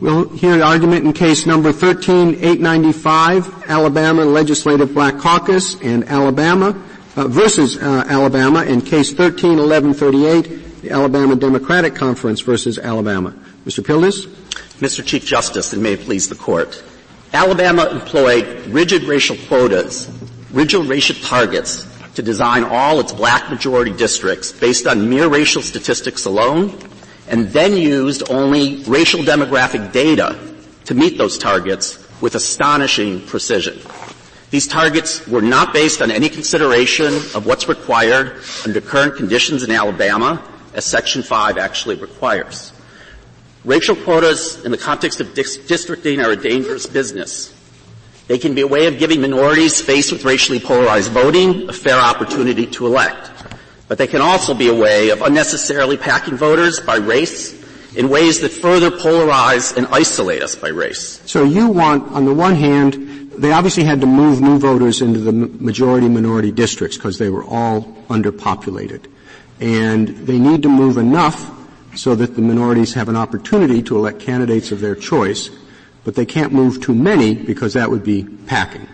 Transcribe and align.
We'll 0.00 0.28
hear 0.30 0.56
the 0.56 0.64
argument 0.64 1.04
in 1.04 1.12
case 1.12 1.46
number 1.46 1.72
13895, 1.72 3.70
Alabama 3.70 4.24
Legislative 4.24 4.94
Black 4.94 5.18
Caucus 5.18 5.80
and 5.80 6.04
Alabama 6.08 6.70
uh, 7.14 7.28
versus 7.28 7.76
uh, 7.76 8.04
Alabama, 8.08 8.60
and 8.60 8.84
case 8.84 9.10
131138, 9.12 10.82
the 10.82 10.90
Alabama 10.90 11.36
Democratic 11.36 11.94
Conference 11.94 12.40
versus 12.40 12.78
Alabama. 12.78 13.30
Mr. 13.64 13.84
Pildes? 13.84 14.26
Mr. 14.80 15.04
Chief 15.04 15.24
Justice, 15.24 15.72
and 15.72 15.82
may 15.82 15.92
it 15.92 16.00
please 16.00 16.28
the 16.28 16.34
Court. 16.34 16.82
Alabama 17.32 17.88
employed 17.90 18.66
rigid 18.66 19.04
racial 19.04 19.36
quotas, 19.46 20.10
rigid 20.50 20.86
racial 20.86 21.16
targets 21.16 21.86
to 22.14 22.22
design 22.22 22.64
all 22.64 22.98
its 22.98 23.12
black 23.12 23.50
majority 23.50 23.92
districts 23.92 24.50
based 24.52 24.86
on 24.86 25.08
mere 25.08 25.28
racial 25.28 25.62
statistics 25.62 26.24
alone 26.24 26.76
and 27.32 27.48
then 27.48 27.76
used 27.76 28.30
only 28.30 28.84
racial 28.84 29.20
demographic 29.20 29.90
data 29.90 30.38
to 30.84 30.94
meet 30.94 31.16
those 31.16 31.38
targets 31.38 31.98
with 32.20 32.34
astonishing 32.34 33.20
precision. 33.26 33.80
These 34.50 34.68
targets 34.68 35.26
were 35.26 35.40
not 35.40 35.72
based 35.72 36.02
on 36.02 36.10
any 36.10 36.28
consideration 36.28 37.06
of 37.34 37.46
what's 37.46 37.68
required 37.68 38.42
under 38.66 38.82
current 38.82 39.16
conditions 39.16 39.62
in 39.62 39.70
Alabama, 39.70 40.46
as 40.74 40.84
Section 40.84 41.22
5 41.22 41.56
actually 41.56 41.96
requires. 41.96 42.70
Racial 43.64 43.96
quotas 43.96 44.62
in 44.66 44.70
the 44.70 44.76
context 44.76 45.20
of 45.20 45.32
dis- 45.32 45.56
districting 45.56 46.20
are 46.20 46.32
a 46.32 46.36
dangerous 46.36 46.84
business. 46.84 47.54
They 48.28 48.36
can 48.36 48.54
be 48.54 48.60
a 48.60 48.66
way 48.66 48.86
of 48.88 48.98
giving 48.98 49.22
minorities 49.22 49.80
faced 49.80 50.12
with 50.12 50.24
racially 50.26 50.60
polarized 50.60 51.10
voting 51.12 51.68
a 51.70 51.72
fair 51.72 51.98
opportunity 51.98 52.66
to 52.66 52.86
elect. 52.86 53.31
But 53.88 53.98
they 53.98 54.06
can 54.06 54.20
also 54.20 54.54
be 54.54 54.68
a 54.68 54.74
way 54.74 55.10
of 55.10 55.22
unnecessarily 55.22 55.96
packing 55.96 56.36
voters 56.36 56.80
by 56.80 56.96
race 56.96 57.60
in 57.94 58.08
ways 58.08 58.40
that 58.40 58.50
further 58.50 58.90
polarize 58.90 59.76
and 59.76 59.86
isolate 59.88 60.42
us 60.42 60.54
by 60.54 60.68
race. 60.68 61.20
So 61.30 61.44
you 61.44 61.68
want, 61.68 62.10
on 62.12 62.24
the 62.24 62.32
one 62.32 62.54
hand, 62.54 63.32
they 63.36 63.52
obviously 63.52 63.84
had 63.84 64.00
to 64.00 64.06
move 64.06 64.40
new 64.40 64.58
voters 64.58 65.02
into 65.02 65.18
the 65.18 65.32
majority 65.32 66.08
minority 66.08 66.52
districts 66.52 66.96
because 66.96 67.18
they 67.18 67.28
were 67.28 67.44
all 67.44 67.82
underpopulated. 68.08 69.06
And 69.60 70.08
they 70.08 70.38
need 70.38 70.62
to 70.62 70.68
move 70.68 70.96
enough 70.96 71.50
so 71.94 72.14
that 72.14 72.34
the 72.34 72.42
minorities 72.42 72.94
have 72.94 73.08
an 73.08 73.16
opportunity 73.16 73.82
to 73.82 73.96
elect 73.96 74.20
candidates 74.20 74.72
of 74.72 74.80
their 74.80 74.94
choice, 74.94 75.50
but 76.04 76.14
they 76.14 76.26
can't 76.26 76.52
move 76.52 76.80
too 76.80 76.94
many 76.94 77.34
because 77.34 77.74
that 77.74 77.90
would 77.90 78.04
be 78.04 78.24
packing. 78.46 78.88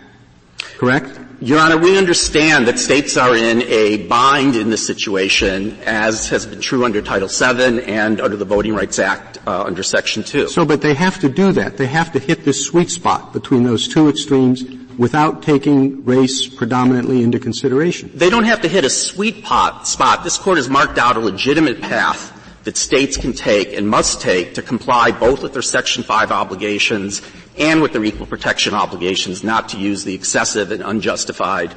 Correct? 0.77 1.19
Your 1.41 1.59
Honor, 1.59 1.77
we 1.77 1.97
understand 1.97 2.67
that 2.67 2.77
states 2.77 3.15
are 3.15 3.33
in 3.33 3.61
a 3.61 4.05
bind 4.07 4.57
in 4.57 4.69
this 4.69 4.85
situation, 4.85 5.77
as 5.85 6.27
has 6.27 6.45
been 6.45 6.59
true 6.59 6.83
under 6.83 7.01
Title 7.01 7.29
VII 7.29 7.81
and 7.83 8.19
under 8.19 8.35
the 8.35 8.43
Voting 8.43 8.73
Rights 8.73 8.99
Act 8.99 9.37
uh, 9.47 9.63
under 9.63 9.81
Section 9.81 10.21
2. 10.21 10.49
So, 10.49 10.65
but 10.65 10.81
they 10.81 10.93
have 10.93 11.17
to 11.21 11.29
do 11.29 11.53
that. 11.53 11.77
They 11.77 11.87
have 11.87 12.11
to 12.11 12.19
hit 12.19 12.43
this 12.43 12.65
sweet 12.65 12.89
spot 12.89 13.31
between 13.31 13.63
those 13.63 13.87
two 13.87 14.09
extremes 14.09 14.65
without 14.97 15.41
taking 15.41 16.03
race 16.03 16.45
predominantly 16.45 17.23
into 17.23 17.39
consideration. 17.39 18.11
They 18.13 18.29
don't 18.29 18.43
have 18.43 18.59
to 18.63 18.67
hit 18.67 18.83
a 18.83 18.89
sweet 18.89 19.41
pot 19.45 19.87
spot. 19.87 20.25
This 20.25 20.37
Court 20.37 20.57
has 20.57 20.67
marked 20.67 20.97
out 20.97 21.15
a 21.15 21.21
legitimate 21.21 21.79
path 21.79 22.35
that 22.65 22.75
states 22.75 23.15
can 23.15 23.31
take 23.31 23.71
and 23.71 23.87
must 23.87 24.19
take 24.19 24.55
to 24.55 24.61
comply 24.61 25.11
both 25.11 25.41
with 25.41 25.53
their 25.53 25.61
Section 25.61 26.03
5 26.03 26.33
obligations 26.33 27.21
and 27.59 27.81
with 27.81 27.93
their 27.93 28.03
equal 28.03 28.25
protection 28.25 28.73
obligations 28.73 29.43
not 29.43 29.69
to 29.69 29.77
use 29.77 30.03
the 30.03 30.15
excessive 30.15 30.71
and 30.71 30.81
unjustified 30.81 31.75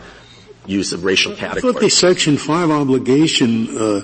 use 0.67 0.93
of 0.93 1.05
racial 1.05 1.35
categories. 1.35 1.65
I 1.65 1.73
thought 1.73 1.81
the 1.81 1.91
Section 1.91 2.37
5 2.37 2.71
obligation, 2.71 3.77
uh, 3.77 4.01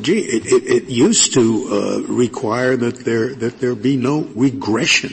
gee, 0.00 0.18
it, 0.18 0.46
it, 0.46 0.66
it, 0.66 0.84
used 0.90 1.34
to 1.34 1.68
uh, 1.70 2.12
require 2.12 2.76
that 2.76 3.04
there, 3.04 3.34
that 3.36 3.58
there 3.58 3.74
be 3.74 3.96
no 3.96 4.20
regression 4.20 5.12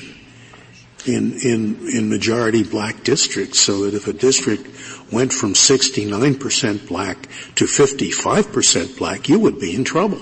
in, 1.05 1.39
in, 1.39 1.87
in 1.93 2.09
majority 2.09 2.63
black 2.63 3.03
districts 3.03 3.59
so 3.59 3.85
that 3.85 3.93
if 3.93 4.07
a 4.07 4.13
district 4.13 4.67
went 5.13 5.31
from 5.31 5.53
69% 5.53 6.87
black 6.87 7.29
to 7.55 7.65
55% 7.65 8.97
black, 8.97 9.29
you 9.29 9.39
would 9.39 9.59
be 9.59 9.75
in 9.75 9.83
trouble. 9.83 10.19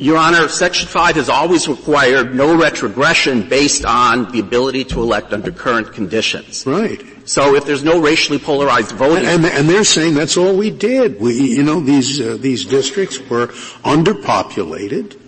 Your 0.00 0.16
Honor, 0.16 0.46
Section 0.48 0.86
5 0.86 1.16
has 1.16 1.28
always 1.28 1.66
required 1.66 2.32
no 2.32 2.56
retrogression 2.56 3.48
based 3.48 3.84
on 3.84 4.30
the 4.30 4.38
ability 4.38 4.84
to 4.84 5.02
elect 5.02 5.32
under 5.32 5.50
current 5.50 5.92
conditions. 5.92 6.64
Right. 6.64 7.02
So 7.28 7.56
if 7.56 7.64
there's 7.64 7.82
no 7.82 8.00
racially 8.00 8.38
polarized 8.38 8.92
voting, 8.92 9.26
and, 9.26 9.44
and 9.44 9.68
they're 9.68 9.82
saying 9.82 10.14
that's 10.14 10.36
all 10.36 10.56
we 10.56 10.70
did. 10.70 11.20
We, 11.20 11.34
you 11.34 11.64
know, 11.64 11.80
these 11.80 12.20
uh, 12.20 12.36
these 12.38 12.64
districts 12.64 13.18
were 13.18 13.48
underpopulated 13.84 15.18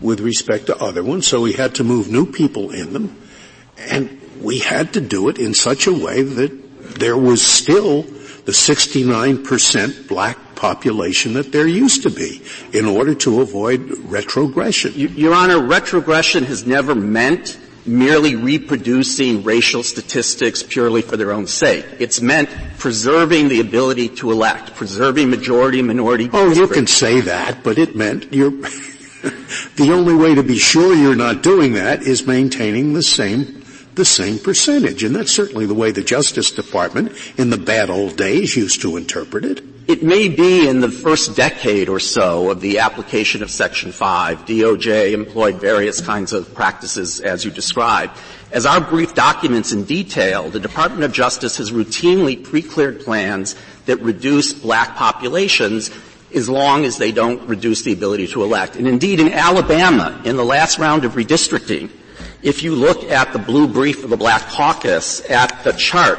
with 0.00 0.18
respect 0.18 0.66
to 0.66 0.76
other 0.76 1.04
ones, 1.04 1.28
so 1.28 1.40
we 1.40 1.52
had 1.52 1.76
to 1.76 1.84
move 1.84 2.10
new 2.10 2.26
people 2.26 2.72
in 2.72 2.92
them, 2.92 3.16
and 3.78 4.20
we 4.42 4.58
had 4.58 4.94
to 4.94 5.00
do 5.00 5.28
it 5.28 5.38
in 5.38 5.54
such 5.54 5.86
a 5.86 5.92
way 5.92 6.22
that 6.22 6.98
there 6.98 7.16
was 7.16 7.40
still 7.40 8.04
the 8.48 8.54
69% 8.54 10.08
black 10.08 10.38
population 10.54 11.34
that 11.34 11.52
there 11.52 11.66
used 11.66 12.02
to 12.04 12.08
be 12.08 12.40
in 12.72 12.86
order 12.86 13.14
to 13.14 13.42
avoid 13.42 13.78
retrogression. 14.08 14.90
Your 14.94 15.34
Honor, 15.34 15.60
retrogression 15.60 16.44
has 16.44 16.66
never 16.66 16.94
meant 16.94 17.58
merely 17.84 18.36
reproducing 18.36 19.44
racial 19.44 19.82
statistics 19.82 20.62
purely 20.62 21.02
for 21.02 21.18
their 21.18 21.30
own 21.30 21.46
sake. 21.46 21.84
It's 21.98 22.22
meant 22.22 22.48
preserving 22.78 23.48
the 23.48 23.60
ability 23.60 24.08
to 24.16 24.32
elect, 24.32 24.74
preserving 24.74 25.28
majority 25.28 25.82
minority. 25.82 26.30
Oh, 26.32 26.50
you 26.50 26.68
can 26.68 26.86
say 26.86 27.20
that, 27.20 27.62
but 27.62 27.76
it 27.76 27.96
meant 27.96 28.32
you're, 28.32 28.50
the 29.76 29.90
only 29.92 30.14
way 30.14 30.34
to 30.34 30.42
be 30.42 30.56
sure 30.56 30.94
you're 30.94 31.14
not 31.14 31.42
doing 31.42 31.74
that 31.74 32.00
is 32.00 32.26
maintaining 32.26 32.94
the 32.94 33.02
same 33.02 33.57
the 33.98 34.04
same 34.06 34.38
percentage. 34.38 35.02
And 35.02 35.14
that's 35.14 35.32
certainly 35.32 35.66
the 35.66 35.74
way 35.74 35.90
the 35.90 36.02
Justice 36.02 36.50
Department 36.50 37.12
in 37.36 37.50
the 37.50 37.58
bad 37.58 37.90
old 37.90 38.16
days 38.16 38.56
used 38.56 38.80
to 38.80 38.96
interpret 38.96 39.44
it. 39.44 39.62
It 39.88 40.02
may 40.02 40.28
be 40.28 40.68
in 40.68 40.80
the 40.80 40.90
first 40.90 41.34
decade 41.34 41.88
or 41.88 41.98
so 41.98 42.50
of 42.50 42.60
the 42.60 42.78
application 42.78 43.42
of 43.42 43.50
Section 43.50 43.90
5, 43.90 44.44
DOJ 44.44 45.12
employed 45.12 45.56
various 45.56 46.00
kinds 46.00 46.32
of 46.32 46.54
practices 46.54 47.20
as 47.20 47.44
you 47.44 47.50
described. 47.50 48.16
As 48.52 48.66
our 48.66 48.80
brief 48.80 49.14
documents 49.14 49.72
in 49.72 49.84
detail, 49.84 50.50
the 50.50 50.60
Department 50.60 51.04
of 51.04 51.12
Justice 51.12 51.56
has 51.56 51.70
routinely 51.70 52.42
pre-cleared 52.42 53.00
plans 53.00 53.56
that 53.86 54.00
reduce 54.00 54.52
black 54.52 54.94
populations 54.94 55.90
as 56.34 56.48
long 56.48 56.84
as 56.84 56.98
they 56.98 57.10
don't 57.10 57.48
reduce 57.48 57.82
the 57.82 57.92
ability 57.92 58.28
to 58.28 58.44
elect. 58.44 58.76
And 58.76 58.86
indeed, 58.86 59.20
in 59.20 59.32
Alabama, 59.32 60.20
in 60.24 60.36
the 60.36 60.44
last 60.44 60.78
round 60.78 61.06
of 61.06 61.12
redistricting, 61.12 61.90
if 62.42 62.62
you 62.62 62.74
look 62.74 63.04
at 63.04 63.32
the 63.32 63.38
blue 63.38 63.66
brief 63.66 64.04
of 64.04 64.10
the 64.10 64.16
Black 64.16 64.42
Caucus 64.42 65.28
at 65.28 65.64
the 65.64 65.72
chart 65.72 66.18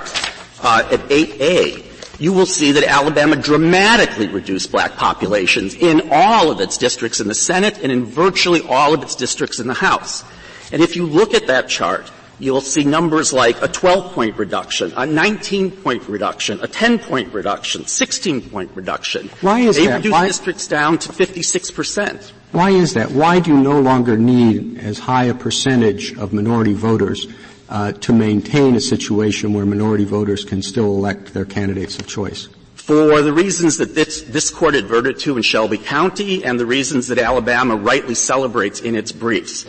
uh, 0.62 0.88
at 0.92 1.00
8A, 1.10 2.20
you 2.20 2.34
will 2.34 2.46
see 2.46 2.74
that 2.74 2.84
Alabama 2.84 3.38
dramatically 3.38 4.28
reduced 4.28 4.72
black 4.72 4.96
populations 4.98 5.74
in 5.74 6.10
all 6.12 6.52
of 6.52 6.60
its 6.60 6.78
districts 6.78 7.22
in 7.22 7.30
the 7.30 7.36
Senate 7.36 7.80
and 7.82 7.92
in 7.92 8.04
virtually 8.04 8.62
all 8.68 8.94
of 8.94 9.02
its 9.02 9.16
districts 9.16 9.60
in 9.60 9.68
the 9.68 9.74
House. 9.74 10.26
And 10.74 10.82
if 10.82 10.98
you 10.98 11.06
look 11.06 11.34
at 11.34 11.48
that 11.48 11.70
chart, 11.70 12.12
you'll 12.38 12.60
see 12.60 12.84
numbers 12.84 13.32
like 13.32 13.62
a 13.62 13.70
12 13.70 14.14
point 14.14 14.38
reduction, 14.38 14.92
a 14.98 15.06
19 15.06 15.72
point 15.72 16.08
reduction, 16.10 16.60
a 16.62 16.68
10 16.68 17.00
point 17.00 17.34
reduction, 17.34 17.86
16 17.86 18.50
point 18.50 18.72
reduction. 18.76 19.30
Why 19.40 19.62
is 19.62 19.78
they 19.78 19.88
that? 19.88 19.98
reduced 19.98 20.12
Why? 20.12 20.28
districts 20.28 20.68
down 20.68 20.98
to 21.00 21.14
56 21.14 21.72
percent. 21.72 22.34
Why 22.52 22.72
is 22.72 22.96
that? 22.96 23.12
Why 23.12 23.40
do 23.40 23.52
you 23.52 23.60
no 23.60 23.80
longer 23.80 24.18
need 24.18 24.80
as 24.80 24.98
high 24.98 25.26
a 25.26 25.36
percentage 25.36 26.18
of 26.18 26.34
minority 26.34 26.74
voters 26.74 27.28
uh, 27.70 27.92
to 27.92 28.12
maintain 28.12 28.76
a 28.76 28.82
situation 28.82 29.54
where 29.54 29.66
minority 29.66 30.06
voters 30.06 30.44
can 30.44 30.64
still 30.64 30.86
elect 30.86 31.34
their 31.34 31.46
candidates 31.46 32.00
of 32.00 32.08
choice? 32.08 32.50
For 32.74 33.22
the 33.22 33.32
reasons 33.32 33.78
that 33.78 33.94
this, 33.94 34.24
this 34.24 34.50
court 34.50 34.74
adverted 34.74 35.20
to 35.20 35.38
in 35.38 35.44
Shelby 35.44 35.78
County 35.78 36.44
and 36.44 36.60
the 36.60 36.66
reasons 36.66 37.08
that 37.10 37.20
Alabama 37.20 37.76
rightly 37.76 38.16
celebrates 38.16 38.80
in 38.80 38.96
its 38.96 39.12
briefs. 39.12 39.68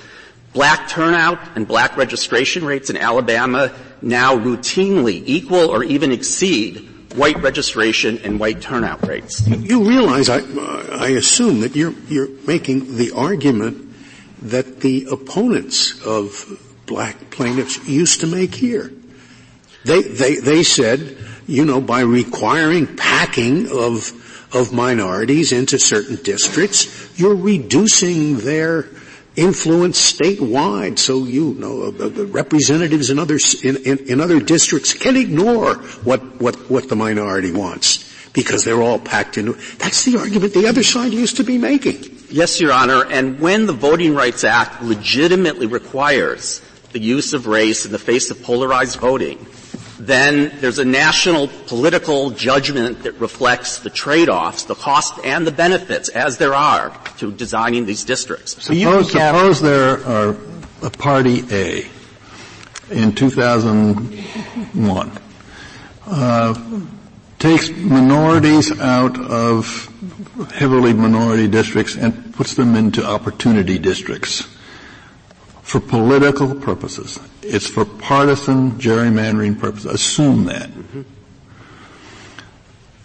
Black 0.55 0.89
turnout 0.89 1.39
and 1.55 1.69
black 1.69 1.99
registration 1.99 2.65
rates 2.65 2.89
in 2.89 2.97
Alabama 2.97 3.73
now 4.01 4.37
routinely 4.37 5.23
equal 5.27 5.69
or 5.69 5.85
even 5.85 6.13
exceed 6.13 6.90
white 7.15 7.41
registration 7.43 8.19
and 8.19 8.39
white 8.39 8.61
turnout 8.61 9.07
rates. 9.07 9.47
You 9.47 9.89
realize, 9.89 10.29
I, 10.29 10.39
I 10.39 11.09
assume 11.11 11.61
that 11.61 11.75
you're, 11.75 11.95
you're 12.09 12.29
making 12.47 12.97
the 12.97 13.13
argument 13.13 13.95
that 14.43 14.81
the 14.81 15.09
opponents 15.11 16.05
of 16.05 16.61
black 16.87 17.31
plaintiffs 17.31 17.87
used 17.89 18.21
to 18.21 18.27
make 18.27 18.55
here. 18.55 18.93
They, 19.85 20.03
they, 20.03 20.37
they 20.37 20.63
said, 20.63 21.17
you 21.47 21.65
know, 21.65 21.81
by 21.81 22.01
requiring 22.01 22.97
packing 22.97 23.67
of, 23.71 24.13
of 24.55 24.73
minorities 24.73 25.53
into 25.53 25.79
certain 25.79 26.17
districts, 26.17 27.19
you're 27.19 27.37
reducing 27.37 28.39
their 28.39 28.89
influence 29.37 30.13
statewide. 30.13 30.99
So 30.99 31.25
you 31.25 31.55
know, 31.55 31.85
uh, 31.85 32.09
the 32.09 32.27
representatives 32.27 33.11
in 33.11 33.19
other 33.19 33.39
in, 33.63 33.77
in, 33.85 33.99
in 34.09 34.21
other 34.21 34.41
districts 34.41 34.93
can 34.93 35.17
ignore 35.17 35.77
what 36.05 36.41
what 36.41 36.71
what 36.71 36.89
the 36.89 36.97
minority 36.97 37.53
wants 37.53 38.09
because 38.33 38.65
they're 38.65 38.83
all 38.83 38.99
packed 38.99 39.39
into. 39.39 39.55
That's 39.79 40.05
the 40.05 40.19
argument 40.19 40.55
the 40.55 40.67
other 40.67 40.83
side 40.83 41.13
used 41.13 41.37
to 41.39 41.45
be 41.45 41.59
making. 41.59 42.17
Yes, 42.31 42.61
Your 42.61 42.73
Honor. 42.73 43.05
And 43.05 43.41
when 43.41 43.67
the 43.67 43.73
Voting 43.73 44.15
Rights 44.15 44.45
Act 44.45 44.83
legitimately 44.83 45.67
requires 45.67 46.61
the 46.93 47.01
use 47.01 47.33
of 47.33 47.47
race 47.47 47.87
in 47.87 47.93
the 47.93 47.99
face 47.99 48.31
of 48.31 48.43
polarized 48.43 49.01
voting, 49.01 49.45
then 50.07 50.53
there's 50.61 50.79
a 50.79 50.85
national 50.85 51.49
political 51.67 52.31
judgment 52.31 53.03
that 53.03 53.21
reflects 53.21 53.81
the 53.81 53.91
trade-offs, 53.91 54.65
the 54.65 54.75
cost 54.75 55.19
and 55.25 55.47
the 55.47 55.53
benefits, 55.53 56.09
as 56.09 56.39
there 56.39 56.55
are, 56.55 56.91
to 57.19 57.31
designing 57.33 57.85
these 57.85 58.05
districts. 58.05 58.63
Suppose, 58.63 59.13
suppose 59.13 59.61
there 59.61 60.03
are 60.07 60.37
a 60.83 60.91
party 60.91 61.45
A 61.51 61.87
in 62.91 63.15
2001 63.15 65.19
uh, 66.07 66.81
takes 67.39 67.71
minorities 67.71 68.81
out 68.81 69.21
of 69.21 69.87
heavily 70.55 70.93
minority 70.93 71.47
districts 71.47 71.95
and 71.95 72.35
puts 72.35 72.55
them 72.55 72.75
into 72.75 73.05
opportunity 73.05 73.79
districts 73.79 74.49
for 75.71 75.79
political 75.79 76.53
purposes. 76.53 77.21
It's 77.43 77.69
for 77.69 77.85
partisan 77.85 78.73
gerrymandering 78.73 79.61
purposes. 79.61 79.93
Assume 79.93 80.47
that. 80.47 80.69
Mm-hmm. 80.69 81.03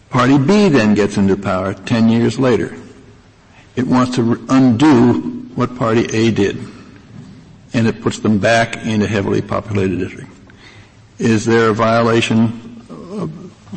Party 0.09 0.39
B 0.39 0.69
then 0.69 0.95
gets 0.95 1.15
into 1.17 1.38
power 1.38 1.75
10 1.75 2.09
years 2.09 2.39
later. 2.39 2.75
It 3.75 3.85
wants 3.85 4.15
to 4.15 4.44
undo 4.50 5.13
what 5.53 5.77
Party 5.77 6.06
A 6.06 6.31
did. 6.31 6.57
And 7.75 7.85
it 7.85 8.01
puts 8.01 8.17
them 8.17 8.39
back 8.39 8.77
in 8.77 9.03
a 9.03 9.07
heavily 9.07 9.44
populated 9.44 10.00
district. 10.00 10.31
Is 11.19 11.45
there 11.45 11.69
a 11.69 11.73
violation 11.73 12.47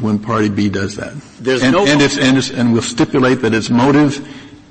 when 0.00 0.19
Party 0.19 0.49
B 0.49 0.70
does 0.70 0.96
that? 0.96 1.12
There's 1.40 1.62
and, 1.62 1.73
no 1.73 1.87
and, 1.87 2.00
it's, 2.00 2.17
and, 2.17 2.38
it's, 2.38 2.50
and 2.50 2.73
we'll 2.73 2.81
stipulate 2.81 3.43
that 3.43 3.52
its 3.52 3.69
motive 3.69 4.26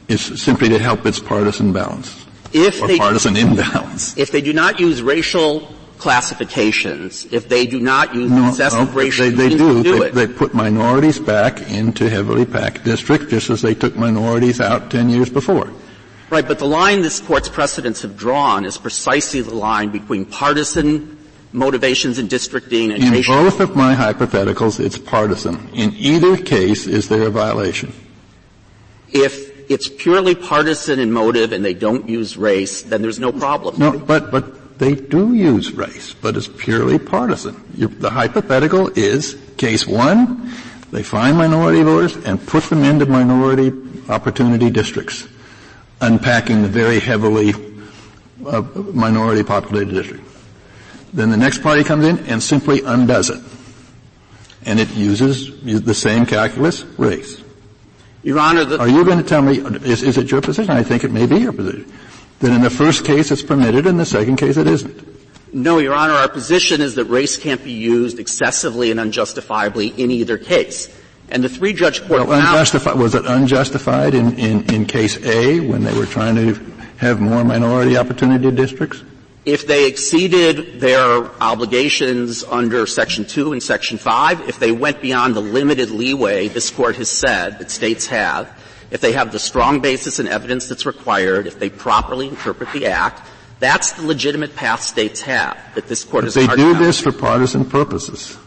is 0.08 0.42
simply 0.42 0.70
to 0.70 0.80
help 0.80 1.06
its 1.06 1.20
partisan 1.20 1.72
balance 1.72 2.27
if 2.54 2.82
or 2.82 2.88
they, 2.88 2.98
partisan 2.98 3.36
imbalance. 3.36 4.18
If 4.18 4.32
they 4.32 4.42
do 4.42 4.54
not 4.54 4.80
use 4.80 5.02
racial 5.02 5.72
classifications, 5.98 7.26
if 7.32 7.50
they 7.50 7.66
do 7.66 7.80
not 7.80 8.14
use 8.14 8.32
no, 8.32 8.50
excessive 8.50 8.90
no, 8.90 8.94
racial 8.94 9.26
they, 9.26 9.32
they 9.32 9.50
do. 9.50 9.84
do 9.84 10.00
they, 10.00 10.26
they, 10.26 10.34
put 10.34 10.54
minorities 10.54 11.20
back 11.20 11.62
into 11.70 12.10
heavily 12.10 12.46
packed 12.46 12.84
districts 12.84 13.28
just 13.28 13.50
as 13.50 13.62
they 13.62 13.74
took 13.74 13.96
minorities 13.96 14.62
out 14.62 14.92
10 14.92 15.10
years 15.10 15.30
before. 15.30 15.72
Right, 16.30 16.48
but 16.48 16.60
the 16.60 16.68
line 16.68 17.02
this 17.02 17.20
court's 17.20 17.50
precedents 17.50 18.02
have 18.02 18.18
drawn 18.18 18.66
is 18.66 18.78
precisely 18.78 19.42
the 19.42 19.56
line 19.56 19.92
between 19.92 20.26
partisan 20.26 21.18
motivations 21.54 22.20
in 22.20 22.28
districting 22.28 22.92
and 22.92 23.02
In 23.02 23.14
racial. 23.14 23.36
both 23.36 23.60
of 23.62 23.76
my 23.76 23.96
hypotheticals, 23.96 24.80
it's 24.80 24.98
partisan. 24.98 25.70
In 25.70 25.94
either 25.96 26.38
case, 26.38 26.86
is 26.86 27.08
there 27.08 27.24
a 27.24 27.30
violation? 27.30 27.94
If 29.10 29.47
it's 29.70 29.90
purely 29.90 30.36
partisan 30.36 31.00
in 31.00 31.12
motive 31.12 31.52
and 31.52 31.64
they 31.64 31.74
don't 31.74 32.08
use 32.08 32.38
race, 32.38 32.84
then 32.84 33.02
there's 33.02 33.20
no 33.20 33.32
problem. 33.32 33.78
No, 33.78 33.98
but, 33.98 34.32
but 34.32 34.80
they 34.80 34.96
do 34.96 35.34
use 35.34 35.72
race, 35.72 36.14
but 36.14 36.38
it's 36.38 36.48
purely 36.48 37.00
partisan. 37.00 37.62
You're, 37.76 37.90
the 37.90 38.10
hypothetical 38.10 38.90
is 38.96 39.38
case 39.58 39.88
one, 39.88 40.54
they 40.92 41.04
find 41.04 41.38
minority 41.38 41.84
voters 41.84 42.16
and 42.26 42.46
put 42.48 42.64
them 42.66 42.84
into 42.84 43.06
minority 43.06 43.74
opportunity 44.10 44.70
districts, 44.70 45.28
unpacking 46.02 46.62
the 46.62 46.70
very 46.70 47.00
heavily 47.00 47.54
uh, 48.46 48.62
minority 48.94 49.44
populated 49.44 49.94
district. 49.94 50.24
Then 51.14 51.30
the 51.30 51.38
next 51.38 51.62
party 51.62 51.84
comes 51.84 52.06
in 52.06 52.20
and 52.28 52.42
simply 52.42 52.82
undoes 52.84 53.30
it. 53.30 53.42
And 54.66 54.80
it 54.80 54.90
uses 54.92 55.62
the 55.64 55.94
same 55.94 56.26
calculus, 56.26 56.84
race. 56.98 57.42
Your 58.28 58.40
Honor, 58.40 58.66
the, 58.66 58.78
are 58.78 58.90
you 58.90 59.06
going 59.06 59.20
to 59.20 59.24
tell 59.24 59.42
me? 59.42 59.60
Is, 59.90 60.04
is 60.04 60.18
it 60.18 60.30
your 60.30 60.42
position? 60.42 60.72
I 60.72 60.84
think 60.84 61.06
it 61.06 61.12
may 61.12 61.26
be 61.26 61.38
your 61.38 61.54
position. 61.54 61.90
That 62.40 62.52
in 62.52 62.62
the 62.62 62.70
first 62.70 63.06
case 63.06 63.32
it's 63.32 63.42
permitted, 63.42 63.88
in 63.88 63.96
the 63.96 64.06
second 64.06 64.36
case 64.36 64.58
it 64.58 64.68
isn't. 64.68 65.54
No, 65.54 65.78
Your 65.78 65.94
Honor. 65.94 66.12
Our 66.12 66.28
position 66.28 66.82
is 66.82 66.96
that 66.96 67.06
race 67.06 67.38
can't 67.38 67.64
be 67.64 67.72
used 67.72 68.20
excessively 68.20 68.92
and 68.92 69.00
unjustifiably 69.00 69.94
in 69.96 70.12
either 70.12 70.38
case. 70.38 70.94
And 71.30 71.42
the 71.42 71.48
three-judge 71.48 72.06
court 72.06 72.28
well, 72.28 72.34
unjustified, 72.34 72.98
was 72.98 73.16
it 73.16 73.26
unjustified 73.26 74.14
in, 74.14 74.38
in, 74.38 74.74
in 74.74 74.86
case 74.86 75.16
A 75.26 75.62
when 75.62 75.86
they 75.86 75.98
were 75.98 76.06
trying 76.06 76.36
to 76.36 76.54
have 76.98 77.22
more 77.22 77.46
minority 77.46 77.96
opportunity 77.96 78.52
districts? 78.52 79.04
If 79.48 79.66
they 79.66 79.88
exceeded 79.88 80.82
their 80.82 81.26
obligations 81.42 82.44
under 82.44 82.86
Section 82.86 83.26
2 83.26 83.54
and 83.54 83.64
Section 83.64 83.98
5, 83.98 84.50
if 84.50 84.60
they 84.60 84.74
went 84.74 85.02
beyond 85.02 85.36
the 85.36 85.42
limited 85.42 85.90
leeway 85.90 86.50
this 86.50 86.70
Court 86.70 86.98
has 86.98 87.10
said 87.10 87.60
that 87.60 87.72
states 87.72 88.08
have, 88.08 88.52
if 88.92 89.00
they 89.00 89.14
have 89.14 89.32
the 89.32 89.40
strong 89.40 89.80
basis 89.80 90.20
and 90.20 90.28
evidence 90.28 90.68
that's 90.68 90.86
required, 90.86 91.48
if 91.48 91.60
they 91.60 91.70
properly 91.70 92.28
interpret 92.28 92.72
the 92.74 92.88
Act, 92.88 93.26
that's 93.60 93.94
the 93.94 94.06
legitimate 94.06 94.56
path 94.56 94.82
states 94.82 95.22
have 95.22 95.58
that 95.76 95.88
this 95.88 96.04
Court 96.04 96.26
but 96.26 96.34
has 96.34 96.48
they 96.48 96.56
do 96.56 96.74
this 96.76 97.00
for 97.00 97.14
partisan 97.14 97.64
purposes. 97.66 98.38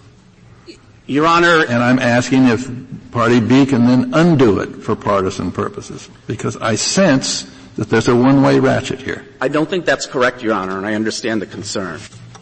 Your 1.06 1.26
Honor. 1.26 1.64
And 1.64 1.82
I'm 1.82 1.98
asking 1.98 2.46
if 2.46 2.70
Party 3.10 3.40
B 3.40 3.66
can 3.66 3.86
then 3.86 4.14
undo 4.14 4.60
it 4.60 4.76
for 4.76 4.94
partisan 4.94 5.50
purposes. 5.50 6.08
Because 6.26 6.56
I 6.56 6.76
sense 6.76 7.42
that 7.80 7.88
there's 7.88 8.08
a 8.08 8.14
one-way 8.14 8.60
ratchet 8.60 9.00
here. 9.00 9.24
I 9.40 9.48
don't 9.48 9.66
think 9.66 9.86
that's 9.86 10.04
correct, 10.04 10.42
Your 10.42 10.52
Honor, 10.52 10.76
and 10.76 10.86
I 10.86 10.92
understand 10.92 11.40
the 11.40 11.46
concern. 11.46 11.98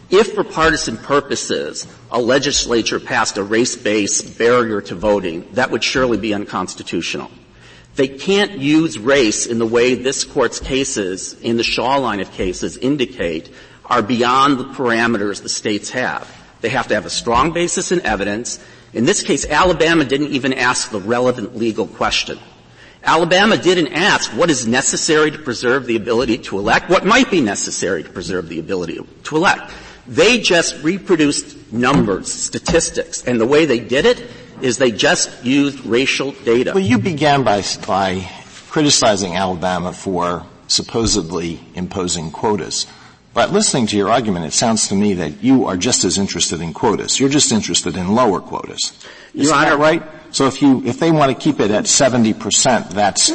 If 0.09 0.33
for 0.33 0.43
partisan 0.43 0.97
purposes 0.97 1.87
a 2.11 2.19
legislature 2.19 2.99
passed 2.99 3.37
a 3.37 3.43
race-based 3.43 4.37
barrier 4.37 4.81
to 4.81 4.95
voting, 4.95 5.47
that 5.53 5.71
would 5.71 5.81
surely 5.81 6.17
be 6.17 6.33
unconstitutional. 6.33 7.31
They 7.95 8.09
can't 8.09 8.57
use 8.57 8.99
race 8.99 9.45
in 9.45 9.59
the 9.59 9.65
way 9.65 9.95
this 9.95 10.25
court's 10.25 10.59
cases, 10.59 11.39
in 11.39 11.55
the 11.55 11.63
Shaw 11.63 11.95
line 11.95 12.19
of 12.19 12.33
cases, 12.33 12.75
indicate 12.75 13.49
are 13.85 14.01
beyond 14.01 14.59
the 14.59 14.65
parameters 14.65 15.41
the 15.41 15.47
states 15.47 15.89
have. 15.91 16.29
They 16.59 16.67
have 16.67 16.89
to 16.89 16.95
have 16.95 17.05
a 17.05 17.09
strong 17.09 17.53
basis 17.53 17.93
in 17.93 18.01
evidence. 18.01 18.59
In 18.91 19.05
this 19.05 19.23
case, 19.23 19.45
Alabama 19.45 20.03
didn't 20.03 20.31
even 20.31 20.51
ask 20.51 20.91
the 20.91 20.99
relevant 20.99 21.55
legal 21.55 21.87
question. 21.87 22.39
Alabama 23.03 23.57
didn't 23.57 23.93
ask 23.93 24.31
what 24.31 24.49
is 24.49 24.67
necessary 24.67 25.31
to 25.31 25.37
preserve 25.37 25.85
the 25.85 25.95
ability 25.95 26.37
to 26.37 26.59
elect, 26.59 26.89
what 26.89 27.05
might 27.05 27.31
be 27.31 27.41
necessary 27.41 28.03
to 28.03 28.09
preserve 28.09 28.49
the 28.49 28.59
ability 28.59 28.99
to 29.23 29.35
elect. 29.35 29.71
They 30.07 30.39
just 30.39 30.83
reproduced 30.83 31.71
numbers, 31.71 32.31
statistics, 32.31 33.23
and 33.25 33.39
the 33.39 33.45
way 33.45 33.65
they 33.65 33.79
did 33.79 34.05
it 34.05 34.25
is 34.61 34.77
they 34.77 34.91
just 34.91 35.43
used 35.45 35.85
racial 35.85 36.31
data. 36.31 36.71
Well, 36.73 36.83
you 36.83 36.97
began 36.97 37.43
by, 37.43 37.63
by 37.87 38.27
criticizing 38.69 39.35
Alabama 39.35 39.93
for 39.93 40.45
supposedly 40.67 41.59
imposing 41.75 42.31
quotas. 42.31 42.85
But 43.33 43.51
listening 43.51 43.87
to 43.87 43.97
your 43.97 44.09
argument, 44.09 44.45
it 44.45 44.53
sounds 44.53 44.87
to 44.89 44.95
me 44.95 45.13
that 45.15 45.43
you 45.43 45.65
are 45.65 45.77
just 45.77 46.03
as 46.03 46.17
interested 46.17 46.61
in 46.61 46.73
quotas. 46.73 47.19
You're 47.19 47.29
just 47.29 47.51
interested 47.51 47.95
in 47.95 48.13
lower 48.13 48.39
quotas. 48.39 48.91
Is 49.33 49.45
Your 49.45 49.53
that 49.53 49.77
right? 49.77 50.03
So 50.31 50.47
if 50.47 50.61
you, 50.61 50.83
if 50.85 50.99
they 50.99 51.11
want 51.11 51.31
to 51.31 51.37
keep 51.37 51.59
it 51.59 51.71
at 51.71 51.85
70%, 51.85 52.89
that's, 52.89 53.29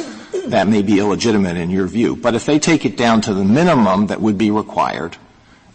that 0.47 0.67
may 0.67 0.81
be 0.81 0.99
illegitimate 0.99 1.57
in 1.57 1.69
your 1.69 1.87
view. 1.87 2.15
But 2.15 2.35
if 2.35 2.45
they 2.45 2.59
take 2.59 2.85
it 2.85 2.97
down 2.97 3.21
to 3.21 3.33
the 3.33 3.43
minimum 3.43 4.07
that 4.07 4.21
would 4.21 4.37
be 4.37 4.51
required 4.51 5.17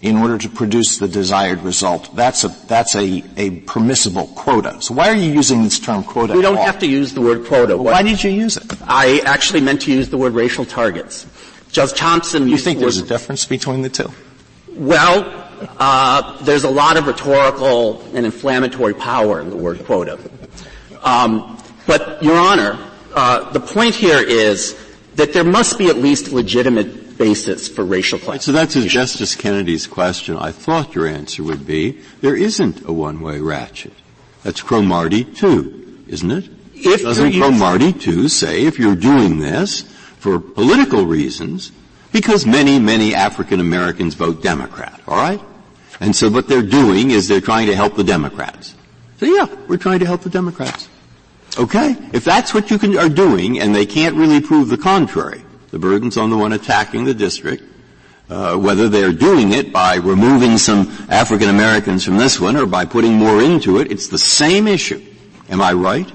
in 0.00 0.16
order 0.16 0.38
to 0.38 0.48
produce 0.48 0.98
the 0.98 1.08
desired 1.08 1.62
result, 1.62 2.14
that's 2.16 2.44
a, 2.44 2.48
that's 2.66 2.94
a, 2.94 3.22
a 3.36 3.60
permissible 3.60 4.28
quota. 4.28 4.80
So 4.80 4.94
why 4.94 5.10
are 5.10 5.14
you 5.14 5.30
using 5.30 5.62
this 5.62 5.78
term 5.78 6.02
quota? 6.02 6.34
We 6.34 6.42
don't 6.42 6.56
have 6.56 6.78
to 6.78 6.86
use 6.86 7.12
the 7.12 7.20
word 7.20 7.46
quota. 7.46 7.76
Well, 7.76 7.92
why 7.92 8.02
did 8.02 8.22
you 8.24 8.30
use 8.30 8.56
it? 8.56 8.64
I 8.82 9.20
actually 9.26 9.60
meant 9.60 9.82
to 9.82 9.92
use 9.92 10.08
the 10.08 10.16
word 10.16 10.32
racial 10.32 10.64
targets. 10.64 11.26
Judge 11.70 11.92
Thompson 11.92 12.48
You 12.48 12.56
think 12.56 12.80
there's 12.80 12.98
a 12.98 13.06
difference 13.06 13.44
between 13.44 13.82
the 13.82 13.90
two? 13.90 14.10
Well, 14.72 15.40
uh, 15.78 16.42
there's 16.42 16.64
a 16.64 16.70
lot 16.70 16.96
of 16.96 17.06
rhetorical 17.06 18.02
and 18.14 18.24
inflammatory 18.24 18.94
power 18.94 19.40
in 19.40 19.50
the 19.50 19.56
word 19.56 19.84
quota. 19.84 20.18
Um, 21.02 21.58
but, 21.86 22.22
Your 22.22 22.36
Honor, 22.36 22.78
uh, 23.14 23.50
the 23.52 23.60
point 23.60 23.94
here 23.94 24.20
is 24.20 24.78
that 25.14 25.32
there 25.32 25.44
must 25.44 25.78
be 25.78 25.88
at 25.88 25.96
least 25.96 26.32
legitimate 26.32 27.18
basis 27.18 27.68
for 27.68 27.84
racial 27.84 28.18
classification. 28.18 28.54
So 28.54 28.80
that's 28.80 28.92
Justice 28.92 29.36
Kennedy's 29.36 29.86
question. 29.86 30.36
I 30.36 30.52
thought 30.52 30.94
your 30.94 31.06
answer 31.06 31.42
would 31.42 31.66
be 31.66 32.00
there 32.22 32.34
isn't 32.34 32.86
a 32.88 32.92
one-way 32.92 33.40
ratchet. 33.40 33.92
That's 34.42 34.62
Cromartie 34.62 35.24
2, 35.24 36.04
isn't 36.08 36.30
it? 36.30 36.48
If 36.74 37.02
Doesn't 37.02 37.32
Cromartie 37.34 37.92
2 37.92 38.28
say 38.28 38.64
if 38.64 38.78
you're 38.78 38.96
doing 38.96 39.38
this 39.38 39.82
for 40.18 40.40
political 40.40 41.04
reasons, 41.04 41.72
because 42.12 42.46
many, 42.46 42.78
many 42.78 43.14
African 43.14 43.60
Americans 43.60 44.14
vote 44.14 44.42
Democrat, 44.42 44.98
alright? 45.06 45.40
And 46.00 46.16
so 46.16 46.30
what 46.30 46.48
they're 46.48 46.62
doing 46.62 47.10
is 47.10 47.28
they're 47.28 47.42
trying 47.42 47.66
to 47.66 47.76
help 47.76 47.96
the 47.96 48.04
Democrats. 48.04 48.74
So 49.18 49.26
yeah, 49.26 49.46
we're 49.68 49.76
trying 49.76 49.98
to 49.98 50.06
help 50.06 50.22
the 50.22 50.30
Democrats. 50.30 50.88
Okay? 51.58 51.96
If 52.12 52.24
that's 52.24 52.54
what 52.54 52.70
you 52.70 52.78
can, 52.78 52.96
are 52.98 53.08
doing 53.08 53.60
and 53.60 53.74
they 53.74 53.86
can't 53.86 54.16
really 54.16 54.40
prove 54.40 54.68
the 54.68 54.78
contrary, 54.78 55.42
the 55.70 55.78
burden's 55.78 56.16
on 56.16 56.30
the 56.30 56.36
one 56.36 56.52
attacking 56.52 57.04
the 57.04 57.14
district, 57.14 57.64
uh, 58.28 58.56
whether 58.56 58.88
they're 58.88 59.12
doing 59.12 59.52
it 59.52 59.72
by 59.72 59.96
removing 59.96 60.56
some 60.56 60.88
African 61.08 61.48
Americans 61.48 62.04
from 62.04 62.16
this 62.16 62.38
one 62.40 62.56
or 62.56 62.66
by 62.66 62.84
putting 62.84 63.14
more 63.14 63.42
into 63.42 63.78
it, 63.78 63.90
it's 63.90 64.08
the 64.08 64.18
same 64.18 64.68
issue. 64.68 65.04
Am 65.48 65.60
I 65.60 65.72
right? 65.72 66.10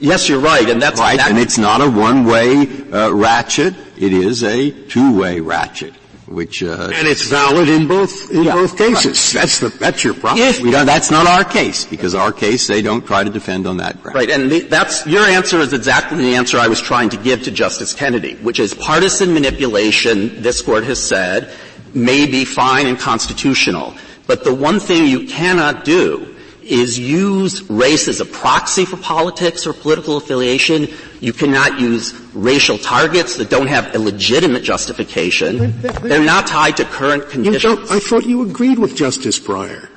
Yes, 0.00 0.28
you're 0.28 0.40
right, 0.40 0.68
and 0.68 0.82
that's 0.82 0.98
right. 0.98 1.20
and 1.20 1.38
it's 1.38 1.58
not 1.58 1.80
a 1.80 1.88
one-way 1.88 2.66
uh, 2.90 3.12
ratchet 3.12 3.74
it 4.02 4.12
is 4.12 4.42
a 4.42 4.70
two-way 4.88 5.38
ratchet. 5.38 5.94
Which 6.32 6.62
uh, 6.62 6.90
and 6.94 7.06
it's 7.06 7.28
valid 7.28 7.68
in 7.68 7.86
both 7.86 8.30
in 8.30 8.44
yeah, 8.44 8.54
both 8.54 8.78
cases. 8.78 9.34
Right. 9.34 9.42
That's 9.42 9.58
the 9.60 9.68
that's 9.68 10.02
your 10.02 10.14
problem. 10.14 10.46
If 10.46 10.60
we 10.60 10.70
don't, 10.70 10.86
that's 10.86 11.10
not 11.10 11.26
our 11.26 11.44
case 11.44 11.84
because 11.84 12.14
our 12.14 12.32
case 12.32 12.66
they 12.66 12.80
don't 12.80 13.06
try 13.06 13.22
to 13.22 13.28
defend 13.28 13.66
on 13.66 13.76
that 13.76 14.02
ground. 14.02 14.14
Right, 14.14 14.30
and 14.30 14.50
the, 14.50 14.60
that's 14.60 15.06
your 15.06 15.24
answer 15.24 15.58
is 15.58 15.74
exactly 15.74 16.18
the 16.18 16.34
answer 16.34 16.58
I 16.58 16.68
was 16.68 16.80
trying 16.80 17.10
to 17.10 17.18
give 17.18 17.42
to 17.42 17.50
Justice 17.50 17.92
Kennedy, 17.92 18.36
which 18.36 18.60
is 18.60 18.72
partisan 18.72 19.34
manipulation. 19.34 20.40
This 20.40 20.62
court 20.62 20.84
has 20.84 21.06
said 21.06 21.52
may 21.92 22.26
be 22.26 22.46
fine 22.46 22.86
and 22.86 22.98
constitutional, 22.98 23.94
but 24.26 24.42
the 24.42 24.54
one 24.54 24.80
thing 24.80 25.06
you 25.06 25.26
cannot 25.26 25.84
do 25.84 26.31
is 26.64 26.98
use 26.98 27.62
race 27.70 28.08
as 28.08 28.20
a 28.20 28.24
proxy 28.24 28.84
for 28.84 28.96
politics 28.96 29.66
or 29.66 29.72
political 29.72 30.16
affiliation. 30.16 30.88
You 31.20 31.32
cannot 31.32 31.80
use 31.80 32.12
racial 32.34 32.78
targets 32.78 33.36
that 33.36 33.50
don't 33.50 33.66
have 33.66 33.94
a 33.94 33.98
legitimate 33.98 34.62
justification. 34.62 35.80
They're 35.80 36.24
not 36.24 36.46
tied 36.46 36.76
to 36.78 36.84
current 36.84 37.28
conditions. 37.28 37.90
I 37.90 37.98
thought 37.98 38.24
you 38.24 38.42
agreed 38.42 38.78
with 38.78 38.96
Justice 38.96 39.38
Breyer. 39.38 39.88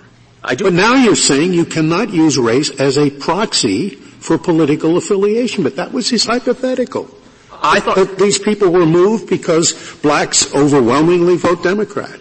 I 0.44 0.56
do. 0.56 0.66
But 0.66 0.74
now 0.74 0.96
you're 0.96 1.16
saying 1.16 1.54
you 1.54 1.66
cannot 1.66 2.12
use 2.12 2.38
race 2.38 2.70
as 2.80 2.98
a 2.98 3.10
proxy 3.10 3.90
for 3.90 4.38
political 4.38 4.98
affiliation, 4.98 5.64
but 5.64 5.76
that 5.76 5.92
was 5.92 6.10
his 6.10 6.26
hypothetical. 6.26 7.10
I 7.52 7.80
thought 7.80 7.96
that 7.96 8.18
these 8.18 8.38
people 8.38 8.70
were 8.70 8.86
moved 8.86 9.28
because 9.28 9.74
blacks 10.02 10.54
overwhelmingly 10.54 11.38
vote 11.38 11.64
Democrat. 11.64 12.20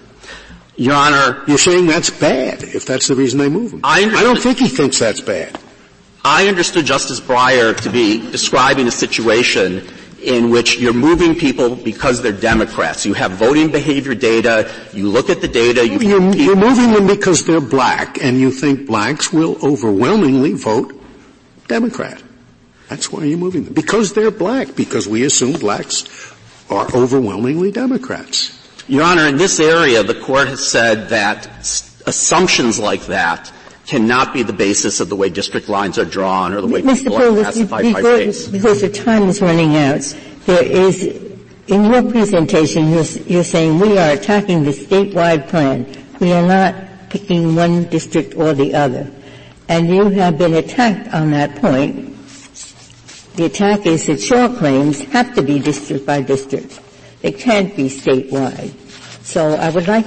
Your 0.76 0.94
Honor. 0.94 1.42
You're 1.46 1.58
saying 1.58 1.86
that's 1.86 2.10
bad, 2.10 2.62
if 2.62 2.84
that's 2.86 3.08
the 3.08 3.14
reason 3.14 3.38
they 3.38 3.48
move 3.48 3.70
them. 3.70 3.80
I, 3.84 4.04
I 4.04 4.22
don't 4.22 4.40
think 4.40 4.58
he 4.58 4.68
thinks 4.68 4.98
that's 4.98 5.20
bad. 5.20 5.58
I 6.24 6.48
understood 6.48 6.86
Justice 6.86 7.20
Breyer 7.20 7.78
to 7.82 7.90
be 7.90 8.30
describing 8.30 8.86
a 8.88 8.90
situation 8.90 9.86
in 10.22 10.50
which 10.50 10.78
you're 10.78 10.94
moving 10.94 11.34
people 11.34 11.76
because 11.76 12.22
they're 12.22 12.32
Democrats. 12.32 13.04
You 13.04 13.12
have 13.12 13.32
voting 13.32 13.70
behavior 13.70 14.14
data, 14.14 14.72
you 14.94 15.10
look 15.10 15.28
at 15.28 15.42
the 15.42 15.48
data, 15.48 15.86
you 15.86 15.98
you're, 15.98 16.34
you're 16.34 16.56
moving 16.56 16.92
them 16.92 17.06
because 17.06 17.44
they're 17.44 17.60
black, 17.60 18.22
and 18.24 18.40
you 18.40 18.50
think 18.50 18.86
blacks 18.86 19.32
will 19.32 19.58
overwhelmingly 19.62 20.54
vote 20.54 20.98
Democrat. 21.68 22.22
That's 22.88 23.12
why 23.12 23.24
you're 23.24 23.38
moving 23.38 23.64
them. 23.64 23.74
Because 23.74 24.14
they're 24.14 24.30
black, 24.30 24.74
because 24.74 25.06
we 25.06 25.24
assume 25.24 25.52
blacks 25.52 26.04
are 26.70 26.86
overwhelmingly 26.94 27.70
Democrats. 27.70 28.63
Your 28.86 29.02
Honor, 29.02 29.26
in 29.26 29.38
this 29.38 29.60
area, 29.60 30.02
the 30.02 30.14
court 30.14 30.48
has 30.48 30.66
said 30.66 31.08
that 31.08 31.46
assumptions 32.06 32.78
like 32.78 33.06
that 33.06 33.50
cannot 33.86 34.34
be 34.34 34.42
the 34.42 34.52
basis 34.52 35.00
of 35.00 35.08
the 35.08 35.16
way 35.16 35.30
district 35.30 35.68
lines 35.68 35.98
are 35.98 36.04
drawn 36.04 36.52
or 36.52 36.60
the 36.60 36.66
way 36.66 36.82
Mr. 36.82 37.04
people 37.04 37.16
Paul, 37.16 37.38
are 37.38 37.42
classified 37.42 37.82
before, 37.82 38.02
by 38.02 38.08
race. 38.08 38.48
Because 38.48 38.82
the 38.82 38.90
time 38.90 39.24
is 39.24 39.40
running 39.40 39.76
out, 39.76 40.02
there 40.44 40.62
is, 40.62 41.02
in 41.66 41.84
your 41.84 42.02
presentation, 42.10 42.90
you're, 42.90 43.04
you're 43.26 43.44
saying 43.44 43.78
we 43.78 43.96
are 43.96 44.12
attacking 44.12 44.64
the 44.64 44.70
statewide 44.72 45.48
plan. 45.48 45.86
We 46.20 46.32
are 46.32 46.46
not 46.46 47.10
picking 47.10 47.54
one 47.54 47.84
district 47.84 48.34
or 48.36 48.52
the 48.52 48.74
other. 48.74 49.10
And 49.68 49.88
you 49.88 50.10
have 50.10 50.36
been 50.36 50.54
attacked 50.54 51.12
on 51.14 51.30
that 51.30 51.56
point. 51.56 52.10
The 53.36 53.46
attack 53.46 53.86
is 53.86 54.06
that 54.06 54.20
Shaw 54.20 54.54
claims 54.56 55.00
have 55.00 55.34
to 55.34 55.42
be 55.42 55.58
district 55.58 56.06
by 56.06 56.20
district. 56.20 56.80
It 57.24 57.38
can't 57.38 57.74
be 57.74 57.88
statewide. 57.88 58.74
So 59.24 59.54
I 59.54 59.70
would 59.70 59.88
like 59.88 60.04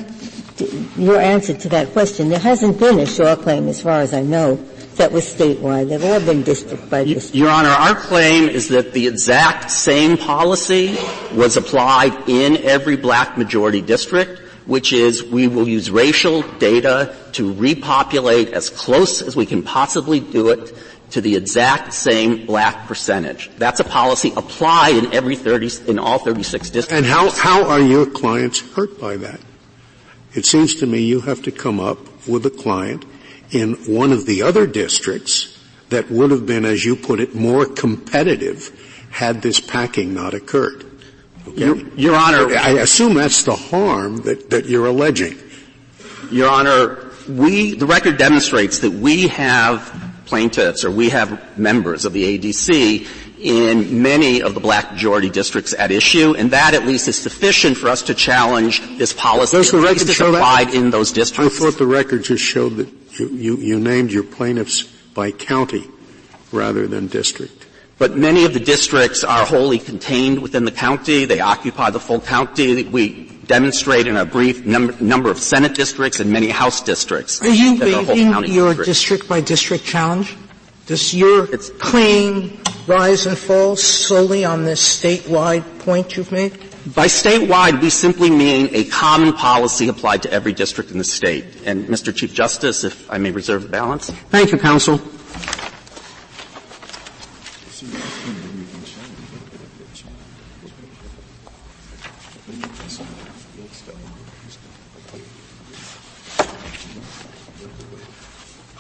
to, 0.58 0.66
your 0.98 1.20
answer 1.20 1.56
to 1.56 1.70
that 1.70 1.92
question. 1.92 2.30
There 2.30 2.38
hasn't 2.38 2.80
been 2.80 3.00
a 3.00 3.08
Shaw 3.08 3.36
claim, 3.36 3.68
as 3.68 3.82
far 3.82 4.02
as 4.02 4.14
I 4.14 4.22
know, 4.22 4.56
that 4.98 5.12
was 5.12 5.26
statewide. 5.26 5.90
They've 5.90 6.04
all 6.04 6.20
been 6.20 6.44
district 6.44 6.92
by 6.92 7.06
district. 7.06 7.36
Your 7.36 7.50
Honor, 7.50 7.70
our 7.70 7.96
claim 7.96 8.50
is 8.50 8.68
that 8.70 8.94
the 8.94 9.08
exact 9.08 9.72
same 9.72 10.18
policy 10.18 10.96
was 11.34 11.58
applied 11.58 12.30
in 12.30 12.58
every 12.58 12.98
black 12.98 13.36
majority 13.36 13.82
district, 13.82 14.40
which 14.68 14.94
is 14.94 15.24
we 15.24 15.48
will 15.48 15.68
use 15.68 15.90
racial 15.90 16.44
data 16.60 17.16
to 17.32 17.52
repopulate 17.54 18.50
as 18.50 18.70
close 18.70 19.24
as 19.24 19.36
we 19.36 19.48
can 19.48 19.64
possibly 19.64 20.20
do 20.20 20.50
it 20.50 20.76
to 21.12 21.22
the 21.22 21.36
exact 21.36 21.94
same 21.94 22.46
black 22.46 22.88
percentage. 22.88 23.50
That's 23.58 23.80
a 23.80 23.84
policy 23.84 24.34
applied 24.36 24.96
in 24.96 25.14
every 25.14 25.36
30, 25.36 25.90
in 25.90 26.00
all 26.00 26.20
36 26.20 26.70
districts. 26.70 26.94
And 26.94 27.06
how, 27.06 27.32
how 27.32 27.70
are 27.70 27.80
your 27.80 28.06
clients 28.06 28.60
hurt 28.74 29.00
by 29.00 29.18
that? 29.18 29.40
It 30.34 30.46
seems 30.46 30.76
to 30.76 30.86
me 30.86 31.02
you 31.02 31.22
have 31.22 31.42
to 31.44 31.52
come 31.52 31.80
up 31.80 32.28
with 32.28 32.46
a 32.46 32.50
client 32.50 33.06
in 33.52 33.74
one 33.86 34.12
of 34.12 34.26
the 34.26 34.42
other 34.42 34.68
districts 34.68 35.58
that 35.90 36.12
would 36.12 36.32
have 36.32 36.46
been, 36.46 36.66
as 36.66 36.84
you 36.84 36.96
put 36.96 37.20
it, 37.20 37.34
more 37.34 37.66
competitive 37.66 39.08
had 39.10 39.42
this 39.42 39.60
packing 39.60 40.14
not 40.14 40.34
occurred. 40.34 40.86
Okay? 41.48 41.66
Your, 41.66 41.78
Your 41.96 42.16
Honor. 42.16 42.54
I 42.56 42.72
assume 42.80 43.14
that's 43.14 43.44
the 43.44 43.56
harm 43.56 44.18
that, 44.24 44.50
that 44.50 44.66
you're 44.66 44.88
alleging. 44.88 45.40
Your 46.30 46.50
Honor, 46.50 47.10
we, 47.30 47.74
the 47.76 47.86
record 47.86 48.18
demonstrates 48.18 48.80
that 48.80 48.92
we 48.92 49.30
have 49.30 50.07
plaintiffs 50.28 50.86
or 50.86 50.92
we 50.92 51.10
have 51.10 51.58
members 51.58 52.06
of 52.06 52.14
the 52.14 52.38
ADC 52.38 53.08
in 53.40 54.02
many 54.02 54.42
of 54.42 54.54
the 54.54 54.60
black 54.60 54.92
majority 54.92 55.30
districts 55.30 55.74
at 55.78 55.92
issue, 55.92 56.36
and 56.36 56.52
that 56.52 56.74
at 56.74 56.86
least 56.86 57.08
is 57.08 57.18
sufficient 57.18 57.78
for 57.78 57.88
us 57.88 58.02
to 58.04 58.14
challenge 58.14 58.82
this 58.98 59.14
policy. 59.14 59.58
Does 59.58 59.72
the 59.72 59.80
record 59.80 60.08
show 60.10 60.34
applied 60.34 60.70
that? 60.70 60.76
in 60.76 60.90
those 60.90 61.12
districts. 61.12 61.56
I 61.58 61.60
thought 61.60 61.78
the 61.78 61.86
record 61.86 62.24
just 62.24 62.44
showed 62.44 62.76
that 62.78 62.90
you, 63.20 63.30
you, 63.30 63.58
you 63.58 63.80
named 63.80 64.12
your 64.12 64.24
plaintiffs 64.24 64.84
by 65.14 65.32
county 65.32 65.86
rather 66.52 66.88
than 66.88 67.08
district. 67.08 67.66
But 67.98 68.16
many 68.16 68.46
of 68.46 68.54
the 68.54 68.60
districts 68.60 69.24
are 69.24 69.46
wholly 69.46 69.80
contained 69.80 70.42
within 70.42 70.66
the 70.66 70.72
county. 70.72 71.26
They 71.26 71.40
occupy 71.40 71.90
the 71.90 72.00
full 72.00 72.22
county. 72.22 72.84
We 72.84 73.37
demonstrate 73.48 74.08
in 74.08 74.18
a 74.18 74.26
brief 74.26 74.66
num- 74.66 74.96
number 75.00 75.30
of 75.32 75.40
Senate 75.40 75.74
districts 75.76 76.20
and 76.20 76.32
many 76.32 76.50
House 76.50 76.82
districts. 76.82 77.42
Are 77.42 77.48
you 77.50 77.80
waiving 77.80 78.44
your 78.46 78.74
district 78.74 79.28
by 79.28 79.42
district 79.42 79.86
challenge? 79.86 80.36
Does 80.86 81.14
your 81.14 81.54
it's, 81.54 81.70
claim 81.72 82.58
rise 82.88 83.26
and 83.26 83.38
fall 83.38 83.76
solely 83.76 84.46
on 84.46 84.64
this 84.64 84.82
statewide 84.82 85.64
point 85.80 86.16
you've 86.16 86.32
made? 86.32 86.54
By 86.96 87.08
statewide, 87.08 87.82
we 87.82 87.90
simply 87.90 88.30
mean 88.30 88.70
a 88.72 88.86
common 88.86 89.34
policy 89.34 89.90
applied 89.90 90.24
to 90.24 90.32
every 90.32 90.54
district 90.54 90.92
in 90.92 90.98
the 90.98 91.04
state. 91.04 91.44
And 91.66 91.88
Mr. 91.88 92.16
Chief 92.16 92.34
Justice, 92.34 92.86
if 92.86 93.12
I 93.12 93.18
may 93.18 93.32
reserve 93.32 93.64
the 93.64 93.70
balance. 93.70 94.10
Thank 94.10 94.54
you, 94.54 94.58
counsel. 94.58 95.02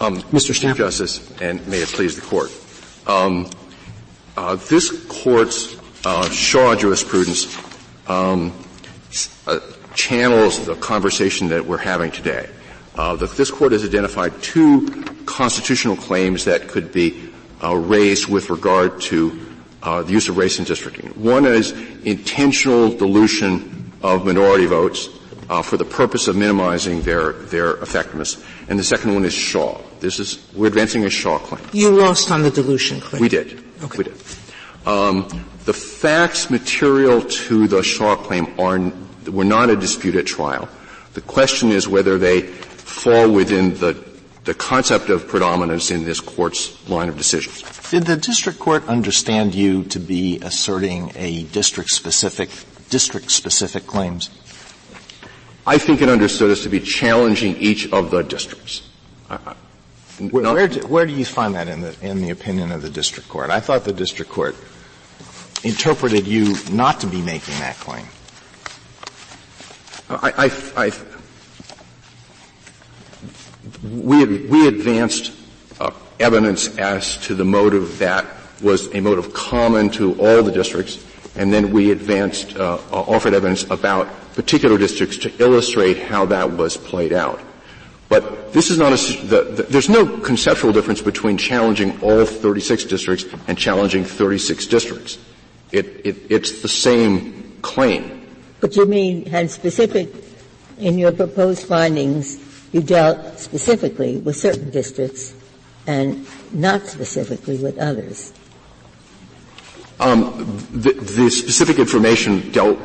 Um, 0.07 0.21
Mr. 0.31 0.53
Schnapper. 0.53 0.77
Justice, 0.77 1.19
and 1.41 1.67
may 1.67 1.79
it 1.79 1.89
please 1.89 2.15
the 2.15 2.21
Court. 2.21 2.49
Um, 3.07 3.49
uh, 4.37 4.55
this 4.55 5.05
Court's 5.07 5.75
uh, 6.05 6.29
Shaw 6.29 6.77
jurisprudence 6.77 7.53
um, 8.07 8.53
uh, 9.47 9.59
channels 9.95 10.65
the 10.65 10.75
conversation 10.75 11.49
that 11.49 11.65
we're 11.65 11.77
having 11.77 12.11
today. 12.11 12.49
Uh, 12.95 13.17
the, 13.17 13.25
this 13.25 13.51
Court 13.51 13.73
has 13.73 13.83
identified 13.83 14.41
two 14.41 15.03
constitutional 15.25 15.97
claims 15.97 16.45
that 16.45 16.69
could 16.69 16.93
be 16.93 17.29
uh, 17.61 17.75
raised 17.75 18.27
with 18.29 18.49
regard 18.49 19.01
to 19.01 19.37
uh, 19.83 20.03
the 20.03 20.13
use 20.13 20.29
of 20.29 20.37
race 20.37 20.57
in 20.57 20.63
districting. 20.63 21.09
One 21.21 21.45
is 21.45 21.73
intentional 22.05 22.91
dilution 22.95 23.91
of 24.01 24.25
minority 24.25 24.67
votes 24.67 25.09
for 25.47 25.77
the 25.77 25.85
purpose 25.85 26.27
of 26.27 26.35
minimizing 26.35 27.01
their, 27.01 27.33
their 27.33 27.77
effectiveness. 27.77 28.43
And 28.67 28.77
the 28.77 28.83
second 28.83 29.13
one 29.13 29.25
is 29.25 29.33
Shaw. 29.33 29.81
This 29.99 30.19
is, 30.19 30.45
we're 30.53 30.67
advancing 30.67 31.05
a 31.05 31.09
Shaw 31.09 31.39
claim. 31.39 31.63
You 31.73 31.91
lost 31.91 32.31
on 32.31 32.43
the 32.43 32.51
dilution 32.51 32.99
claim. 32.99 33.21
We 33.21 33.29
did. 33.29 33.63
Okay. 33.83 33.97
We 33.97 34.03
did. 34.05 34.15
Um, 34.85 35.27
the 35.65 35.73
facts 35.73 36.49
material 36.49 37.21
to 37.21 37.67
the 37.67 37.83
Shaw 37.83 38.15
claim 38.15 38.59
are, 38.59 38.79
were 39.29 39.45
not 39.45 39.69
a 39.69 39.75
dispute 39.75 40.15
at 40.15 40.25
trial. 40.25 40.69
The 41.13 41.21
question 41.21 41.71
is 41.71 41.87
whether 41.87 42.17
they 42.17 42.41
fall 42.41 43.29
within 43.31 43.73
the, 43.75 44.01
the 44.43 44.53
concept 44.53 45.09
of 45.09 45.27
predominance 45.27 45.91
in 45.91 46.05
this 46.05 46.19
court's 46.19 46.87
line 46.87 47.09
of 47.09 47.17
decisions. 47.17 47.63
Did 47.89 48.03
the 48.03 48.17
district 48.17 48.59
court 48.59 48.87
understand 48.87 49.55
you 49.55 49.83
to 49.85 49.99
be 49.99 50.39
asserting 50.41 51.11
a 51.15 51.43
district 51.43 51.89
specific, 51.89 52.49
district 52.89 53.31
specific 53.31 53.87
claims? 53.87 54.29
I 55.67 55.77
think 55.77 56.01
it 56.01 56.07
understood 56.07 56.49
us 56.49 56.63
to 56.63 56.69
be 56.69 56.79
challenging 56.79 57.57
each 57.57 57.91
of 57.91 58.09
the 58.09 58.21
districts. 58.21 58.89
Where, 60.17 60.53
where, 60.53 60.67
do, 60.69 60.87
where 60.87 61.05
do 61.05 61.11
you 61.11 61.25
find 61.25 61.53
that 61.55 61.67
in 61.67 61.81
the, 61.81 61.93
in 62.01 62.21
the 62.21 62.29
opinion 62.29 62.71
of 62.71 62.81
the 62.81 62.89
district 62.89 63.27
court? 63.27 63.49
I 63.49 63.59
thought 63.59 63.83
the 63.83 63.91
district 63.91 64.31
court 64.31 64.55
interpreted 65.63 66.25
you 66.25 66.55
not 66.71 67.01
to 67.01 67.07
be 67.07 67.21
making 67.21 67.53
that 67.59 67.75
claim. 67.75 68.05
I, 70.09 70.49
I, 70.77 70.85
I 70.85 70.91
we, 73.91 74.47
we 74.47 74.67
advanced 74.69 75.33
uh, 75.81 75.91
evidence 76.21 76.77
as 76.77 77.17
to 77.27 77.35
the 77.35 77.43
motive 77.43 77.99
that 77.99 78.25
was 78.61 78.87
a 78.95 79.01
motive 79.01 79.33
common 79.33 79.89
to 79.89 80.13
all 80.13 80.41
the 80.41 80.51
districts, 80.51 81.05
and 81.35 81.51
then 81.51 81.71
we 81.71 81.91
advanced, 81.91 82.55
uh, 82.55 82.79
offered 82.89 83.33
evidence 83.33 83.63
about 83.69 84.07
particular 84.37 84.77
districts 84.77 85.17
to 85.17 85.33
illustrate 85.41 85.97
how 85.97 86.23
that 86.27 86.51
was 86.51 86.77
played 86.77 87.11
out. 87.11 87.41
But 88.07 88.53
this 88.53 88.69
is 88.69 88.77
not 88.77 88.93
a, 88.93 89.25
the, 89.25 89.41
the, 89.43 89.63
there's 89.63 89.89
no 89.89 90.05
conceptual 90.19 90.71
difference 90.71 91.01
between 91.01 91.39
challenging 91.39 91.99
all 92.03 92.23
36 92.23 92.85
districts 92.85 93.25
and 93.47 93.57
challenging 93.57 94.05
36 94.05 94.67
districts. 94.67 95.17
It, 95.71 96.05
it, 96.05 96.15
it's 96.29 96.61
the 96.61 96.67
same 96.67 97.57
claim. 97.63 98.27
But 98.61 98.75
you 98.75 98.85
mean 98.85 99.25
had 99.25 99.49
specific, 99.49 100.13
in 100.77 100.99
your 100.99 101.11
proposed 101.11 101.67
findings, 101.67 102.37
you 102.71 102.81
dealt 102.81 103.39
specifically 103.39 104.17
with 104.17 104.35
certain 104.35 104.69
districts 104.69 105.33
and 105.87 106.27
not 106.53 106.85
specifically 106.85 107.57
with 107.57 107.79
others? 107.79 108.33
Um, 109.99 110.45
the, 110.71 110.93
the, 110.93 111.29
specific 111.31 111.79
information 111.79 112.51
dealt, 112.51 112.77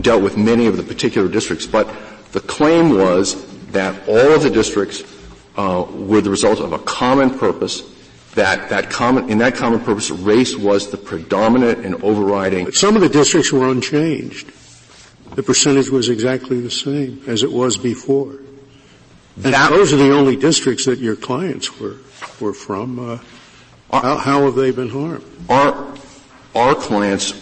dealt 0.00 0.22
with 0.22 0.36
many 0.36 0.66
of 0.66 0.76
the 0.76 0.82
particular 0.82 1.28
districts, 1.28 1.66
but 1.66 1.88
the 2.32 2.40
claim 2.40 2.96
was 2.96 3.46
that 3.72 4.08
all 4.08 4.32
of 4.32 4.42
the 4.42 4.50
districts 4.50 5.02
uh, 5.56 5.86
were 5.90 6.20
the 6.20 6.30
result 6.30 6.60
of 6.60 6.72
a 6.72 6.78
common 6.78 7.38
purpose. 7.38 7.88
That 8.34 8.70
that 8.70 8.88
common 8.88 9.28
in 9.28 9.38
that 9.38 9.56
common 9.56 9.80
purpose, 9.80 10.10
race 10.10 10.56
was 10.56 10.90
the 10.90 10.96
predominant 10.96 11.84
and 11.84 12.02
overriding. 12.02 12.64
But 12.64 12.74
some 12.74 12.96
of 12.96 13.02
the 13.02 13.08
districts 13.10 13.52
were 13.52 13.68
unchanged. 13.68 14.50
The 15.34 15.42
percentage 15.42 15.90
was 15.90 16.08
exactly 16.08 16.60
the 16.60 16.70
same 16.70 17.22
as 17.26 17.42
it 17.42 17.52
was 17.52 17.76
before. 17.76 18.38
And 19.36 19.54
that, 19.54 19.70
those 19.70 19.92
are 19.92 19.96
the 19.96 20.12
only 20.12 20.36
districts 20.36 20.86
that 20.86 20.98
your 20.98 21.16
clients 21.16 21.78
were 21.78 21.96
were 22.40 22.54
from. 22.54 22.98
Uh, 22.98 23.18
how, 23.90 24.16
how, 24.16 24.44
have 24.44 24.54
they 24.54 24.70
been 24.70 24.88
harmed? 24.88 25.24
Our 25.50 25.94
our 26.54 26.74
clients, 26.74 27.34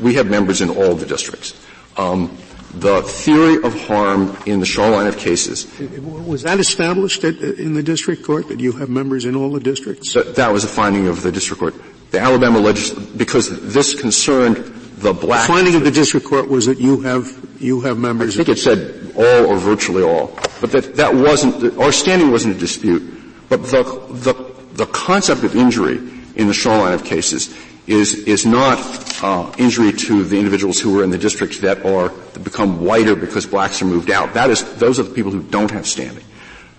we 0.00 0.14
have 0.14 0.26
members 0.26 0.60
in 0.60 0.70
all 0.70 0.94
the 0.94 1.06
districts. 1.06 1.54
Um, 1.96 2.36
the 2.74 3.02
theory 3.02 3.62
of 3.62 3.78
harm 3.86 4.36
in 4.44 4.60
the 4.60 4.66
Shaw 4.66 4.88
line 4.88 5.06
of 5.06 5.16
cases. 5.16 5.66
Was 5.80 6.42
that 6.42 6.60
established 6.60 7.24
at, 7.24 7.36
in 7.38 7.72
the 7.72 7.82
district 7.82 8.22
court 8.22 8.48
that 8.48 8.60
you 8.60 8.72
have 8.72 8.90
members 8.90 9.24
in 9.24 9.34
all 9.34 9.50
the 9.50 9.60
districts? 9.60 10.12
That, 10.12 10.36
that 10.36 10.52
was 10.52 10.64
a 10.64 10.68
finding 10.68 11.08
of 11.08 11.22
the 11.22 11.32
district 11.32 11.60
court. 11.60 11.74
The 12.10 12.20
Alabama 12.20 12.58
legislature, 12.58 13.00
because 13.16 13.72
this 13.72 13.98
concerned 13.98 14.56
the 14.96 15.12
black. 15.12 15.46
The 15.46 15.52
finding 15.52 15.74
of 15.74 15.84
the 15.84 15.90
district 15.90 16.26
court 16.26 16.48
was 16.48 16.66
that 16.66 16.78
you 16.78 17.00
have 17.00 17.26
you 17.58 17.80
have 17.80 17.98
members. 17.98 18.34
I 18.34 18.44
think 18.44 18.56
it 18.56 18.60
said 18.60 19.12
all 19.16 19.46
or 19.46 19.58
virtually 19.58 20.02
all, 20.02 20.38
but 20.60 20.70
that 20.72 20.96
that 20.96 21.14
wasn't 21.14 21.78
our 21.78 21.92
standing 21.92 22.30
wasn't 22.30 22.56
a 22.56 22.58
dispute. 22.58 23.02
But 23.48 23.62
the 23.64 23.82
the 24.10 24.34
the 24.74 24.86
concept 24.86 25.44
of 25.44 25.56
injury 25.56 25.96
in 26.36 26.46
the 26.46 26.54
Shaw 26.54 26.78
line 26.78 26.92
of 26.92 27.04
cases 27.04 27.54
is, 27.86 28.14
is 28.24 28.44
not 28.44 28.78
uh, 29.22 29.52
injury 29.58 29.92
to 29.92 30.24
the 30.24 30.38
individuals 30.38 30.80
who 30.80 31.00
are 31.00 31.04
in 31.04 31.10
the 31.10 31.18
districts 31.18 31.60
that 31.60 31.84
are 31.84 32.08
that 32.08 32.44
become 32.44 32.84
whiter 32.84 33.14
because 33.14 33.46
blacks 33.46 33.80
are 33.80 33.86
moved 33.86 34.10
out. 34.10 34.34
That 34.34 34.50
is, 34.50 34.62
those 34.76 34.98
are 34.98 35.04
the 35.04 35.14
people 35.14 35.30
who 35.30 35.42
don't 35.42 35.70
have 35.70 35.86
standing. 35.86 36.24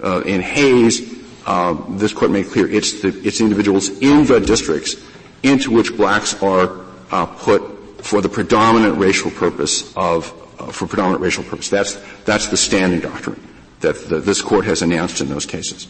Uh, 0.04 0.22
in 0.22 0.42
Hays, 0.42 1.18
uh, 1.46 1.74
this 1.92 2.14
court 2.14 2.30
made 2.30 2.48
clear 2.48 2.70
it's 2.70 3.02
the 3.02 3.10
it's 3.24 3.42
individuals 3.42 3.90
in 4.00 4.26
the 4.26 4.40
districts 4.40 4.96
into 5.44 5.72
which 5.72 5.96
blacks 5.96 6.42
are 6.44 6.86
uh, 7.12 7.26
put 7.26 8.04
for 8.04 8.22
the 8.22 8.30
predominant 8.30 8.98
racial 8.98 9.32
purpose 9.32 9.96
of 9.96 10.32
uh, 10.60 10.72
for 10.72 10.88
predominant 10.88 11.22
racial 11.22 11.44
purpose. 11.44 11.70
That's 11.70 11.96
that's 12.26 12.48
the 12.48 12.58
standing 12.58 13.00
doctrine 13.00 13.42
that 13.80 13.96
the, 14.10 14.20
this 14.20 14.42
court 14.42 14.66
has 14.66 14.82
announced 14.82 15.22
in 15.22 15.30
those 15.30 15.46
cases. 15.46 15.88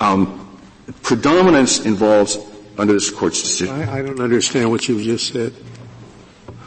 Um, 0.00 0.58
predominance 1.02 1.84
involves 1.84 2.38
under 2.78 2.92
this 2.92 3.10
court's 3.10 3.40
decision. 3.42 3.74
I, 3.74 3.98
I 3.98 4.02
don't 4.02 4.20
understand 4.20 4.70
what 4.70 4.88
you 4.88 5.02
just 5.02 5.32
said. 5.32 5.52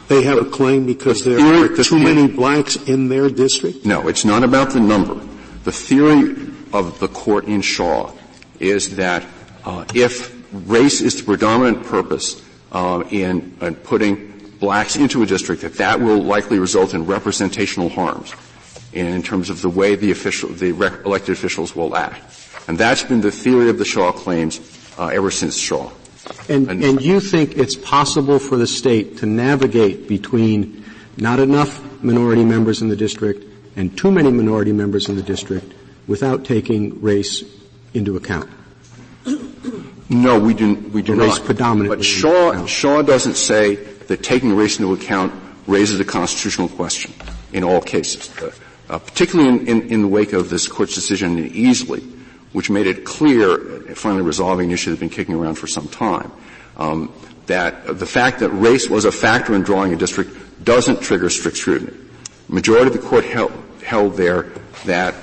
They 0.08 0.22
have 0.24 0.38
a 0.38 0.44
claim 0.44 0.86
because 0.86 1.22
the 1.22 1.32
there 1.32 1.64
are 1.64 1.84
too 1.84 1.98
many 1.98 2.28
blacks 2.28 2.76
in 2.76 3.08
their 3.08 3.28
district? 3.28 3.84
No, 3.84 4.08
it's 4.08 4.24
not 4.24 4.42
about 4.42 4.70
the 4.70 4.80
number. 4.80 5.14
The 5.64 5.72
theory 5.72 6.34
of 6.72 6.98
the 6.98 7.08
court 7.08 7.44
in 7.44 7.60
Shaw 7.60 8.12
is 8.58 8.96
that 8.96 9.26
uh, 9.64 9.84
if 9.94 10.34
race 10.52 11.02
is 11.02 11.16
the 11.16 11.24
predominant 11.24 11.84
purpose 11.84 12.42
uh, 12.72 13.04
in, 13.10 13.56
in, 13.60 13.74
putting 13.74 14.28
blacks 14.58 14.96
into 14.96 15.22
a 15.22 15.26
district, 15.26 15.60
that 15.60 15.74
that 15.74 16.00
will 16.00 16.22
likely 16.22 16.58
result 16.58 16.94
in 16.94 17.04
representational 17.04 17.90
harms 17.90 18.32
in 18.94 19.22
terms 19.22 19.50
of 19.50 19.60
the 19.60 19.68
way 19.68 19.94
the 19.94 20.10
official, 20.10 20.48
the 20.48 20.70
elected 21.04 21.30
officials 21.30 21.76
will 21.76 21.94
act. 21.94 22.22
And 22.66 22.78
that's 22.78 23.02
been 23.02 23.20
the 23.20 23.30
theory 23.30 23.68
of 23.68 23.78
the 23.78 23.84
Shaw 23.84 24.12
claims 24.12 24.60
uh, 24.98 25.06
ever 25.08 25.30
since 25.30 25.56
Shaw. 25.56 25.90
And, 26.48 26.70
and 26.70 27.02
you 27.02 27.20
think 27.20 27.56
it's 27.56 27.76
possible 27.76 28.38
for 28.38 28.56
the 28.56 28.66
state 28.66 29.18
to 29.18 29.26
navigate 29.26 30.08
between 30.08 30.84
not 31.16 31.40
enough 31.40 31.82
minority 32.02 32.44
members 32.44 32.80
in 32.80 32.88
the 32.88 32.96
district 32.96 33.44
and 33.76 33.96
too 33.96 34.10
many 34.10 34.30
minority 34.30 34.72
members 34.72 35.08
in 35.08 35.16
the 35.16 35.22
district 35.22 35.72
without 36.06 36.44
taking 36.44 37.00
race 37.00 37.44
into 37.94 38.16
account? 38.16 38.50
No, 40.10 40.38
we 40.38 40.54
do, 40.54 40.74
we 40.74 41.02
do 41.02 41.14
race 41.14 41.36
not. 41.36 41.44
predominant. 41.44 41.96
But 41.96 42.04
Shaw, 42.04 42.64
Shaw 42.66 43.02
doesn't 43.02 43.34
say 43.34 43.74
that 43.74 44.22
taking 44.22 44.56
race 44.56 44.78
into 44.78 44.92
account 44.94 45.34
raises 45.66 46.00
a 46.00 46.04
constitutional 46.04 46.68
question 46.68 47.12
in 47.52 47.62
all 47.62 47.80
cases. 47.80 48.30
Uh, 48.88 48.98
particularly 48.98 49.50
in, 49.50 49.68
in, 49.68 49.92
in, 49.92 50.02
the 50.02 50.08
wake 50.08 50.32
of 50.32 50.48
this 50.48 50.66
court's 50.66 50.94
decision 50.94 51.38
in 51.38 51.50
Easley, 51.50 52.17
which 52.52 52.70
made 52.70 52.86
it 52.86 53.04
clear, 53.04 53.58
finally 53.94 54.22
resolving 54.22 54.68
an 54.68 54.72
issue 54.72 54.90
that's 54.90 55.00
been 55.00 55.10
kicking 55.10 55.34
around 55.34 55.56
for 55.56 55.66
some 55.66 55.88
time, 55.88 56.30
um, 56.76 57.12
that 57.46 57.98
the 57.98 58.06
fact 58.06 58.40
that 58.40 58.50
race 58.50 58.88
was 58.88 59.04
a 59.04 59.12
factor 59.12 59.54
in 59.54 59.62
drawing 59.62 59.92
a 59.92 59.96
district 59.96 60.64
doesn't 60.64 61.00
trigger 61.00 61.30
strict 61.30 61.56
scrutiny. 61.56 61.96
Majority 62.48 62.86
of 62.88 62.92
the 62.92 63.06
court 63.06 63.24
held, 63.24 63.52
held 63.84 64.14
there 64.14 64.52
that 64.84 65.14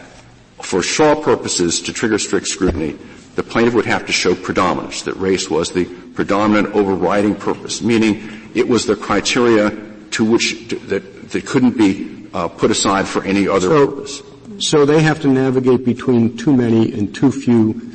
for 0.62 0.82
Shaw 0.82 1.16
purposes 1.22 1.82
to 1.82 1.94
trigger 1.94 2.18
strict 2.18 2.48
scrutiny, 2.48 2.98
the 3.36 3.44
plaintiff 3.44 3.74
would 3.74 3.86
have 3.86 4.06
to 4.06 4.14
show 4.14 4.34
predominance, 4.34 5.04
that 5.04 5.16
race 5.16 5.50
was 5.50 5.72
the 5.72 5.86
predominant 5.86 6.74
overriding 6.74 7.36
purpose, 7.36 7.82
meaning 7.82 8.50
it 8.56 8.68
was 8.68 8.86
the 8.86 8.96
criteria 8.96 9.72
to 10.12 10.24
which, 10.24 10.70
to, 10.70 10.76
that, 10.88 11.30
that 11.32 11.46
couldn't 11.46 11.78
be 11.78 12.28
uh, 12.34 12.48
put 12.48 12.72
aside 12.72 13.08
for 13.08 13.24
any 13.24 13.48
other 13.48 13.68
so, 13.68 13.88
purpose. 13.88 14.22
So 14.60 14.86
they 14.86 15.02
have 15.02 15.22
to 15.22 15.28
navigate 15.28 15.86
between 15.86 16.38
too 16.38 16.56
many 16.56 16.94
and 16.94 17.14
too 17.14 17.32
few, 17.32 17.92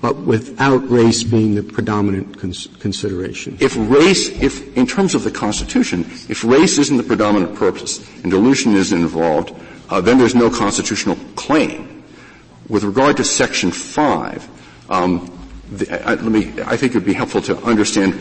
but 0.00 0.16
without 0.16 0.88
race 0.90 1.22
being 1.22 1.54
the 1.54 1.62
predominant 1.62 2.38
cons- 2.38 2.68
consideration. 2.80 3.56
If 3.60 3.76
race, 3.76 4.28
if, 4.42 4.76
in 4.76 4.86
terms 4.86 5.14
of 5.14 5.24
the 5.24 5.30
Constitution, 5.30 6.00
if 6.28 6.44
race 6.44 6.78
isn't 6.78 6.96
the 6.96 7.02
predominant 7.02 7.54
purpose 7.54 7.98
and 8.22 8.30
dilution 8.30 8.74
is 8.74 8.92
involved, 8.92 9.54
uh, 9.88 10.00
then 10.00 10.18
there's 10.18 10.34
no 10.34 10.50
constitutional 10.50 11.16
claim. 11.36 12.02
With 12.68 12.84
regard 12.84 13.16
to 13.18 13.24
Section 13.24 13.70
5, 13.70 14.48
um, 14.90 15.30
the, 15.70 16.08
I, 16.08 16.14
let 16.14 16.24
me, 16.24 16.52
I 16.64 16.76
think 16.76 16.94
it 16.94 16.98
would 16.98 17.04
be 17.04 17.12
helpful 17.12 17.42
to 17.42 17.56
understand 17.62 18.14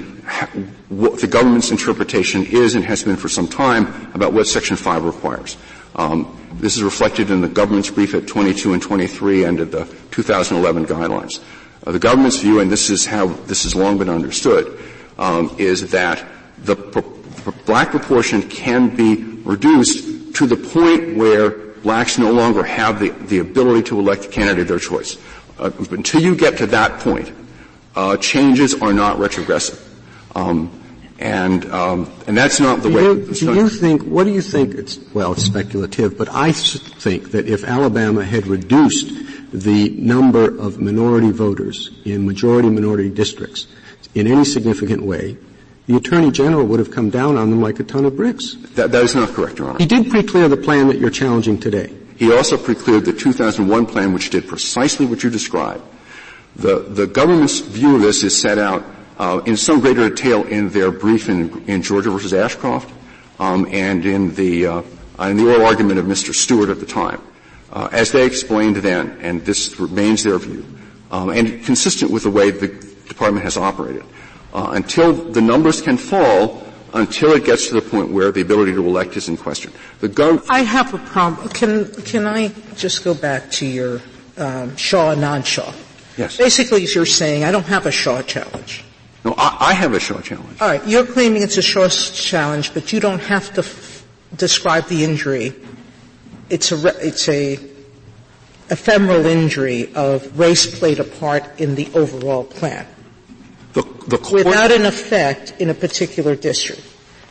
what 0.90 1.20
the 1.20 1.28
government's 1.28 1.72
interpretation 1.72 2.46
is 2.46 2.76
and 2.76 2.86
has 2.86 3.04
been 3.04 3.18
for 3.18 3.30
some 3.30 3.48
time 3.48 4.12
about 4.14 4.34
what 4.34 4.48
Section 4.48 4.78
5 4.78 5.04
requires. 5.04 5.58
Um, 5.96 6.38
this 6.54 6.76
is 6.76 6.84
reflected 6.84 7.32
in 7.32 7.42
the 7.42 7.48
government's 7.48 7.90
brief 7.90 8.14
at 8.14 8.28
22 8.28 8.74
and 8.74 8.82
23 8.82 9.44
and 9.46 9.60
at 9.60 9.72
the 9.72 9.86
2011 10.12 10.86
guidelines. 10.86 11.42
Uh, 11.86 11.92
the 11.92 12.00
government's 12.00 12.38
view, 12.38 12.60
and 12.60 12.72
this 12.72 12.90
is 12.90 13.06
how 13.06 13.28
this 13.28 13.64
has 13.64 13.76
long 13.76 13.98
been 13.98 14.10
understood, 14.10 14.80
um, 15.18 15.54
is 15.58 15.90
that 15.92 16.24
the 16.60 16.76
pro- 16.76 17.54
black 17.66 17.90
proportion 17.90 18.42
can 18.44 18.96
be 18.96 19.24
reduced 19.44 20.36
to 20.36 20.46
the 20.46 20.56
point 20.56 21.18
where 21.18 21.50
blacks 21.82 22.18
no 22.18 22.32
longer 22.32 22.64
have 22.64 23.00
the, 23.00 23.10
the 23.10 23.40
ability 23.40 23.84
to 23.84 24.00
elect 24.00 24.26
a 24.26 24.28
candidate 24.28 24.62
of 24.62 24.68
their 24.68 24.80
choice. 24.80 25.18
Uh, 25.58 25.72
until 25.92 26.22
you 26.22 26.36
get 26.36 26.58
to 26.58 26.68
that 26.68 27.00
point, 27.00 27.32
uh, 27.96 28.16
changes 28.18 28.74
are 28.82 28.94
not 28.94 29.20
retrogressive. 29.20 29.80
Um, 30.36 30.81
and 31.22 31.72
um, 31.72 32.12
and 32.26 32.36
that's 32.36 32.60
not 32.60 32.82
the 32.82 32.90
do 32.90 32.96
way. 32.96 33.04
You, 33.04 33.34
do 33.34 33.54
you 33.54 33.70
think? 33.70 34.04
What 34.04 34.24
do 34.24 34.32
you 34.32 34.42
think? 34.42 34.74
It's 34.74 34.98
well, 35.14 35.34
it's 35.34 35.44
speculative, 35.44 36.18
but 36.18 36.30
I 36.30 36.52
think 36.52 37.32
that 37.32 37.48
if 37.48 37.64
Alabama 37.64 38.26
had 38.26 38.48
reduced 38.48 39.12
the 39.54 39.90
number 39.90 40.46
of 40.46 40.80
minority 40.80 41.32
voters 41.32 41.92
in 42.06 42.26
majority 42.26 42.70
minority 42.70 43.10
districts 43.10 43.68
in 44.16 44.26
any 44.26 44.44
significant 44.44 45.04
way, 45.04 45.38
the 45.86 45.96
Attorney 45.96 46.32
General 46.32 46.66
would 46.66 46.80
have 46.80 46.92
come 46.92 47.10
down 47.10 47.38
on 47.38 47.52
them 47.52 47.62
like 47.62 47.80
a 47.80 47.84
ton 47.84 48.06
of 48.06 48.16
bricks. 48.16 48.56
That, 48.76 48.92
that 48.92 49.04
is 49.04 49.14
not 49.14 49.30
correct, 49.30 49.60
Your 49.60 49.70
Honor. 49.70 49.80
He 49.80 49.86
did 49.86 50.10
pre-clear 50.10 50.50
the 50.50 50.58
plan 50.58 50.88
that 50.88 50.98
you're 50.98 51.10
challenging 51.10 51.60
today. 51.60 51.94
He 52.18 52.32
also 52.34 52.58
pre-cleared 52.58 53.06
the 53.06 53.14
2001 53.14 53.86
plan, 53.88 54.14
which 54.14 54.30
did 54.30 54.48
precisely 54.48 55.06
what 55.06 55.24
you 55.24 55.30
described. 55.30 55.84
The, 56.56 56.80
the 56.80 57.08
government's 57.08 57.60
view 57.60 57.96
of 57.96 58.02
this 58.02 58.24
is 58.24 58.40
set 58.40 58.58
out 58.58 58.86
uh, 59.22 59.40
in 59.46 59.56
some 59.56 59.80
greater 59.80 60.10
detail 60.10 60.44
in 60.48 60.70
their 60.70 60.90
brief 60.90 61.30
in, 61.30 61.64
in 61.70 61.84
Georgia 61.84 62.10
versus 62.10 62.34
Ashcroft, 62.34 62.92
um, 63.40 63.68
and 63.70 64.04
in 64.04 64.34
the 64.34 64.66
uh, 64.66 64.82
in 65.20 65.38
the 65.38 65.48
oral 65.48 65.64
argument 65.64 66.00
of 66.00 66.06
Mr. 66.06 66.34
Stewart 66.34 66.70
at 66.70 66.80
the 66.80 66.88
time. 66.88 67.22
Uh, 67.72 67.88
as 67.92 68.12
they 68.12 68.26
explained 68.26 68.78
then, 68.78 69.16
and 69.22 69.46
this 69.46 69.80
remains 69.80 70.24
their 70.24 70.40
view, 70.40 70.66
um, 71.12 71.30
and 71.30 71.64
consistent 71.64 72.12
with 72.12 72.24
the 72.24 72.32
way 72.32 72.50
the 72.50 72.68
department 73.08 73.46
has 73.46 73.58
operated, 73.58 74.04
uh, 74.54 74.72
until 74.74 75.14
the 75.14 75.40
numbers 75.40 75.82
can 75.82 75.98
fall 75.98 76.66
until 76.94 77.32
it 77.32 77.46
gets 77.46 77.70
to 77.70 77.76
the 77.76 77.82
point 77.82 78.12
where 78.12 78.34
the 78.34 78.42
ability 78.42 78.74
to 78.74 78.86
elect 78.86 79.16
is 79.16 79.30
in 79.30 79.38
question. 79.38 79.72
The 80.02 80.10
gov- 80.10 80.46
I 80.50 80.62
have 80.64 80.94
a 80.94 80.98
problem. 80.98 81.48
Can 81.50 81.86
can 82.04 82.26
I 82.26 82.52
just 82.76 83.04
go 83.04 83.14
back 83.14 83.52
to 83.52 83.66
your 83.68 84.02
um, 84.38 84.76
Shaw 84.76 85.14
non-Shaw? 85.14 85.72
Yes. 86.18 86.38
Basically, 86.38 86.84
as 86.84 86.96
you're 86.96 87.06
saying 87.06 87.44
I 87.44 87.52
don't 87.52 87.68
have 87.68 87.86
a 87.86 87.92
Shaw 87.92 88.24
challenge. 88.24 88.84
No, 89.24 89.36
I, 89.38 89.58
I 89.60 89.74
have 89.74 89.94
a 89.94 90.00
Shaw 90.00 90.20
challenge. 90.22 90.60
All 90.62 90.68
right, 90.68 90.86
you're 90.88 91.06
claiming 91.06 91.42
it's 91.44 91.58
a 91.58 91.62
Shaw 91.62 91.88
challenge, 91.90 92.74
but 92.74 92.92
you 92.92 93.00
don't 93.00 93.20
have 93.20 93.54
to 93.54 93.62
f- 93.62 94.04
describe 94.36 94.88
the 94.88 95.04
injury. 95.04 95.54
It's 96.50 96.72
a 96.72 97.08
it's 97.08 97.30
a 97.30 97.60
ephemeral 98.70 99.26
injury 99.26 99.94
of 99.96 100.40
race 100.40 100.80
played 100.80 101.00
a 101.00 101.04
part 101.04 101.60
in 101.60 101.76
the 101.76 101.90
overall 101.94 102.44
plan. 102.44 102.88
The, 103.74 103.84
the 104.08 104.18
court, 104.18 104.46
without 104.46 104.72
an 104.72 104.86
effect 104.86 105.56
in 105.60 105.70
a 105.70 105.74
particular 105.74 106.36
district. 106.36 106.82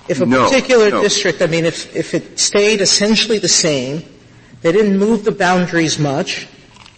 If 0.09 0.20
a 0.20 0.26
no, 0.26 0.44
particular 0.44 0.90
no. 0.90 1.03
district, 1.03 1.42
I 1.42 1.46
mean, 1.46 1.64
if, 1.64 1.94
if 1.94 2.14
it 2.14 2.38
stayed 2.38 2.81
essentially 2.81 3.38
the 3.38 3.48
same, 3.48 4.03
they 4.62 4.72
didn't 4.72 4.98
move 4.98 5.24
the 5.24 5.33
boundaries 5.33 5.98
much, 5.98 6.48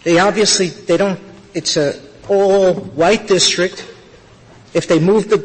they 0.03 0.19
obviously, 0.19 0.67
they 0.67 0.97
don't, 0.97 1.19
it's 1.53 1.77
a 1.77 1.99
all 2.27 2.73
white 2.73 3.27
district. 3.27 3.87
If 4.73 4.87
they 4.87 4.99
moved 4.99 5.29
the, 5.29 5.37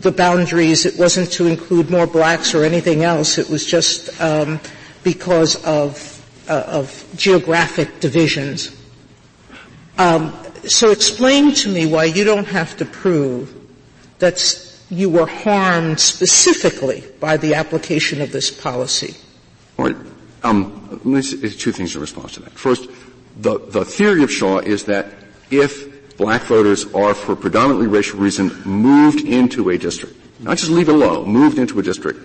the 0.00 0.12
boundaries, 0.12 0.84
it 0.84 0.98
wasn't 0.98 1.32
to 1.32 1.46
include 1.46 1.90
more 1.90 2.06
blacks 2.06 2.54
or 2.54 2.64
anything 2.64 3.02
else. 3.04 3.38
It 3.38 3.48
was 3.48 3.64
just 3.64 4.20
um, 4.20 4.60
because 5.02 5.64
of, 5.64 6.24
uh, 6.48 6.64
of 6.66 7.06
geographic 7.16 8.00
divisions. 8.00 8.76
Um, 9.96 10.36
so 10.66 10.90
explain 10.90 11.54
to 11.54 11.68
me 11.68 11.86
why 11.86 12.04
you 12.04 12.24
don't 12.24 12.46
have 12.46 12.76
to 12.76 12.84
prove 12.84 13.54
that 14.18 14.64
you 14.90 15.08
were 15.08 15.26
harmed 15.26 16.00
specifically 16.00 17.04
by 17.20 17.36
the 17.36 17.54
application 17.54 18.20
of 18.20 18.32
this 18.32 18.50
policy. 18.50 19.14
All 19.78 19.86
right. 19.86 19.96
Um, 20.42 21.00
two 21.02 21.72
things 21.72 21.94
in 21.94 22.00
response 22.00 22.34
to 22.34 22.40
that. 22.40 22.52
First, 22.52 22.88
the, 23.38 23.58
the 23.58 23.84
theory 23.84 24.22
of 24.22 24.30
Shaw 24.30 24.58
is 24.58 24.84
that 24.84 25.12
if 25.50 25.87
black 26.18 26.42
voters 26.42 26.92
are, 26.92 27.14
for 27.14 27.34
predominantly 27.34 27.86
racial 27.86 28.18
reason, 28.18 28.48
moved 28.64 29.20
into 29.20 29.70
a 29.70 29.78
district, 29.78 30.14
not 30.40 30.58
just 30.58 30.70
leave 30.70 30.90
it 30.90 30.94
alone, 30.94 31.28
moved 31.28 31.58
into 31.58 31.78
a 31.78 31.82
district 31.82 32.20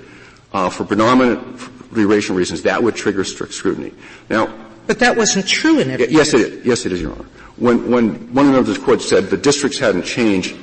uh, 0.52 0.70
for 0.70 0.84
predominantly 0.84 2.04
racial 2.04 2.36
reasons, 2.36 2.64
that 2.64 2.84
would 2.84 2.96
trigger 2.96 3.24
strict 3.24 3.54
scrutiny. 3.54 3.94
Now, 4.30 4.54
but 4.86 5.00
that 5.00 5.16
wasn't 5.16 5.48
true 5.48 5.80
in 5.80 5.90
every. 5.92 6.10
Yes, 6.10 6.34
it 6.34 6.42
is. 6.42 6.66
Yes, 6.66 6.86
it 6.86 6.92
is, 6.92 7.02
Your 7.02 7.14
Honor. 7.14 7.26
When, 7.56 7.90
when 7.90 8.34
one 8.34 8.54
of 8.54 8.68
the 8.68 8.78
courts 8.78 9.08
said 9.08 9.30
the 9.30 9.38
districts 9.38 9.80
hadn't 9.80 10.04
changed, 10.04 10.56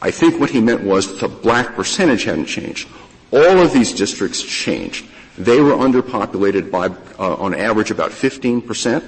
I 0.00 0.10
think 0.10 0.38
what 0.38 0.50
he 0.50 0.60
meant 0.60 0.84
was 0.84 1.18
the 1.18 1.28
black 1.28 1.74
percentage 1.74 2.24
hadn't 2.24 2.46
changed. 2.46 2.88
All 3.32 3.58
of 3.58 3.72
these 3.72 3.92
districts 3.92 4.42
changed. 4.42 5.06
They 5.36 5.60
were 5.60 5.72
underpopulated 5.72 6.70
by, 6.70 6.86
uh, 7.18 7.34
on 7.34 7.54
average, 7.54 7.90
about 7.90 8.12
15 8.12 8.62
percent. 8.62 9.04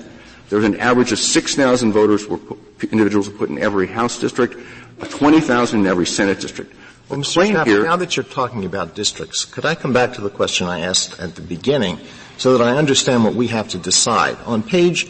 There 0.49 0.59
was 0.59 0.67
an 0.67 0.81
average 0.81 1.13
of 1.13 1.19
6,000 1.19 1.93
voters 1.93 2.27
were 2.27 2.39
put, 2.39 2.59
individuals 2.91 3.29
were 3.29 3.37
put 3.37 3.51
in 3.51 3.59
every 3.59 3.87
House 3.87 4.19
district, 4.19 4.57
20,000 5.01 5.81
in 5.81 5.87
every 5.87 6.07
Senate 6.07 6.41
district. 6.41 6.75
Well, 7.09 7.21
Mr. 7.21 7.51
Knapp, 7.51 7.67
here, 7.67 7.85
now 7.85 7.97
that 7.97 8.17
you're 8.17 8.25
talking 8.25 8.65
about 8.65 8.95
districts, 8.95 9.45
could 9.45 9.65
I 9.65 9.75
come 9.75 9.93
back 9.93 10.15
to 10.15 10.21
the 10.21 10.31
question 10.31 10.67
I 10.67 10.81
asked 10.81 11.19
at 11.19 11.35
the 11.35 11.41
beginning 11.41 11.99
so 12.37 12.57
that 12.57 12.67
I 12.67 12.77
understand 12.77 13.25
what 13.25 13.35
we 13.35 13.49
have 13.49 13.69
to 13.69 13.79
decide? 13.79 14.37
On 14.45 14.63
page 14.63 15.09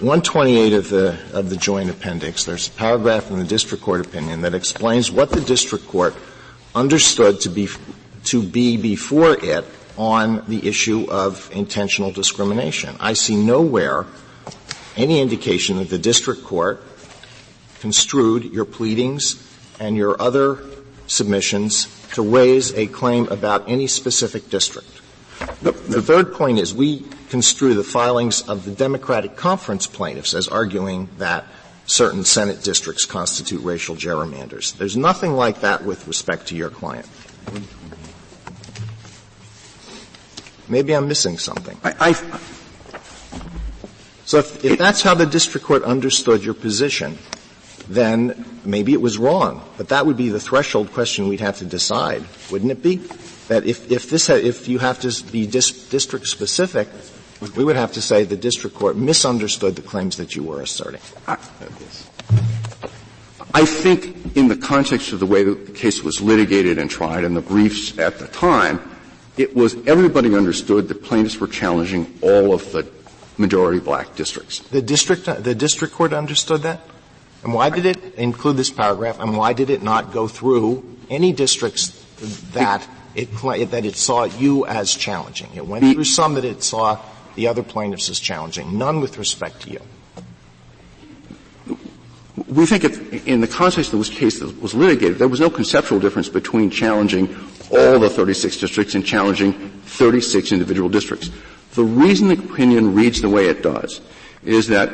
128 0.00 0.72
of 0.74 0.88
the, 0.90 1.18
of 1.32 1.50
the 1.50 1.56
joint 1.56 1.88
appendix, 1.88 2.44
there's 2.44 2.68
a 2.68 2.70
paragraph 2.72 3.30
in 3.30 3.38
the 3.38 3.44
district 3.44 3.82
court 3.82 4.04
opinion 4.04 4.42
that 4.42 4.54
explains 4.54 5.10
what 5.10 5.30
the 5.30 5.40
district 5.40 5.86
court 5.88 6.14
understood 6.74 7.40
to 7.40 7.48
be, 7.48 7.68
to 8.24 8.42
be 8.42 8.76
before 8.76 9.32
it 9.42 9.64
on 9.96 10.44
the 10.46 10.66
issue 10.68 11.06
of 11.10 11.50
intentional 11.52 12.10
discrimination. 12.12 12.96
I 13.00 13.14
see 13.14 13.36
nowhere 13.36 14.06
any 15.00 15.20
indication 15.20 15.78
that 15.78 15.88
the 15.88 15.98
district 15.98 16.44
court 16.44 16.82
construed 17.80 18.44
your 18.44 18.64
pleadings 18.64 19.42
and 19.78 19.96
your 19.96 20.20
other 20.20 20.58
submissions 21.06 21.88
to 22.12 22.22
raise 22.22 22.72
a 22.74 22.86
claim 22.86 23.26
about 23.28 23.68
any 23.68 23.86
specific 23.86 24.50
district. 24.50 25.00
The, 25.62 25.72
the 25.72 26.02
third 26.02 26.34
point 26.34 26.58
is 26.58 26.74
we 26.74 27.06
construe 27.30 27.74
the 27.74 27.84
filings 27.84 28.42
of 28.42 28.64
the 28.64 28.72
Democratic 28.72 29.36
Conference 29.36 29.86
plaintiffs 29.86 30.34
as 30.34 30.48
arguing 30.48 31.08
that 31.18 31.46
certain 31.86 32.24
Senate 32.24 32.62
districts 32.62 33.06
constitute 33.06 33.62
racial 33.62 33.96
gerrymanders. 33.96 34.76
There's 34.76 34.96
nothing 34.96 35.32
like 35.32 35.62
that 35.62 35.84
with 35.84 36.06
respect 36.06 36.48
to 36.48 36.56
your 36.56 36.70
client. 36.70 37.08
Maybe 40.68 40.94
I'm 40.94 41.08
missing 41.08 41.38
something. 41.38 41.76
I, 41.82 41.94
I, 42.10 42.40
so 44.30 44.38
if, 44.38 44.64
if 44.64 44.78
that's 44.78 45.02
how 45.02 45.14
the 45.14 45.26
district 45.26 45.66
court 45.66 45.82
understood 45.82 46.44
your 46.44 46.54
position, 46.54 47.18
then 47.88 48.44
maybe 48.64 48.92
it 48.92 49.00
was 49.00 49.18
wrong. 49.18 49.68
But 49.76 49.88
that 49.88 50.06
would 50.06 50.16
be 50.16 50.28
the 50.28 50.38
threshold 50.38 50.92
question 50.92 51.26
we'd 51.26 51.40
have 51.40 51.58
to 51.58 51.64
decide, 51.64 52.22
wouldn't 52.48 52.70
it 52.70 52.80
be? 52.80 52.98
That 53.48 53.66
if, 53.66 53.90
if 53.90 54.08
this, 54.08 54.30
if 54.30 54.68
you 54.68 54.78
have 54.78 55.00
to 55.00 55.24
be 55.32 55.48
dis- 55.48 55.88
district 55.88 56.28
specific, 56.28 56.86
we 57.56 57.64
would 57.64 57.74
have 57.74 57.90
to 57.94 58.00
say 58.00 58.22
the 58.22 58.36
district 58.36 58.76
court 58.76 58.96
misunderstood 58.96 59.74
the 59.74 59.82
claims 59.82 60.16
that 60.18 60.36
you 60.36 60.44
were 60.44 60.60
asserting. 60.60 61.00
I, 61.26 61.36
I 63.52 63.64
think 63.64 64.36
in 64.36 64.46
the 64.46 64.56
context 64.56 65.12
of 65.12 65.18
the 65.18 65.26
way 65.26 65.42
the 65.42 65.56
case 65.72 66.04
was 66.04 66.20
litigated 66.20 66.78
and 66.78 66.88
tried 66.88 67.24
and 67.24 67.36
the 67.36 67.40
briefs 67.40 67.98
at 67.98 68.20
the 68.20 68.28
time, 68.28 68.80
it 69.36 69.56
was 69.56 69.74
everybody 69.88 70.36
understood 70.36 70.86
that 70.86 71.02
plaintiffs 71.02 71.40
were 71.40 71.48
challenging 71.48 72.16
all 72.22 72.54
of 72.54 72.70
the 72.70 72.84
majority 73.40 73.80
black 73.80 74.14
districts. 74.14 74.60
The 74.70 74.82
district, 74.82 75.24
the 75.24 75.54
district 75.54 75.94
court 75.94 76.12
understood 76.12 76.62
that? 76.62 76.80
And 77.42 77.54
why 77.54 77.70
did 77.70 77.86
it 77.86 78.14
include 78.14 78.56
this 78.56 78.70
paragraph? 78.70 79.18
And 79.18 79.36
why 79.36 79.54
did 79.54 79.70
it 79.70 79.82
not 79.82 80.12
go 80.12 80.28
through 80.28 80.84
any 81.08 81.32
districts 81.32 81.88
that 82.52 82.86
it, 83.14 83.26
that 83.70 83.84
it 83.84 83.96
saw 83.96 84.24
you 84.24 84.66
as 84.66 84.94
challenging? 84.94 85.48
It 85.54 85.66
went 85.66 85.84
through 85.92 86.04
some 86.04 86.34
that 86.34 86.44
it 86.44 86.62
saw 86.62 87.00
the 87.34 87.48
other 87.48 87.62
plaintiffs 87.62 88.10
as 88.10 88.20
challenging, 88.20 88.76
none 88.76 89.00
with 89.00 89.16
respect 89.16 89.62
to 89.62 89.70
you. 89.70 89.80
We 92.46 92.66
think 92.66 92.84
it, 92.84 93.26
in 93.26 93.40
the 93.40 93.46
context 93.46 93.92
of 93.92 94.00
this 94.00 94.10
case 94.10 94.40
that 94.40 94.60
was 94.60 94.74
litigated, 94.74 95.18
there 95.18 95.28
was 95.28 95.40
no 95.40 95.48
conceptual 95.48 96.00
difference 96.00 96.28
between 96.28 96.68
challenging 96.70 97.34
all 97.70 97.98
the 97.98 98.10
36 98.10 98.56
districts 98.56 98.94
and 98.94 99.06
challenging 99.06 99.52
36 99.84 100.52
individual 100.52 100.88
districts. 100.88 101.30
The 101.74 101.84
reason 101.84 102.28
the 102.28 102.34
opinion 102.34 102.94
reads 102.94 103.20
the 103.20 103.28
way 103.28 103.46
it 103.46 103.62
does 103.62 104.00
is 104.44 104.68
that 104.68 104.90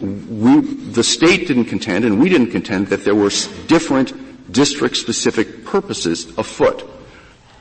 we, 0.00 0.60
the 0.60 1.04
state 1.04 1.48
didn't 1.48 1.66
contend 1.66 2.04
and 2.04 2.20
we 2.20 2.28
didn't 2.28 2.50
contend 2.50 2.88
that 2.88 3.04
there 3.04 3.14
were 3.14 3.30
different 3.66 4.52
district-specific 4.52 5.64
purposes 5.64 6.36
afoot. 6.38 6.88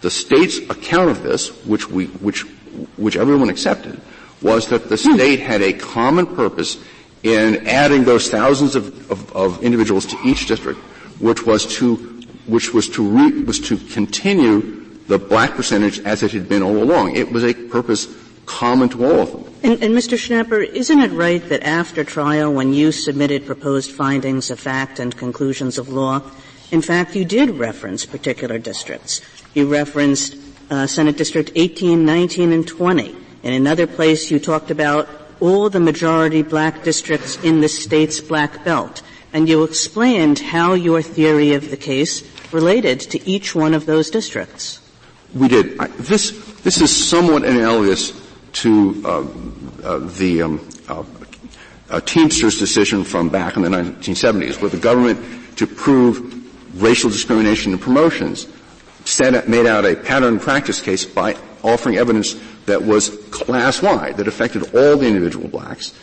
The 0.01 0.11
state's 0.11 0.57
account 0.69 1.09
of 1.09 1.23
this, 1.23 1.49
which 1.65 1.89
we, 1.89 2.05
which, 2.05 2.41
which 2.97 3.17
everyone 3.17 3.49
accepted, 3.49 3.99
was 4.41 4.67
that 4.67 4.89
the 4.89 4.97
state 4.97 5.39
had 5.39 5.61
a 5.61 5.73
common 5.73 6.27
purpose 6.27 6.77
in 7.23 7.67
adding 7.67 8.03
those 8.03 8.29
thousands 8.29 8.75
of, 8.75 9.11
of, 9.11 9.35
of 9.35 9.63
individuals 9.63 10.05
to 10.05 10.17
each 10.23 10.45
district, 10.45 10.79
which 11.19 11.45
was 11.45 11.65
to, 11.77 11.95
which 12.45 12.73
was 12.73 12.87
to 12.89 13.07
re, 13.07 13.43
was 13.43 13.59
to 13.59 13.77
continue 13.77 14.85
the 15.07 15.17
black 15.17 15.55
percentage 15.55 15.99
as 15.99 16.21
it 16.21 16.31
had 16.31 16.47
been 16.47 16.61
all 16.61 16.77
along. 16.77 17.15
It 17.15 17.31
was 17.31 17.43
a 17.43 17.53
purpose 17.53 18.05
common 18.47 18.89
to 18.89 19.05
all 19.05 19.19
of 19.19 19.31
them. 19.31 19.53
And, 19.61 19.83
and, 19.83 19.93
Mr. 19.93 20.17
Schnapper, 20.17 20.59
isn't 20.59 20.99
it 20.99 21.11
right 21.11 21.47
that 21.49 21.63
after 21.63 22.03
trial, 22.03 22.51
when 22.51 22.73
you 22.73 22.91
submitted 22.91 23.45
proposed 23.45 23.91
findings 23.91 24.49
of 24.49 24.59
fact 24.59 24.99
and 24.99 25.15
conclusions 25.15 25.77
of 25.77 25.89
law, 25.89 26.21
in 26.71 26.81
fact, 26.81 27.15
you 27.15 27.23
did 27.23 27.51
reference 27.51 28.05
particular 28.05 28.57
districts. 28.57 29.21
You 29.53 29.67
referenced 29.67 30.35
uh, 30.69 30.87
Senate 30.87 31.17
District 31.17 31.51
18, 31.55 32.05
19, 32.05 32.51
and 32.51 32.67
20. 32.67 33.15
In 33.43 33.53
another 33.53 33.87
place, 33.87 34.31
you 34.31 34.39
talked 34.39 34.71
about 34.71 35.07
all 35.39 35.69
the 35.69 35.79
majority 35.79 36.41
black 36.41 36.83
districts 36.83 37.37
in 37.43 37.61
the 37.61 37.69
state's 37.69 38.19
black 38.19 38.63
belt. 38.65 39.01
And 39.33 39.47
you 39.47 39.63
explained 39.63 40.39
how 40.39 40.73
your 40.73 41.01
theory 41.01 41.53
of 41.53 41.69
the 41.69 41.77
case 41.77 42.23
related 42.51 42.99
to 43.01 43.29
each 43.29 43.53
one 43.53 43.73
of 43.73 43.85
those 43.85 44.09
districts. 44.09 44.79
We 45.33 45.47
did. 45.47 45.79
I, 45.79 45.87
this, 45.87 46.31
this 46.63 46.81
is 46.81 46.95
somewhat 46.95 47.43
analogous 47.43 48.26
to 48.57 49.01
uh, 49.05 49.09
uh, 49.83 49.99
the 49.99 50.41
um, 50.41 50.69
uh, 51.89 52.01
Teamsters 52.01 52.57
decision 52.57 53.03
from 53.03 53.29
back 53.29 53.55
in 53.55 53.61
the 53.61 53.69
1970s, 53.69 54.59
where 54.59 54.69
the 54.69 54.77
government, 54.77 55.57
to 55.57 55.67
prove 55.67 56.81
racial 56.81 57.09
discrimination 57.09 57.71
in 57.71 57.79
promotions, 57.79 58.47
set, 59.05 59.47
made 59.47 59.65
out 59.65 59.85
a 59.85 59.95
pattern 59.95 60.39
practice 60.39 60.81
case 60.81 61.05
by 61.05 61.35
offering 61.63 61.97
evidence 61.97 62.35
that 62.65 62.81
was 62.81 63.09
class-wide, 63.29 64.17
that 64.17 64.27
affected 64.27 64.63
all 64.75 64.97
the 64.97 65.07
individual 65.07 65.47
blacks 65.47 65.93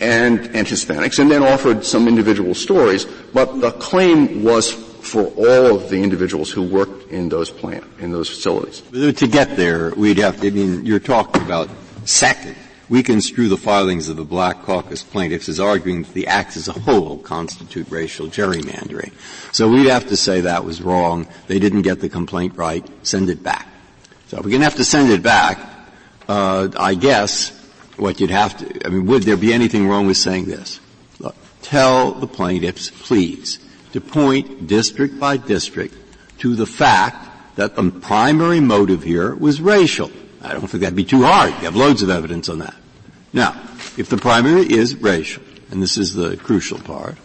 and, 0.00 0.40
and 0.54 0.66
Hispanics, 0.66 1.18
and 1.18 1.30
then 1.30 1.42
offered 1.42 1.84
some 1.84 2.08
individual 2.08 2.54
stories, 2.54 3.06
but 3.32 3.60
the 3.60 3.72
claim 3.72 4.44
was 4.44 4.70
for 4.70 5.26
all 5.36 5.76
of 5.76 5.88
the 5.88 6.00
individuals 6.00 6.50
who 6.50 6.62
worked 6.62 7.10
in 7.10 7.28
those 7.28 7.50
plant, 7.50 7.84
in 7.98 8.12
those 8.12 8.28
facilities. 8.28 8.82
To 8.92 9.26
get 9.26 9.56
there, 9.56 9.92
we'd 9.96 10.18
have 10.18 10.40
to, 10.40 10.46
I 10.46 10.50
mean, 10.50 10.86
you're 10.86 11.00
talking 11.00 11.42
about 11.42 11.68
second. 12.04 12.56
We 12.88 13.02
construe 13.02 13.48
the 13.48 13.56
filings 13.56 14.08
of 14.08 14.16
the 14.16 14.24
Black 14.24 14.62
Caucus 14.62 15.02
plaintiffs 15.02 15.48
as 15.48 15.58
arguing 15.58 16.02
that 16.02 16.12
the 16.12 16.26
acts 16.26 16.56
as 16.56 16.68
a 16.68 16.72
whole 16.72 17.16
constitute 17.18 17.90
racial 17.90 18.26
gerrymandering. 18.26 19.12
So 19.52 19.68
we'd 19.70 19.88
have 19.88 20.08
to 20.08 20.16
say 20.16 20.42
that 20.42 20.64
was 20.64 20.82
wrong. 20.82 21.26
They 21.46 21.58
didn't 21.58 21.82
get 21.82 22.00
the 22.00 22.08
complaint 22.08 22.56
right. 22.56 22.86
Send 23.02 23.30
it 23.30 23.42
back. 23.42 23.66
So 24.26 24.38
if 24.38 24.44
we're 24.44 24.50
going 24.50 24.60
to 24.60 24.66
have 24.66 24.76
to 24.76 24.84
send 24.84 25.10
it 25.10 25.22
back, 25.22 25.58
uh, 26.28 26.68
I 26.76 26.94
guess 26.94 27.50
what 27.96 28.20
you'd 28.20 28.30
have 28.30 28.56
to, 28.58 28.86
I 28.86 28.90
mean, 28.90 29.06
would 29.06 29.22
there 29.22 29.36
be 29.36 29.52
anything 29.52 29.88
wrong 29.88 30.06
with 30.06 30.16
saying 30.16 30.46
this? 30.46 30.80
Look, 31.18 31.36
tell 31.62 32.12
the 32.12 32.26
plaintiffs, 32.26 32.90
please, 32.90 33.58
to 33.92 34.00
point 34.00 34.66
district 34.66 35.18
by 35.18 35.36
district 35.36 35.94
to 36.38 36.54
the 36.54 36.66
fact 36.66 37.56
that 37.56 37.76
the 37.76 37.90
primary 37.90 38.60
motive 38.60 39.02
here 39.02 39.34
was 39.34 39.60
racial. 39.60 40.10
I 40.42 40.52
don't 40.52 40.66
think 40.66 40.82
that'd 40.82 40.96
be 40.96 41.04
too 41.04 41.22
hard. 41.22 41.50
You 41.50 41.64
have 41.64 41.76
loads 41.76 42.02
of 42.02 42.10
evidence 42.10 42.48
on 42.48 42.58
that. 42.58 42.74
Now, 43.32 43.52
if 43.96 44.08
the 44.08 44.16
primary 44.16 44.70
is 44.70 44.96
racial, 44.96 45.42
and 45.70 45.82
this 45.82 45.96
is 45.96 46.14
the 46.14 46.36
crucial 46.36 46.78
part, 46.78 47.16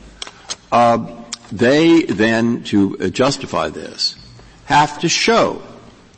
uh, 0.71 1.23
they 1.51 2.03
then, 2.03 2.63
to 2.65 3.10
justify 3.10 3.69
this, 3.69 4.15
have 4.65 4.99
to 4.99 5.10
show 5.10 5.62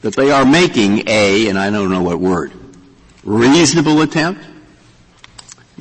that 0.01 0.15
they 0.15 0.31
are 0.31 0.45
making 0.45 1.07
a, 1.07 1.47
and 1.49 1.57
I 1.57 1.69
don't 1.69 1.89
know 1.89 2.03
what 2.03 2.19
word, 2.19 2.51
reasonable 3.23 4.01
attempt, 4.01 4.43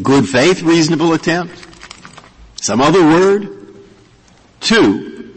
good 0.02 0.28
faith 0.28 0.62
reasonable 0.62 1.12
attempt, 1.12 1.66
some 2.60 2.80
other 2.80 3.02
word, 3.02 3.74
to 4.60 5.34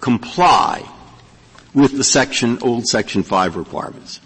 comply 0.00 0.88
with 1.74 1.96
the 1.96 2.04
section, 2.04 2.58
old 2.62 2.86
section 2.86 3.22
5 3.22 3.56
requirements, 3.56 4.20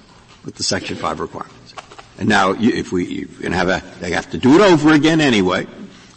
with 0.47 0.55
the 0.55 0.63
section 0.63 0.97
5 0.97 1.21
requirements. 1.21 1.75
And 2.19 2.29
now, 2.31 2.55
if 2.59 2.93
we, 2.93 3.27
can 3.27 3.53
have 3.53 3.69
a, 3.69 3.83
they 4.01 4.13
have 4.13 4.31
to 4.31 4.39
do 4.39 4.55
it 4.55 4.63
over 4.63 4.95
again 4.95 5.21
anyway, 5.21 5.67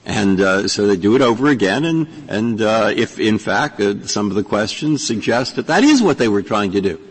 and 0.05 0.39
uh, 0.39 0.67
so 0.69 0.87
they 0.87 0.95
do 0.95 1.15
it 1.15 1.21
over 1.21 1.47
again, 1.47 1.83
and 1.83 2.07
and 2.29 2.61
uh, 2.61 2.93
if 2.95 3.19
in 3.19 3.37
fact 3.37 3.81
uh, 3.81 4.07
some 4.07 4.29
of 4.29 4.35
the 4.35 4.43
questions 4.43 5.05
suggest 5.05 5.57
that 5.57 5.67
that 5.67 5.83
is 5.83 6.01
what 6.01 6.17
they 6.17 6.29
were 6.29 6.41
trying 6.41 6.71
to 6.71 6.79
do, 6.79 7.01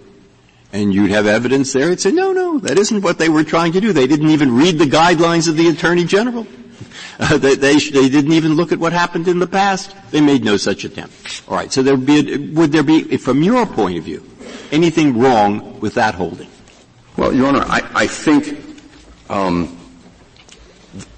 and 0.73 0.95
you'd 0.95 1.11
have 1.11 1.27
evidence 1.27 1.75
there, 1.75 1.89
it'd 1.89 2.01
say, 2.01 2.13
no, 2.13 2.33
no, 2.33 2.59
that 2.61 2.79
isn't 2.79 3.03
what 3.03 3.19
they 3.19 3.29
were 3.29 3.45
trying 3.45 3.73
to 3.73 3.81
do. 3.81 3.93
They 3.93 4.07
didn't 4.07 4.31
even 4.31 4.57
read 4.57 4.79
the 4.79 4.87
guidelines 4.87 5.49
of 5.49 5.57
the 5.57 5.69
Attorney 5.69 6.05
General. 6.05 6.47
Uh, 7.21 7.37
they, 7.37 7.57
they, 7.57 7.77
they, 7.77 8.09
didn't 8.09 8.31
even 8.31 8.55
look 8.55 8.71
at 8.71 8.79
what 8.79 8.93
happened 8.93 9.27
in 9.27 9.41
the 9.41 9.47
past. 9.47 9.93
They 10.13 10.21
made 10.21 10.45
no 10.45 10.57
such 10.57 10.85
attempt. 10.85 11.43
All 11.49 11.57
right. 11.57 11.73
So 11.73 11.83
there 11.83 11.97
would 11.97 12.07
be, 12.07 12.33
a, 12.33 12.39
would 12.53 12.71
there 12.71 12.85
be, 12.85 13.17
from 13.17 13.43
your 13.43 13.67
point 13.67 13.99
of 13.99 14.05
view, 14.05 14.25
anything 14.71 15.19
wrong 15.19 15.81
with 15.81 15.95
that 15.95 16.15
holding? 16.15 16.49
Well, 17.19 17.35
Your 17.35 17.49
Honor, 17.49 17.65
I, 17.67 17.81
I 17.97 18.07
think, 18.07 18.65
um, 19.29 19.77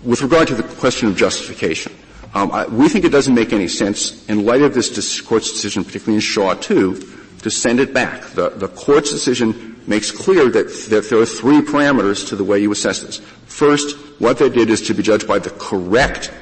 with 0.03 0.23
regard 0.23 0.49
to 0.49 0.55
the 0.55 0.63
question 0.63 1.09
of 1.09 1.15
justification, 1.15 1.93
um, 2.33 2.51
I, 2.53 2.67
we 2.69 2.89
think 2.89 3.05
it 3.05 3.11
doesn't 3.11 3.35
make 3.35 3.53
any 3.53 3.69
sense 3.69 4.27
in 4.27 4.47
light 4.47 4.63
of 4.63 4.73
this 4.73 5.21
court's 5.21 5.53
decision, 5.53 5.85
particularly 5.85 6.15
in 6.15 6.21
Shaw 6.23 6.55
2, 6.55 6.95
to 7.43 7.51
send 7.51 7.81
it 7.81 7.93
back. 7.93 8.23
The, 8.29 8.49
the 8.49 8.69
court's 8.69 9.11
decision 9.11 9.79
makes 9.87 10.11
clear 10.11 10.49
that, 10.49 10.69
that 10.89 11.11
there 11.11 11.19
are 11.19 11.27
three 11.27 11.61
parameters 11.61 12.27
to 12.29 12.37
the 12.37 12.45
way 12.45 12.61
you 12.61 12.73
assess 12.73 13.01
this. 13.01 13.19
First, 13.45 13.95
what 14.19 14.39
they 14.39 14.49
did 14.49 14.71
is 14.71 14.81
to 14.87 14.95
be 14.95 15.03
judged 15.03 15.29
by 15.29 15.39
the 15.39 15.51
correct 15.51 16.33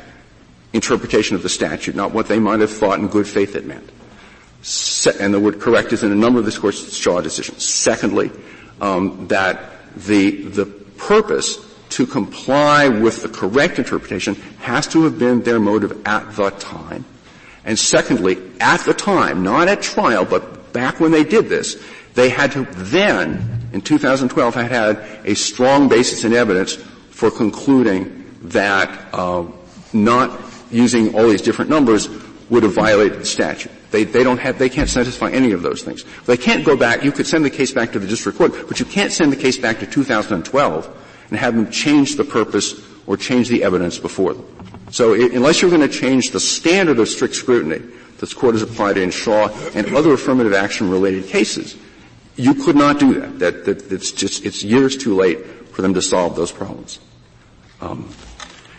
interpretation 0.72 1.34
of 1.34 1.42
the 1.42 1.48
statute, 1.48 1.96
not 1.96 2.12
what 2.12 2.28
they 2.28 2.38
might 2.38 2.60
have 2.60 2.70
thought 2.70 3.00
in 3.00 3.08
good 3.08 3.26
faith 3.26 3.56
it 3.56 3.66
meant. 3.66 3.90
Se- 4.62 5.16
and 5.18 5.34
the 5.34 5.40
word 5.40 5.58
correct 5.58 5.92
is 5.92 6.04
in 6.04 6.12
a 6.12 6.14
number 6.14 6.38
of 6.38 6.44
this 6.44 6.58
court's 6.58 6.96
Shaw 6.96 7.20
decisions. 7.20 7.64
Secondly, 7.64 8.30
um, 8.80 9.28
that 9.28 9.60
the 9.96 10.42
the 10.42 10.66
purpose 10.66 11.64
to 11.90 12.06
comply 12.06 12.88
with 12.88 13.22
the 13.22 13.28
correct 13.28 13.78
interpretation 13.78 14.34
has 14.60 14.86
to 14.88 15.04
have 15.04 15.18
been 15.18 15.42
their 15.42 15.58
motive 15.58 16.06
at 16.06 16.36
the 16.36 16.50
time. 16.50 17.04
And 17.64 17.78
secondly, 17.78 18.38
at 18.60 18.80
the 18.80 18.94
time, 18.94 19.42
not 19.42 19.68
at 19.68 19.82
trial, 19.82 20.24
but 20.24 20.72
back 20.72 21.00
when 21.00 21.12
they 21.12 21.24
did 21.24 21.48
this, 21.48 21.82
they 22.14 22.28
had 22.28 22.52
to 22.52 22.64
then, 22.72 23.68
in 23.72 23.80
2012, 23.80 24.54
had 24.54 24.70
had 24.70 25.06
a 25.24 25.34
strong 25.34 25.88
basis 25.88 26.24
in 26.24 26.32
evidence 26.32 26.76
for 27.10 27.30
concluding 27.30 28.24
that 28.42 29.12
uh, 29.12 29.44
not 29.92 30.40
using 30.70 31.14
all 31.14 31.28
these 31.28 31.42
different 31.42 31.70
numbers 31.70 32.08
would 32.50 32.62
have 32.62 32.74
violated 32.74 33.20
the 33.20 33.26
statute. 33.26 33.72
They, 33.90 34.04
they 34.04 34.22
don't 34.22 34.38
have, 34.38 34.58
they 34.58 34.68
can't 34.68 34.88
satisfy 34.88 35.30
any 35.30 35.52
of 35.52 35.62
those 35.62 35.82
things. 35.82 36.04
They 36.26 36.36
can't 36.36 36.64
go 36.64 36.76
back, 36.76 37.02
you 37.02 37.12
could 37.12 37.26
send 37.26 37.44
the 37.44 37.50
case 37.50 37.72
back 37.72 37.92
to 37.92 37.98
the 37.98 38.06
district 38.06 38.36
court, 38.36 38.52
but 38.68 38.78
you 38.78 38.86
can't 38.86 39.12
send 39.12 39.32
the 39.32 39.36
case 39.36 39.56
back 39.56 39.78
to 39.80 39.86
2012 39.86 41.06
and 41.30 41.38
have 41.38 41.54
them 41.54 41.70
change 41.70 42.16
the 42.16 42.24
purpose 42.24 42.82
or 43.06 43.16
change 43.16 43.48
the 43.48 43.64
evidence 43.64 43.98
before 43.98 44.34
them. 44.34 44.44
So 44.90 45.14
it, 45.14 45.32
unless 45.32 45.62
you're 45.62 45.70
going 45.70 45.88
to 45.88 45.88
change 45.88 46.30
the 46.30 46.40
standard 46.40 46.98
of 46.98 47.08
strict 47.08 47.34
scrutiny 47.34 47.82
this 48.18 48.34
court 48.34 48.54
has 48.54 48.62
applied 48.62 48.98
in 48.98 49.10
Shaw 49.10 49.48
and 49.74 49.94
other 49.94 50.12
affirmative 50.12 50.52
action 50.52 50.90
related 50.90 51.26
cases, 51.26 51.76
you 52.36 52.52
could 52.54 52.76
not 52.76 52.98
do 52.98 53.20
that. 53.20 53.38
That, 53.38 53.64
that 53.64 53.92
it's 53.92 54.10
just, 54.10 54.44
it's 54.44 54.62
years 54.62 54.96
too 54.96 55.14
late 55.14 55.44
for 55.72 55.82
them 55.82 55.94
to 55.94 56.02
solve 56.02 56.36
those 56.36 56.52
problems. 56.52 56.98
Um, 57.80 58.12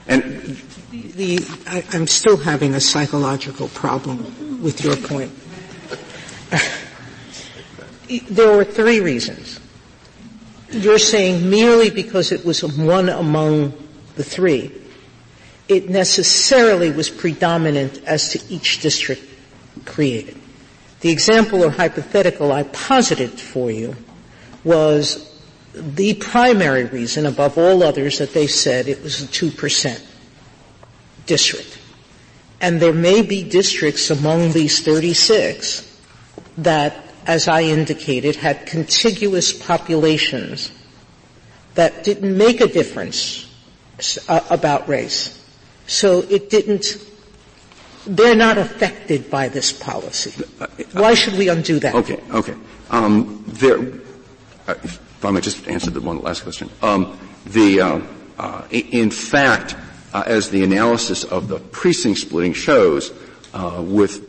and 0.07 0.61
the, 0.91 1.39
I, 1.67 1.83
I'm 1.91 2.07
still 2.07 2.37
having 2.37 2.75
a 2.75 2.79
psychological 2.79 3.67
problem 3.69 4.61
with 4.61 4.83
your 4.83 4.95
point. 4.95 5.31
there 8.29 8.55
were 8.55 8.63
three 8.65 8.99
reasons. 8.99 9.59
You're 10.71 10.99
saying 10.99 11.49
merely 11.49 11.89
because 11.89 12.31
it 12.31 12.45
was 12.45 12.63
one 12.63 13.09
among 13.09 13.73
the 14.15 14.23
three, 14.23 14.71
it 15.67 15.89
necessarily 15.89 16.91
was 16.91 17.09
predominant 17.09 18.03
as 18.05 18.29
to 18.29 18.41
each 18.49 18.81
district 18.81 19.23
created. 19.85 20.37
The 21.01 21.09
example 21.09 21.63
or 21.63 21.69
hypothetical 21.69 22.51
I 22.51 22.63
posited 22.63 23.31
for 23.39 23.71
you 23.71 23.95
was 24.63 25.25
the 25.73 26.15
primary 26.15 26.85
reason 26.85 27.25
above 27.25 27.57
all 27.57 27.83
others 27.83 28.17
that 28.17 28.33
they 28.33 28.47
said 28.47 28.87
it 28.87 29.01
was 29.01 29.21
a 29.21 29.27
2% 29.27 30.08
district. 31.29 31.77
And 32.59 32.81
there 32.81 32.93
may 32.93 33.21
be 33.21 33.43
districts 33.47 34.09
among 34.09 34.51
these 34.51 34.83
36 34.83 35.85
that, 36.57 36.97
as 37.25 37.47
I 37.47 37.61
indicated, 37.61 38.35
had 38.35 38.65
contiguous 38.65 39.53
populations 39.53 40.71
that 41.75 42.03
didn't 42.03 42.35
make 42.35 42.59
a 42.59 42.67
difference 42.67 43.47
uh, 44.27 44.41
about 44.49 44.89
race. 44.89 45.39
So 45.87 46.25
it 46.29 46.49
didn't, 46.49 46.97
they're 48.05 48.35
not 48.35 48.57
affected 48.57 49.29
by 49.31 49.47
this 49.47 49.71
policy. 49.71 50.31
Why 50.91 51.13
should 51.13 51.37
we 51.37 51.47
undo 51.47 51.79
that? 51.79 51.95
Okay, 51.95 52.19
okay. 52.31 52.55
Um, 52.89 53.45
there, 53.47 53.79
uh, 54.67 54.75
if 54.83 54.99
I 55.23 55.31
might 55.31 55.43
just 55.43 55.67
answer 55.67 55.91
the 55.91 56.01
one 56.01 56.19
last 56.21 56.43
question. 56.43 56.69
Um, 56.81 57.17
the, 57.45 57.81
uh, 57.81 58.01
uh, 58.37 58.63
in 58.71 59.11
fact, 59.11 59.75
uh, 60.13 60.23
as 60.25 60.49
the 60.49 60.63
analysis 60.63 61.23
of 61.23 61.47
the 61.47 61.59
precinct 61.59 62.19
splitting 62.19 62.53
shows, 62.53 63.11
uh, 63.53 63.83
with 63.85 64.27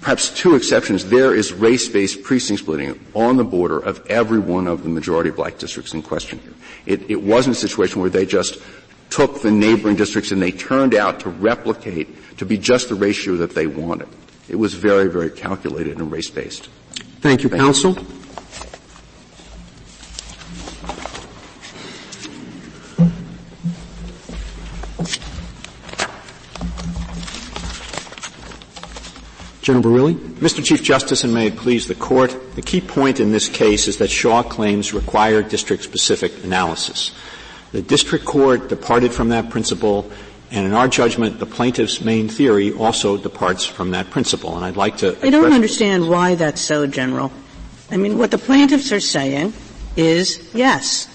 perhaps 0.00 0.30
two 0.30 0.54
exceptions, 0.54 1.08
there 1.08 1.34
is 1.34 1.52
race-based 1.52 2.22
precinct 2.22 2.62
splitting 2.62 2.98
on 3.14 3.36
the 3.36 3.44
border 3.44 3.78
of 3.78 4.04
every 4.08 4.38
one 4.38 4.66
of 4.66 4.82
the 4.82 4.88
majority 4.88 5.30
black 5.30 5.58
districts 5.58 5.94
in 5.94 6.02
question 6.02 6.38
here. 6.40 6.54
It, 6.86 7.10
it 7.10 7.22
wasn't 7.22 7.56
a 7.56 7.58
situation 7.58 8.00
where 8.00 8.10
they 8.10 8.26
just 8.26 8.58
took 9.10 9.42
the 9.42 9.50
neighboring 9.50 9.96
districts 9.96 10.32
and 10.32 10.40
they 10.40 10.50
turned 10.50 10.94
out 10.94 11.20
to 11.20 11.28
replicate 11.30 12.38
to 12.38 12.46
be 12.46 12.58
just 12.58 12.88
the 12.88 12.94
ratio 12.94 13.36
that 13.36 13.54
they 13.54 13.66
wanted. 13.66 14.08
It 14.48 14.56
was 14.56 14.74
very, 14.74 15.08
very 15.08 15.30
calculated 15.30 15.98
and 15.98 16.10
race-based. 16.10 16.68
Thank 17.20 17.42
you, 17.42 17.48
Thank 17.48 17.62
counsel. 17.62 17.92
You. 17.92 18.21
General 29.62 29.84
Barile? 29.84 30.14
Mr. 30.14 30.62
Chief 30.62 30.82
Justice, 30.82 31.22
and 31.24 31.32
may 31.32 31.46
it 31.46 31.56
please 31.56 31.86
the 31.86 31.94
Court, 31.94 32.36
the 32.56 32.62
key 32.62 32.80
point 32.80 33.20
in 33.20 33.30
this 33.30 33.48
case 33.48 33.86
is 33.86 33.98
that 33.98 34.10
Shaw 34.10 34.42
claims 34.42 34.92
require 34.92 35.40
district-specific 35.42 36.44
analysis. 36.44 37.12
The 37.70 37.80
district 37.80 38.24
court 38.24 38.68
departed 38.68 39.12
from 39.14 39.30
that 39.30 39.50
principle, 39.50 40.10
and 40.50 40.66
in 40.66 40.72
our 40.74 40.88
judgment, 40.88 41.38
the 41.38 41.46
plaintiff's 41.46 42.00
main 42.00 42.28
theory 42.28 42.72
also 42.72 43.16
departs 43.16 43.64
from 43.64 43.92
that 43.92 44.10
principle. 44.10 44.56
And 44.56 44.64
I'd 44.64 44.76
like 44.76 44.98
to. 44.98 45.16
I 45.24 45.30
don't 45.30 45.52
understand 45.52 46.08
why 46.08 46.34
that's 46.34 46.60
so, 46.60 46.86
General. 46.86 47.32
I 47.90 47.96
mean, 47.96 48.18
what 48.18 48.30
the 48.30 48.38
plaintiffs 48.38 48.92
are 48.92 49.00
saying 49.00 49.52
is, 49.96 50.50
yes, 50.54 51.08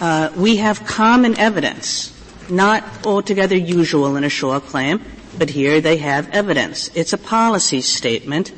uh, 0.00 0.30
we 0.36 0.56
have 0.56 0.84
common 0.84 1.38
evidence, 1.38 2.12
not 2.50 2.84
altogether 3.06 3.56
usual 3.56 4.16
in 4.16 4.24
a 4.24 4.28
Shaw 4.28 4.60
claim, 4.60 5.00
but 5.38 5.50
here 5.50 5.80
they 5.80 5.96
have 5.98 6.30
evidence. 6.30 6.90
It's 6.94 7.12
a 7.12 7.18
policy 7.18 7.80
statement 7.80 8.52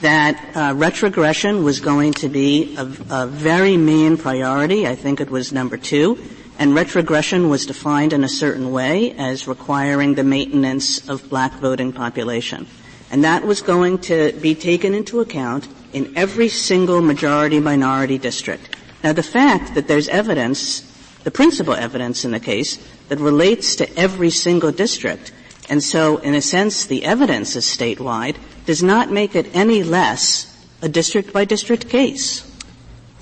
that 0.00 0.56
uh, 0.56 0.74
retrogression 0.74 1.64
was 1.64 1.80
going 1.80 2.12
to 2.14 2.28
be 2.28 2.76
a, 2.76 2.82
a 3.10 3.26
very 3.26 3.76
main 3.76 4.16
priority. 4.16 4.86
I 4.86 4.94
think 4.94 5.20
it 5.20 5.30
was 5.30 5.52
number 5.52 5.76
two. 5.76 6.18
And 6.58 6.74
retrogression 6.74 7.48
was 7.48 7.66
defined 7.66 8.12
in 8.12 8.24
a 8.24 8.28
certain 8.28 8.72
way 8.72 9.12
as 9.12 9.48
requiring 9.48 10.14
the 10.14 10.24
maintenance 10.24 11.08
of 11.08 11.28
black 11.28 11.54
voting 11.54 11.92
population. 11.92 12.66
And 13.10 13.24
that 13.24 13.44
was 13.44 13.62
going 13.62 13.98
to 13.98 14.32
be 14.40 14.54
taken 14.54 14.94
into 14.94 15.20
account 15.20 15.68
in 15.92 16.16
every 16.16 16.48
single 16.48 17.00
majority 17.00 17.60
minority 17.60 18.18
district. 18.18 18.76
Now 19.04 19.12
the 19.12 19.22
fact 19.22 19.74
that 19.74 19.88
there's 19.88 20.08
evidence, 20.08 20.80
the 21.24 21.30
principal 21.30 21.74
evidence 21.74 22.24
in 22.24 22.30
the 22.30 22.40
case, 22.40 22.78
that 23.08 23.18
relates 23.18 23.76
to 23.76 23.98
every 23.98 24.30
single 24.30 24.72
district, 24.72 25.32
and 25.68 25.82
so 25.82 26.18
in 26.18 26.34
a 26.34 26.42
sense 26.42 26.86
the 26.86 27.04
evidence 27.04 27.56
is 27.56 27.64
statewide, 27.64 28.36
does 28.66 28.82
not 28.82 29.10
make 29.10 29.34
it 29.34 29.54
any 29.54 29.82
less 29.82 30.48
a 30.82 30.88
district 30.88 31.32
by 31.32 31.44
district 31.44 31.88
case. 31.88 32.48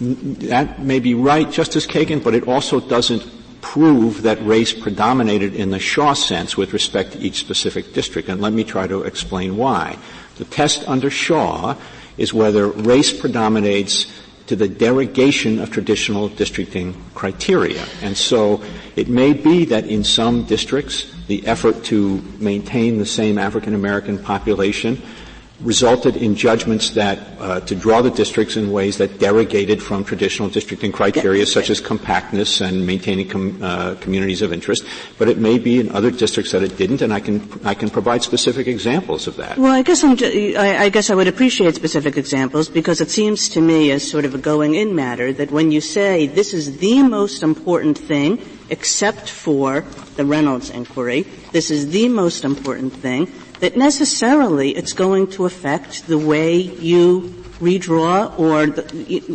That 0.01 0.81
may 0.81 0.99
be 0.99 1.15
right, 1.15 1.51
Justice 1.51 1.87
Kagan, 1.87 2.25
but 2.25 2.35
it 2.35 2.49
also 2.49 2.81
doesn't 2.81 3.23
prove 3.61 4.23
that 4.23 4.43
race 4.45 4.73
predominated 4.73 5.55
in 5.55 5.71
the 5.71 5.79
Shaw 5.79 6.15
sense 6.15 6.57
with 6.57 6.73
respect 6.73 7.13
to 7.13 7.19
each 7.19 7.39
specific 7.39 7.93
district. 7.93 8.29
And 8.29 8.41
let 8.41 8.55
me 8.55 8.65
try 8.65 8.87
to 8.87 9.03
explain 9.03 9.59
why. 9.59 9.99
The 10.37 10.47
test 10.47 10.89
under 10.89 11.11
Shaw 11.11 11.77
is 12.17 12.33
whether 12.33 12.69
race 12.69 13.13
predominates 13.13 14.07
to 14.47 14.57
the 14.57 14.69
derogation 14.69 15.61
of 15.61 15.71
traditional 15.71 16.29
districting 16.29 16.95
criteria. 17.15 17.85
And 18.03 18.17
so 18.17 18.63
it 18.97 19.09
may 19.09 19.33
be 19.33 19.67
that 19.67 19.87
in 19.87 20.03
some 20.03 20.45
districts 20.45 21.15
the 21.31 21.47
effort 21.47 21.85
to 21.85 22.21
maintain 22.41 22.99
the 22.99 23.07
same 23.07 23.39
African 23.39 23.73
American 23.73 24.19
population 24.19 25.01
resulted 25.63 26.17
in 26.17 26.35
judgments 26.35 26.91
that 26.91 27.19
uh, 27.39 27.61
to 27.61 27.75
draw 27.75 28.01
the 28.01 28.11
districts 28.11 28.57
in 28.57 28.73
ways 28.73 28.97
that 28.99 29.19
derogated 29.19 29.83
from 29.83 30.05
traditional 30.05 30.49
districting 30.49 30.91
criteria 30.91 31.45
such 31.45 31.69
as 31.69 31.81
compactness 31.81 32.61
and 32.61 32.87
maintaining 32.87 33.29
com, 33.29 33.63
uh, 33.63 33.95
communities 33.97 34.43
of 34.43 34.53
interest. 34.53 34.85
But 35.19 35.29
it 35.29 35.39
may 35.39 35.59
be 35.59 35.79
in 35.79 35.91
other 35.91 36.11
districts 36.11 36.53
that 36.53 36.63
it 36.63 36.77
didn't 36.77 37.03
and 37.03 37.13
I 37.13 37.21
can 37.21 37.49
I 37.65 37.75
can 37.75 37.91
provide 37.91 38.23
specific 38.23 38.67
examples 38.67 39.27
of 39.27 39.37
that. 39.37 39.59
Well 39.59 39.73
I 39.73 39.83
guess 39.83 40.03
I, 40.03 40.85
I 40.85 40.89
guess 40.89 41.11
I 41.11 41.15
would 41.15 41.29
appreciate 41.29 41.75
specific 41.75 42.17
examples 42.17 42.69
because 42.69 43.01
it 43.01 43.11
seems 43.11 43.49
to 43.51 43.61
me 43.61 43.91
as 43.91 44.09
sort 44.09 44.25
of 44.25 44.35
a 44.35 44.39
going 44.39 44.75
in 44.75 44.95
matter 44.95 45.33
that 45.33 45.51
when 45.51 45.71
you 45.73 45.81
say 45.81 46.27
this 46.27 46.55
is 46.55 46.79
the 46.79 47.03
most 47.03 47.43
important 47.43 47.99
thing 47.99 48.41
except 48.71 49.29
for 49.29 49.83
the 50.17 50.25
Reynolds 50.25 50.71
inquiry 50.71 51.23
this 51.53 51.71
is 51.71 51.91
the 51.91 52.09
most 52.09 52.45
important 52.45 52.93
thing 52.93 53.31
that 53.61 53.77
necessarily 53.77 54.71
it's 54.71 54.93
going 54.93 55.29
to 55.29 55.47
affect 55.47 56.07
the 56.07 56.19
way 56.19 56.57
you 56.57 57.35
redraw 57.61 58.37
or 58.39 58.67
the, 58.67 58.83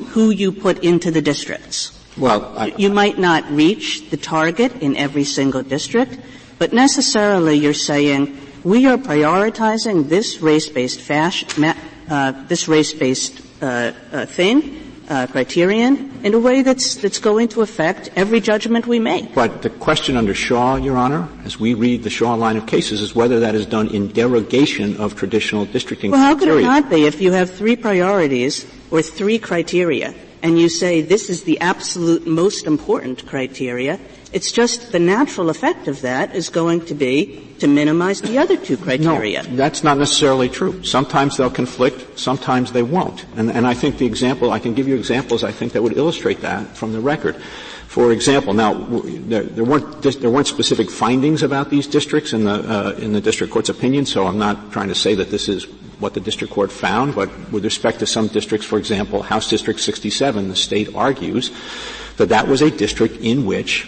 who 0.09 0.29
you 0.31 0.51
put 0.51 0.83
into 0.83 1.11
the 1.11 1.21
districts. 1.21 1.91
Well, 2.17 2.53
I, 2.57 2.73
you 2.77 2.89
might 2.89 3.19
not 3.19 3.49
reach 3.51 4.09
the 4.09 4.17
target 4.17 4.81
in 4.81 4.95
every 4.97 5.25
single 5.25 5.63
district, 5.63 6.17
but 6.57 6.73
necessarily 6.73 7.57
you're 7.57 7.73
saying 7.73 8.37
we 8.63 8.87
are 8.87 8.97
prioritizing 8.97 10.09
this 10.09 10.41
race-based 10.41 11.01
fashion, 11.01 11.75
uh, 12.09 12.43
this 12.47 12.67
race-based 12.67 13.41
uh, 13.61 13.93
uh, 14.11 14.25
thing 14.25 14.84
uh, 15.09 15.27
criterion 15.27 16.11
in 16.23 16.33
a 16.33 16.39
way 16.39 16.61
that's 16.61 16.95
that's 16.95 17.19
going 17.19 17.47
to 17.49 17.61
affect 17.61 18.09
every 18.15 18.39
judgment 18.39 18.87
we 18.87 18.99
make. 18.99 19.33
But 19.35 19.61
the 19.61 19.69
question 19.69 20.17
under 20.17 20.33
Shaw, 20.33 20.75
Your 20.77 20.97
Honor, 20.97 21.27
as 21.43 21.59
we 21.59 21.73
read 21.73 22.03
the 22.03 22.09
Shaw 22.09 22.33
line 22.33 22.57
of 22.57 22.65
cases, 22.65 23.01
is 23.01 23.15
whether 23.15 23.39
that 23.41 23.55
is 23.55 23.65
done 23.65 23.89
in 23.89 24.11
derogation 24.11 24.97
of 24.97 25.15
traditional 25.15 25.65
districting 25.65 26.11
well, 26.11 26.35
criteria. 26.35 26.65
how 26.65 26.79
could 26.79 26.79
it 26.79 26.83
not 26.83 26.89
be 26.89 27.05
if 27.05 27.21
you 27.21 27.31
have 27.31 27.49
three 27.49 27.75
priorities 27.75 28.65
or 28.91 29.01
three 29.01 29.37
criteria 29.39 30.13
and 30.41 30.59
you 30.59 30.69
say 30.69 31.01
this 31.01 31.29
is 31.29 31.43
the 31.43 31.59
absolute 31.59 32.25
most 32.25 32.65
important 32.65 33.25
criteria? 33.25 33.99
It's 34.35 34.51
just 34.51 34.91
the 34.91 34.99
natural 34.99 35.49
effect 35.49 35.87
of 35.87 36.01
that 36.01 36.35
is 36.35 36.49
going 36.49 36.83
to 36.87 36.93
be 36.93 37.55
to 37.59 37.67
minimize 37.67 38.19
the 38.19 38.37
other 38.37 38.57
two 38.57 38.75
criteria. 38.75 39.43
No, 39.43 39.55
that's 39.55 39.81
not 39.81 39.97
necessarily 39.97 40.49
true. 40.49 40.83
Sometimes 40.83 41.37
they'll 41.37 41.49
conflict, 41.49 42.19
sometimes 42.19 42.73
they 42.73 42.83
won't. 42.83 43.25
And, 43.37 43.49
and 43.49 43.65
I 43.65 43.73
think 43.73 43.97
the 43.97 44.05
example, 44.05 44.51
I 44.51 44.59
can 44.59 44.73
give 44.73 44.89
you 44.89 44.95
examples 44.97 45.45
I 45.45 45.53
think 45.53 45.71
that 45.71 45.81
would 45.81 45.95
illustrate 45.95 46.41
that 46.41 46.75
from 46.75 46.91
the 46.91 46.99
record. 46.99 47.37
For 47.87 48.11
example, 48.11 48.53
now 48.53 48.73
there, 48.73 49.43
there, 49.43 49.63
weren't 49.63 50.01
there 50.01 50.29
weren't 50.29 50.47
specific 50.47 50.91
findings 50.91 51.41
about 51.41 51.69
these 51.69 51.87
districts 51.87 52.33
in 52.33 52.43
the 52.43 52.51
uh, 52.51 52.91
in 52.99 53.13
the 53.13 53.21
district 53.21 53.53
court's 53.53 53.69
opinion, 53.69 54.05
so 54.05 54.27
I'm 54.27 54.37
not 54.37 54.73
trying 54.73 54.89
to 54.89 54.95
say 54.95 55.15
that 55.15 55.31
this 55.31 55.47
is 55.47 55.63
what 55.99 56.13
the 56.13 56.19
district 56.19 56.51
court 56.51 56.73
found. 56.73 57.15
But 57.15 57.29
with 57.53 57.63
respect 57.63 57.99
to 57.99 58.05
some 58.05 58.27
districts, 58.27 58.67
for 58.67 58.77
example, 58.77 59.21
House 59.21 59.49
District 59.49 59.79
67, 59.79 60.49
the 60.49 60.57
state 60.57 60.93
argues 60.93 61.51
that 62.17 62.27
that 62.29 62.49
was 62.49 62.61
a 62.61 62.69
district 62.69 63.15
in 63.21 63.45
which 63.45 63.87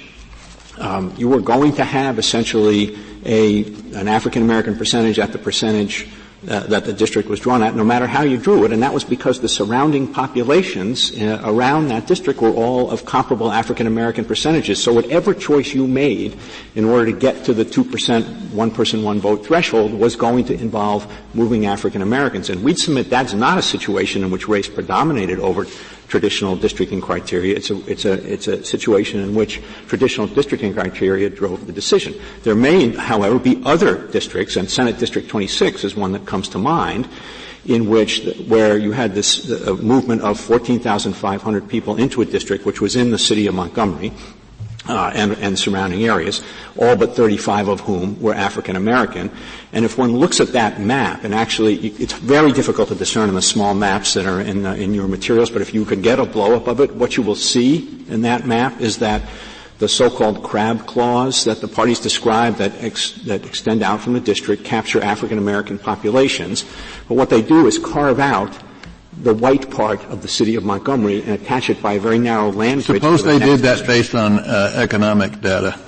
um, 0.80 1.13
you 1.18 1.28
were 1.30 1.42
going 1.42 1.74
to 1.76 1.84
have 1.84 2.20
essentially 2.20 2.98
a, 3.26 3.66
an 3.96 4.08
African 4.08 4.42
American 4.42 4.76
percentage 4.76 5.20
at 5.20 5.32
the 5.32 5.38
percentage 5.40 6.08
uh, 6.48 6.60
that 6.68 6.86
the 6.86 6.94
district 6.94 7.28
was 7.28 7.40
drawn 7.40 7.63
at, 7.63 7.76
no 7.76 7.84
matter 7.84 8.06
how 8.06 8.22
you 8.22 8.38
drew 8.38 8.63
it, 8.63 8.72
and 8.72 8.84
that 8.84 8.94
was 8.94 9.04
because 9.04 9.42
the 9.42 9.50
surrounding 9.50 10.08
populations 10.13 11.12
uh, 11.20 11.42
around 11.44 11.88
that 11.88 12.06
district 12.06 12.40
were 12.40 12.52
all 12.52 12.92
of 12.92 13.06
comparable 13.06 13.52
African 13.52 13.88
American 13.88 14.24
percentages. 14.24 14.82
So 14.82 14.94
whatever 14.94 15.34
choice 15.34 15.74
you 15.74 15.88
made 15.88 16.38
in 16.76 16.86
order 16.86 17.12
to 17.12 17.18
get 17.18 17.44
to 17.46 17.54
the 17.54 17.66
two 17.66 17.84
percent, 17.84 18.28
one 18.54 18.70
person, 18.70 19.04
one 19.04 19.20
vote 19.20 19.48
threshold 19.48 19.92
was 19.94 20.16
going 20.16 20.46
to 20.46 20.54
involve 20.54 21.12
moving 21.34 21.66
African 21.66 22.04
Americans, 22.04 22.52
and 22.52 22.63
we'd 22.63 22.78
submit 22.78 23.10
that's 23.10 23.34
not 23.34 23.58
a 23.58 23.63
situation 23.63 24.24
in 24.24 24.30
which 24.30 24.48
race 24.48 24.70
predominated 24.70 25.40
over 25.40 25.66
traditional 26.08 26.56
districting 26.56 27.02
criteria. 27.02 27.56
It's 27.56 27.70
a, 27.70 27.86
it's 27.89 28.06
a, 28.06 28.13
it's 28.34 28.48
a 28.48 28.63
situation 28.63 29.20
in 29.20 29.36
which 29.36 29.62
traditional 29.88 30.28
districting 30.28 30.74
criteria 30.74 31.30
drove 31.30 31.67
the 31.67 31.74
decision. 31.74 32.15
There 32.43 32.56
may, 32.56 32.91
however, 32.96 33.39
be 33.39 33.62
other 33.65 34.08
districts, 34.08 34.56
and 34.56 34.70
Senate 34.70 34.98
District 34.98 35.28
26 35.28 35.84
is 35.84 35.96
one 35.96 36.13
that 36.13 36.26
comes 36.26 36.50
to 36.50 36.58
mind, 36.58 37.08
in 37.65 37.89
which, 37.89 38.26
where 38.48 38.78
you 38.78 38.93
had 38.93 39.13
this 39.13 39.52
uh, 39.52 39.76
movement 39.76 40.22
of 40.22 40.39
14,500 40.39 41.67
people 41.67 41.98
into 41.98 42.22
a 42.22 42.26
district, 42.26 42.65
which 42.65 42.80
was 42.80 42.96
in 42.96 43.12
the 43.12 43.17
city 43.17 43.48
of 43.48 43.56
Montgomery, 43.56 44.13
uh, 44.88 45.12
and, 45.13 45.34
and, 45.34 45.58
surrounding 45.58 46.04
areas, 46.06 46.41
all 46.78 46.95
but 46.95 47.15
35 47.15 47.67
of 47.67 47.80
whom 47.82 48.19
were 48.21 48.34
African 48.34 48.76
American. 48.76 49.30
And 49.73 49.86
if 49.86 49.97
one 49.97 50.15
looks 50.15 50.39
at 50.39 50.50
that 50.54 50.80
map, 50.80 51.23
and 51.23 51.34
actually 51.34 51.76
it's 51.76 52.13
very 52.13 52.52
difficult 52.52 52.89
to 52.89 52.95
discern 52.95 53.30
in 53.30 53.36
the 53.36 53.41
small 53.41 53.73
maps 53.73 54.13
that 54.13 54.26
are 54.26 54.41
in, 54.41 54.65
in 54.65 54.93
your 54.93 55.08
materials, 55.08 55.50
but 55.50 55.62
if 55.62 55.73
you 55.73 55.86
could 55.86 56.02
get 56.02 56.19
a 56.19 56.26
blow-up 56.26 56.67
of 56.67 56.80
it, 56.80 56.93
what 56.95 57.17
you 57.17 57.23
will 57.23 57.36
see 57.36 58.06
in 58.08 58.21
that 58.21 58.45
map 58.45 58.80
is 58.80 59.00
that 59.00 59.21
the 59.80 59.88
so-called 59.88 60.43
crab 60.43 60.88
claws 60.88 61.43
that 61.45 61.62
the 61.62 61.67
parties 61.67 62.00
describe 62.00 62.56
that, 62.56 62.73
ex- 62.84 63.12
that 63.26 63.45
extend 63.45 63.84
out 63.84 64.02
from 64.02 64.13
the 64.13 64.19
district 64.19 64.63
capture 64.63 65.02
African 65.02 65.38
American 65.38 65.78
populations. 65.78 66.65
But 67.08 67.15
what 67.15 67.30
they 67.30 67.41
do 67.41 67.67
is 67.67 67.78
carve 67.78 68.19
out 68.19 68.58
the 69.23 69.34
white 69.34 69.69
part 69.71 70.03
of 70.06 70.21
the 70.21 70.27
city 70.27 70.56
of 70.56 70.63
Montgomery 70.63 71.21
and 71.21 71.32
attach 71.32 71.69
it 71.69 71.82
by 71.82 71.93
a 71.93 71.99
very 71.99 72.19
narrow 72.19 72.51
land 72.51 72.86
bridge. 72.86 73.01
Suppose 73.01 73.23
the 73.23 73.32
they 73.32 73.39
did 73.39 73.60
that 73.62 73.86
based 73.88 74.15
on 74.15 74.39
uh, 74.39 74.73
economic 74.75 75.41
data. 75.41 75.80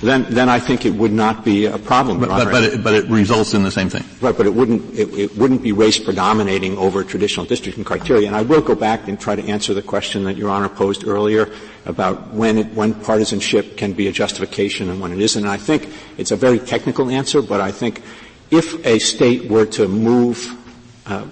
Then, 0.00 0.26
then 0.28 0.48
I 0.48 0.58
think 0.58 0.84
it 0.84 0.92
would 0.92 1.12
not 1.12 1.44
be 1.44 1.66
a 1.66 1.78
problem. 1.78 2.20
But, 2.20 2.28
but, 2.28 2.50
but, 2.50 2.62
it, 2.62 2.84
but 2.84 2.94
it, 2.94 3.08
results 3.08 3.54
in 3.54 3.62
the 3.62 3.70
same 3.70 3.88
thing. 3.88 4.04
Right, 4.20 4.36
but 4.36 4.44
it 4.44 4.54
wouldn't, 4.54 4.92
it, 4.92 5.08
it, 5.14 5.36
wouldn't 5.36 5.62
be 5.62 5.72
race 5.72 5.98
predominating 5.98 6.76
over 6.76 7.04
traditional 7.04 7.46
districting 7.46 7.84
criteria. 7.84 8.26
And 8.26 8.36
I 8.36 8.42
will 8.42 8.60
go 8.60 8.74
back 8.74 9.08
and 9.08 9.18
try 9.18 9.36
to 9.36 9.42
answer 9.44 9.72
the 9.72 9.82
question 9.82 10.24
that 10.24 10.36
Your 10.36 10.50
Honor 10.50 10.68
posed 10.68 11.06
earlier 11.06 11.50
about 11.86 12.32
when, 12.34 12.58
it, 12.58 12.66
when 12.74 12.94
partisanship 12.94 13.76
can 13.76 13.92
be 13.92 14.08
a 14.08 14.12
justification 14.12 14.90
and 14.90 15.00
when 15.00 15.12
it 15.12 15.20
isn't. 15.20 15.42
And 15.42 15.50
I 15.50 15.58
think 15.58 15.88
it's 16.18 16.32
a 16.32 16.36
very 16.36 16.58
technical 16.58 17.08
answer, 17.08 17.40
but 17.40 17.60
I 17.60 17.70
think 17.70 18.02
if 18.50 18.84
a 18.84 18.98
state 18.98 19.48
were 19.48 19.66
to 19.66 19.88
move 19.88 20.58
uh, 21.06 21.26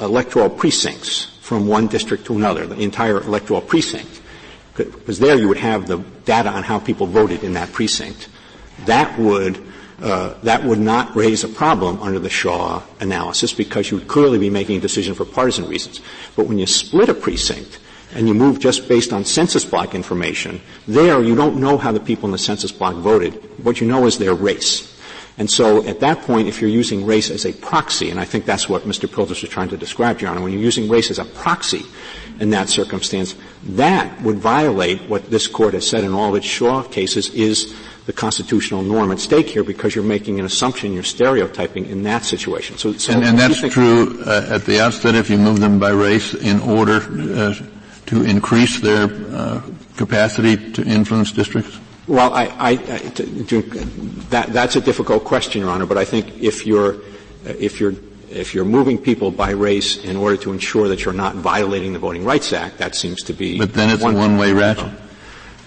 electoral 0.00 0.50
precincts 0.50 1.38
from 1.40 1.66
one 1.66 1.86
district 1.86 2.26
to 2.26 2.36
another, 2.36 2.66
the 2.66 2.78
entire 2.80 3.20
electoral 3.22 3.60
precinct, 3.60 4.20
because 4.76 5.18
there 5.18 5.36
you 5.36 5.48
would 5.48 5.56
have 5.56 5.86
the 5.86 5.98
data 6.24 6.48
on 6.48 6.62
how 6.62 6.78
people 6.78 7.06
voted 7.06 7.42
in 7.42 7.54
that 7.54 7.72
precinct. 7.72 8.28
That 8.86 9.18
would 9.18 9.66
uh, 10.00 10.34
that 10.42 10.64
would 10.64 10.78
not 10.78 11.14
raise 11.14 11.44
a 11.44 11.48
problem 11.48 12.00
under 12.00 12.18
the 12.18 12.30
Shaw 12.30 12.82
analysis 13.00 13.52
because 13.52 13.90
you 13.90 13.98
would 13.98 14.08
clearly 14.08 14.38
be 14.38 14.48
making 14.48 14.78
a 14.78 14.80
decision 14.80 15.14
for 15.14 15.26
partisan 15.26 15.68
reasons. 15.68 16.00
But 16.36 16.46
when 16.46 16.58
you 16.58 16.66
split 16.66 17.10
a 17.10 17.14
precinct 17.14 17.78
and 18.14 18.26
you 18.26 18.32
move 18.32 18.60
just 18.60 18.88
based 18.88 19.12
on 19.12 19.26
census 19.26 19.64
block 19.64 19.94
information, 19.94 20.62
there 20.88 21.22
you 21.22 21.34
don't 21.34 21.60
know 21.60 21.76
how 21.76 21.92
the 21.92 22.00
people 22.00 22.26
in 22.26 22.32
the 22.32 22.38
census 22.38 22.72
block 22.72 22.94
voted. 22.94 23.34
What 23.62 23.80
you 23.82 23.86
know 23.86 24.06
is 24.06 24.16
their 24.16 24.34
race. 24.34 24.98
And 25.40 25.50
so 25.50 25.82
at 25.86 26.00
that 26.00 26.20
point, 26.20 26.48
if 26.48 26.60
you're 26.60 26.68
using 26.68 27.06
race 27.06 27.30
as 27.30 27.46
a 27.46 27.52
proxy, 27.54 28.10
and 28.10 28.20
I 28.20 28.26
think 28.26 28.44
that's 28.44 28.68
what 28.68 28.82
Mr. 28.82 29.08
Pildes 29.08 29.40
was 29.40 29.48
trying 29.48 29.70
to 29.70 29.76
describe, 29.78 30.20
Your 30.20 30.30
Honor, 30.30 30.42
when 30.42 30.52
you're 30.52 30.60
using 30.60 30.86
race 30.86 31.10
as 31.10 31.18
a 31.18 31.24
proxy 31.24 31.80
in 32.40 32.50
that 32.50 32.68
circumstance, 32.68 33.34
that 33.64 34.20
would 34.20 34.36
violate 34.36 35.00
what 35.08 35.30
this 35.30 35.48
court 35.48 35.72
has 35.72 35.88
said 35.88 36.04
in 36.04 36.12
all 36.12 36.28
of 36.28 36.34
its 36.34 36.44
Shaw 36.44 36.82
cases 36.82 37.30
is 37.30 37.74
the 38.04 38.12
constitutional 38.12 38.82
norm 38.82 39.12
at 39.12 39.18
stake 39.18 39.48
here 39.48 39.64
because 39.64 39.94
you're 39.94 40.04
making 40.04 40.38
an 40.38 40.44
assumption, 40.44 40.92
you're 40.92 41.02
stereotyping 41.02 41.86
in 41.86 42.02
that 42.02 42.22
situation. 42.22 42.76
So, 42.76 42.92
so 42.92 43.14
and, 43.14 43.24
and 43.24 43.38
that's 43.38 43.60
true 43.72 44.22
uh, 44.26 44.46
at 44.50 44.66
the 44.66 44.78
outset 44.78 45.14
if 45.14 45.30
you 45.30 45.38
move 45.38 45.58
them 45.58 45.78
by 45.78 45.92
race 45.92 46.34
in 46.34 46.60
order 46.60 46.96
uh, 46.98 47.54
to 48.06 48.24
increase 48.24 48.78
their 48.80 49.04
uh, 49.34 49.62
capacity 49.96 50.72
to 50.72 50.84
influence 50.84 51.32
districts? 51.32 51.80
Well, 52.10 52.34
I, 52.34 52.46
I, 52.46 52.70
I 52.70 52.76
to, 52.76 53.44
to, 53.44 53.62
that, 54.30 54.52
that's 54.52 54.74
a 54.74 54.80
difficult 54.80 55.22
question, 55.22 55.60
Your 55.60 55.70
Honor. 55.70 55.86
But 55.86 55.96
I 55.96 56.04
think 56.04 56.42
if 56.42 56.66
you're 56.66 56.96
if 57.44 57.78
you're 57.78 57.94
if 58.28 58.52
you're 58.52 58.64
moving 58.64 58.98
people 58.98 59.30
by 59.30 59.50
race 59.50 59.96
in 60.04 60.16
order 60.16 60.36
to 60.38 60.52
ensure 60.52 60.88
that 60.88 61.04
you're 61.04 61.14
not 61.14 61.36
violating 61.36 61.92
the 61.92 62.00
Voting 62.00 62.24
Rights 62.24 62.52
Act, 62.52 62.78
that 62.78 62.96
seems 62.96 63.22
to 63.22 63.32
be. 63.32 63.58
But 63.58 63.74
then 63.74 63.90
it's 63.90 64.02
one, 64.02 64.16
a 64.16 64.18
one-way 64.18 64.52
ratchet. 64.52 64.92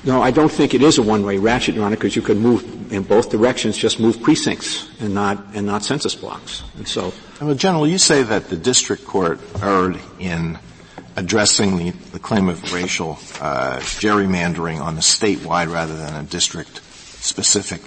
No, 0.04 0.22
I 0.22 0.32
don't 0.32 0.52
think 0.52 0.74
it 0.74 0.82
is 0.82 0.98
a 0.98 1.02
one-way 1.02 1.38
ratchet, 1.38 1.76
Your 1.76 1.86
Honor, 1.86 1.96
because 1.96 2.14
you 2.14 2.22
could 2.22 2.38
move 2.38 2.92
in 2.92 3.04
both 3.04 3.30
directions, 3.30 3.78
just 3.78 4.02
move 4.02 4.22
precincts 4.22 4.90
and 5.00 5.14
not, 5.14 5.42
and 5.54 5.66
not 5.66 5.86
census 5.86 6.14
blocks. 6.14 6.64
And 6.76 6.86
so. 6.86 7.14
Well, 7.42 7.56
General, 7.56 7.88
you 7.88 7.98
say 7.98 8.22
that 8.22 8.50
the 8.50 8.58
district 8.58 9.06
court 9.06 9.40
erred 9.62 9.98
in 10.20 10.60
addressing 11.16 11.78
the, 11.78 11.92
the 12.12 12.20
claim 12.20 12.50
of 12.50 12.74
racial 12.74 13.12
uh, 13.40 13.80
gerrymandering 13.80 14.82
on 14.82 14.96
a 14.96 15.02
statewide 15.02 15.72
rather 15.72 15.96
than 15.96 16.16
a 16.16 16.24
district 16.24 16.84
specific 16.84 17.82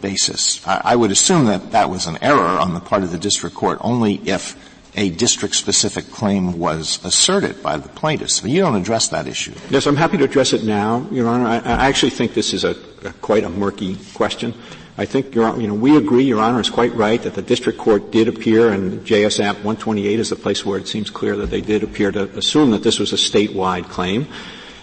basis. 0.00 0.66
I, 0.66 0.80
I 0.84 0.96
would 0.96 1.10
assume 1.10 1.46
that 1.46 1.72
that 1.72 1.88
was 1.90 2.06
an 2.06 2.18
error 2.20 2.40
on 2.40 2.74
the 2.74 2.80
part 2.80 3.02
of 3.02 3.12
the 3.12 3.18
district 3.18 3.56
court 3.56 3.78
only 3.80 4.14
if 4.28 4.56
a 4.94 5.10
district-specific 5.10 6.10
claim 6.10 6.58
was 6.58 7.02
asserted 7.04 7.62
by 7.62 7.78
the 7.78 7.88
plaintiffs. 7.88 8.40
But 8.40 8.50
you 8.50 8.60
don't 8.60 8.76
address 8.76 9.08
that 9.08 9.26
issue. 9.26 9.54
Yes, 9.70 9.86
I'm 9.86 9.96
happy 9.96 10.18
to 10.18 10.24
address 10.24 10.52
it 10.52 10.64
now, 10.64 11.06
Your 11.10 11.28
Honor. 11.28 11.46
I, 11.46 11.56
I 11.56 11.88
actually 11.88 12.10
think 12.10 12.34
this 12.34 12.52
is 12.52 12.64
a, 12.64 12.76
a, 13.04 13.12
quite 13.14 13.44
a 13.44 13.48
murky 13.48 13.96
question. 14.14 14.54
I 14.98 15.06
think, 15.06 15.34
Your, 15.34 15.58
you 15.58 15.66
know, 15.66 15.74
we 15.74 15.96
agree, 15.96 16.24
Your 16.24 16.40
Honor 16.40 16.60
is 16.60 16.68
quite 16.68 16.94
right 16.94 17.20
that 17.22 17.34
the 17.34 17.40
district 17.40 17.78
court 17.78 18.10
did 18.10 18.28
appear, 18.28 18.70
and 18.70 19.00
JS 19.06 19.40
App 19.40 19.56
128 19.56 20.20
is 20.20 20.28
the 20.28 20.36
place 20.36 20.66
where 20.66 20.78
it 20.78 20.86
seems 20.86 21.08
clear 21.08 21.34
that 21.36 21.46
they 21.48 21.62
did 21.62 21.82
appear 21.82 22.12
to 22.12 22.24
assume 22.36 22.72
that 22.72 22.82
this 22.82 22.98
was 22.98 23.12
a 23.14 23.16
statewide 23.16 23.88
claim. 23.88 24.26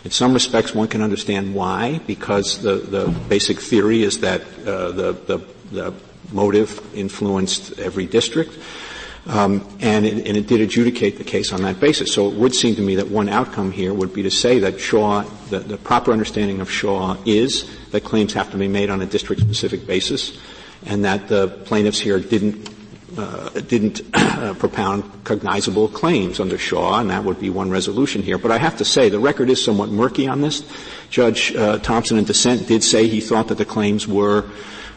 In 0.03 0.09
some 0.09 0.33
respects, 0.33 0.73
one 0.73 0.87
can 0.87 1.03
understand 1.03 1.53
why, 1.53 1.99
because 2.07 2.61
the, 2.61 2.75
the 2.75 3.07
basic 3.27 3.59
theory 3.59 4.01
is 4.01 4.21
that 4.21 4.41
uh, 4.65 4.91
the, 4.91 5.11
the, 5.11 5.45
the 5.71 5.93
motive 6.31 6.81
influenced 6.95 7.77
every 7.77 8.07
district. 8.07 8.57
Um, 9.27 9.67
and, 9.79 10.05
it, 10.05 10.25
and, 10.25 10.37
it, 10.37 10.47
did 10.47 10.61
adjudicate 10.61 11.17
the 11.17 11.23
case 11.23 11.51
on 11.51 11.61
that 11.63 11.79
basis. 11.79 12.11
So 12.11 12.29
it 12.29 12.35
would 12.35 12.55
seem 12.55 12.75
to 12.75 12.81
me 12.81 12.95
that 12.95 13.09
one 13.09 13.29
outcome 13.29 13.71
here 13.71 13.93
would 13.93 14.13
be 14.13 14.23
to 14.23 14.31
say 14.31 14.59
that 14.59 14.79
Shaw, 14.79 15.23
the, 15.49 15.59
the 15.59 15.77
proper 15.77 16.11
understanding 16.11 16.61
of 16.61 16.71
Shaw 16.71 17.17
is 17.25 17.69
that 17.91 18.03
claims 18.03 18.33
have 18.33 18.49
to 18.51 18.57
be 18.57 18.67
made 18.67 18.89
on 18.89 19.01
a 19.01 19.05
district-specific 19.05 19.85
basis, 19.85 20.39
and 20.85 21.03
that 21.05 21.27
the 21.27 21.49
plaintiffs 21.65 21.99
here 21.99 22.19
didn't 22.19 22.69
uh, 23.17 23.49
didn't 23.49 24.01
uh, 24.13 24.53
propound 24.53 25.03
cognizable 25.23 25.87
claims 25.87 26.39
under 26.39 26.57
Shaw, 26.57 26.99
and 26.99 27.09
that 27.09 27.23
would 27.23 27.39
be 27.39 27.49
one 27.49 27.69
resolution 27.69 28.21
here. 28.21 28.37
But 28.37 28.51
I 28.51 28.57
have 28.57 28.77
to 28.77 28.85
say, 28.85 29.09
the 29.09 29.19
record 29.19 29.49
is 29.49 29.63
somewhat 29.63 29.89
murky 29.89 30.27
on 30.27 30.41
this. 30.41 30.63
Judge 31.09 31.55
uh, 31.55 31.79
Thompson 31.79 32.17
in 32.17 32.23
dissent 32.23 32.67
did 32.67 32.83
say 32.83 33.07
he 33.07 33.19
thought 33.19 33.47
that 33.49 33.57
the 33.57 33.65
claims 33.65 34.07
were 34.07 34.45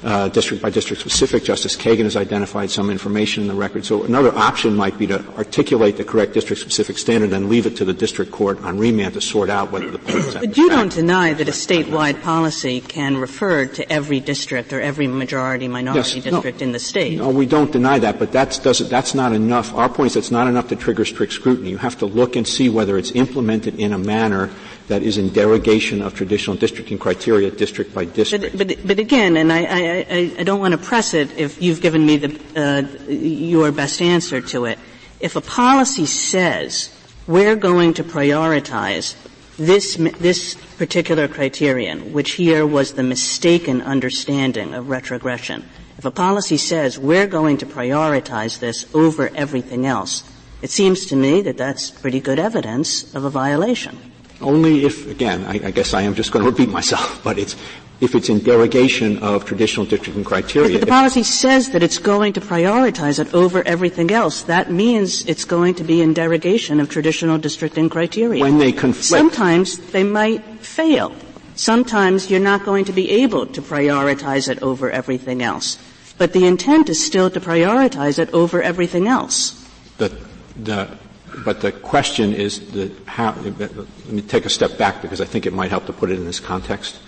uh, 0.05 0.29
district 0.29 0.63
by 0.63 0.71
district 0.71 1.01
specific. 1.01 1.45
Justice 1.45 1.77
Kagan 1.77 2.05
has 2.05 2.17
identified 2.17 2.71
some 2.71 2.91
information 2.91 3.43
in 3.43 3.49
the 3.49 3.55
record. 3.55 3.85
So 3.85 4.03
another 4.03 4.35
option 4.37 4.75
might 4.75 4.99
be 4.99 5.07
to 5.09 5.25
articulate 5.37 5.97
the 5.97 6.05
correct 6.05 6.35
district 6.35 6.61
specific 6.61 6.99
standard 6.99 7.33
and 7.33 7.49
leave 7.49 7.67
it 7.67 7.77
to 7.77 7.85
the 7.85 7.93
district 7.93 8.33
court 8.33 8.61
on 8.63 8.79
remand 8.79 9.15
to 9.15 9.21
sort 9.21 9.51
out 9.51 9.71
whether 9.71 9.91
the 9.91 9.99
plaintiffs 9.99 10.35
But 10.35 10.57
you 10.57 10.69
don't 10.69 10.93
deny 10.93 11.33
that 11.35 11.49
a 11.49 11.53
statewide 11.53 12.23
policy 12.23 12.81
can 12.81 13.17
refer 13.17 13.67
to 13.67 13.93
every 13.93 14.21
district 14.21 14.73
or 14.73 14.81
every 14.81 15.07
majority 15.07 15.69
minority 15.69 16.17
yes, 16.17 16.25
district 16.25 16.61
no, 16.61 16.65
in 16.65 16.73
the 16.73 16.79
state. 16.79 17.19
No, 17.19 17.31
we 17.31 17.47
don't 17.47 17.71
deny 17.71 17.99
that, 17.99 18.19
but 18.19 18.33
that's, 18.33 18.59
doesn't, 18.59 18.91
that's 18.91 19.15
not 19.15 19.33
enough. 19.33 19.75
Our 19.75 19.89
point 19.89 20.13
is 20.13 20.17
it's 20.17 20.31
not 20.31 20.47
enough 20.47 20.69
to 20.69 20.77
trigger 20.77 21.05
strict 21.05 21.33
scrutiny. 21.33 21.71
You 21.71 21.79
have 21.79 21.99
to 21.99 22.07
look 22.07 22.37
and 22.37 22.47
see 22.47 22.69
whether 22.69 22.99
it's 22.99 23.13
implemented 23.13 23.79
in 23.79 23.93
a 23.93 23.99
manner 23.99 24.51
that 24.89 25.03
is 25.03 25.19
in 25.19 25.33
derogation 25.33 26.03
of 26.03 26.15
traditional 26.15 26.57
districting 26.57 26.99
criteria 26.99 27.51
district 27.51 27.95
by 27.95 28.05
district. 28.05 28.57
But, 28.57 28.69
but, 28.69 28.87
but 28.87 28.99
again, 28.99 29.37
and 29.37 29.53
I, 29.53 29.65
I, 29.65 30.33
I, 30.39 30.43
don't 30.43 30.61
want 30.61 30.73
to 30.73 30.79
press 30.79 31.15
it 31.15 31.39
if 31.39 31.63
you've 31.63 31.81
given 31.81 32.05
me 32.05 32.17
the, 32.17 32.31
uh, 32.57 33.11
your 33.11 33.73
best 33.73 34.03
answer 34.03 34.41
to 34.41 34.67
it. 34.67 34.79
If 35.21 35.37
a 35.37 35.41
policy 35.41 36.07
says 36.07 36.91
we're 37.27 37.57
going 37.57 37.95
to 37.95 38.05
prioritize 38.05 39.15
this, 39.57 39.95
this 40.19 40.55
particular 40.77 41.29
criterion, 41.29 42.13
which 42.13 42.33
here 42.33 42.67
was 42.67 42.95
the 42.95 43.03
mistaken 43.03 43.83
understanding 43.83 44.75
of 44.75 44.89
retrogression, 44.89 45.65
if 45.99 46.05
a 46.05 46.11
policy 46.11 46.57
says 46.57 46.99
we're 46.99 47.29
going 47.29 47.59
to 47.59 47.67
prioritize 47.67 48.59
this 48.59 48.93
over 48.95 49.31
everything 49.35 49.87
else, 49.87 50.25
it 50.61 50.71
seems 50.71 51.07
to 51.07 51.17
me 51.17 51.43
that 51.43 51.57
that's 51.57 51.91
pretty 51.91 52.21
good 52.21 52.39
evidence 52.39 53.15
of 53.15 53.25
a 53.25 53.31
violation. 53.31 54.12
Only 54.43 54.85
if, 54.85 55.09
again, 55.09 55.45
I, 55.45 55.69
I 55.69 55.71
guess 55.71 55.95
I 55.95 56.03
am 56.03 56.15
just 56.15 56.33
going 56.33 56.45
to 56.45 56.51
repeat 56.51 56.69
myself, 56.69 57.21
but 57.25 57.39
it's 57.39 57.57
if 58.03 58.17
it's 58.17 58.29
in 58.29 58.41
derogation 58.41 59.19
of 59.19 59.45
traditional 59.45 59.87
districting 59.87 60.25
criteria. 60.25 60.73
But 60.73 60.81
the 60.81 60.91
policy 60.91 61.23
says 61.23 61.71
that 61.71 61.85
it's 61.85 61.99
going 61.99 62.33
to 62.33 62.41
prioritize 62.41 63.21
it 63.21 63.33
over 63.33 63.63
everything 63.63 64.11
else. 64.11 64.43
That 64.43 64.73
means 64.73 65.25
it's 65.27 65.45
going 65.45 65.77
to 65.77 65.85
be 65.85 66.03
in 66.03 66.13
derogation 66.13 66.81
of 66.81 66.91
traditional 66.91 67.39
districting 67.39 67.89
criteria. 67.89 68.43
When 68.43 68.59
they 68.59 68.73
conflict. 68.73 69.05
Sometimes 69.05 69.79
they 69.93 70.03
might 70.03 70.43
fail. 70.57 71.15
Sometimes 71.55 72.29
you're 72.29 72.41
not 72.41 72.65
going 72.65 72.87
to 72.87 72.93
be 72.93 73.09
able 73.23 73.47
to 73.47 73.63
prioritize 73.63 74.49
it 74.49 74.61
over 74.63 74.91
everything 74.91 75.41
else. 75.41 75.79
But 76.19 76.33
the 76.33 76.45
intent 76.45 76.89
is 76.89 77.05
still 77.05 77.31
to 77.31 77.41
prioritize 77.41 78.19
it 78.19 78.35
over 78.35 78.61
everything 78.61 79.07
else. 79.07 79.63
The, 79.99 80.11
the 80.57 80.99
but 81.45 81.61
the 81.61 81.73
question 81.73 82.33
is 82.35 82.73
the 82.73 82.93
how, 83.07 83.33
let 83.43 84.09
me 84.09 84.23
take 84.23 84.45
a 84.45 84.51
step 84.51 84.79
back 84.79 85.03
because 85.03 85.21
I 85.21 85.25
think 85.25 85.47
it 85.47 85.53
might 85.53 85.71
help 85.71 85.87
to 85.87 85.93
put 85.93 86.11
it 86.11 86.19
in 86.19 86.25
this 86.25 86.41
context. 86.41 87.01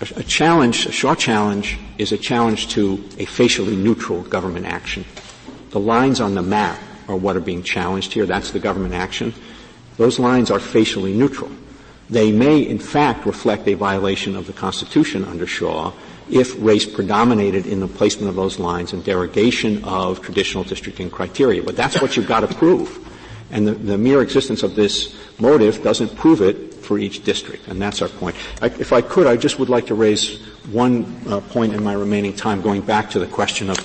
A, 0.00 0.20
a 0.20 0.22
challenge, 0.22 0.86
a 0.86 0.92
Shaw 0.92 1.14
challenge, 1.14 1.78
is 1.98 2.12
a 2.12 2.18
challenge 2.18 2.68
to 2.68 3.02
a 3.18 3.24
facially 3.24 3.76
neutral 3.76 4.22
government 4.22 4.66
action. 4.66 5.04
The 5.70 5.80
lines 5.80 6.20
on 6.20 6.34
the 6.34 6.42
map 6.42 6.78
are 7.08 7.16
what 7.16 7.36
are 7.36 7.40
being 7.40 7.62
challenged 7.62 8.12
here. 8.12 8.26
That's 8.26 8.50
the 8.50 8.60
government 8.60 8.94
action. 8.94 9.34
Those 9.96 10.18
lines 10.18 10.50
are 10.50 10.60
facially 10.60 11.12
neutral. 11.12 11.50
They 12.10 12.32
may, 12.32 12.60
in 12.60 12.78
fact, 12.78 13.26
reflect 13.26 13.66
a 13.68 13.74
violation 13.74 14.36
of 14.36 14.46
the 14.46 14.52
Constitution 14.52 15.24
under 15.24 15.46
Shaw 15.46 15.92
if 16.30 16.54
race 16.58 16.86
predominated 16.86 17.66
in 17.66 17.80
the 17.80 17.88
placement 17.88 18.28
of 18.28 18.36
those 18.36 18.58
lines 18.58 18.92
in 18.92 19.02
derogation 19.02 19.84
of 19.84 20.20
traditional 20.22 20.64
districting 20.64 21.10
criteria. 21.10 21.62
But 21.62 21.76
that's 21.76 22.00
what 22.00 22.16
you've 22.16 22.28
got 22.28 22.40
to 22.40 22.54
prove. 22.54 23.00
And 23.54 23.66
the, 23.66 23.72
the, 23.72 23.96
mere 23.96 24.20
existence 24.20 24.64
of 24.64 24.74
this 24.74 25.14
motive 25.38 25.82
doesn't 25.82 26.16
prove 26.16 26.42
it 26.42 26.74
for 26.74 26.98
each 26.98 27.24
district, 27.24 27.68
and 27.68 27.80
that's 27.80 28.02
our 28.02 28.08
point. 28.08 28.34
I, 28.60 28.66
if 28.66 28.92
I 28.92 29.00
could, 29.00 29.28
I 29.28 29.36
just 29.36 29.60
would 29.60 29.68
like 29.68 29.86
to 29.86 29.94
raise 29.94 30.42
one 30.72 31.06
uh, 31.28 31.40
point 31.40 31.72
in 31.72 31.82
my 31.82 31.92
remaining 31.92 32.34
time, 32.34 32.60
going 32.60 32.82
back 32.82 33.08
to 33.10 33.20
the 33.20 33.28
question 33.28 33.70
of 33.70 33.78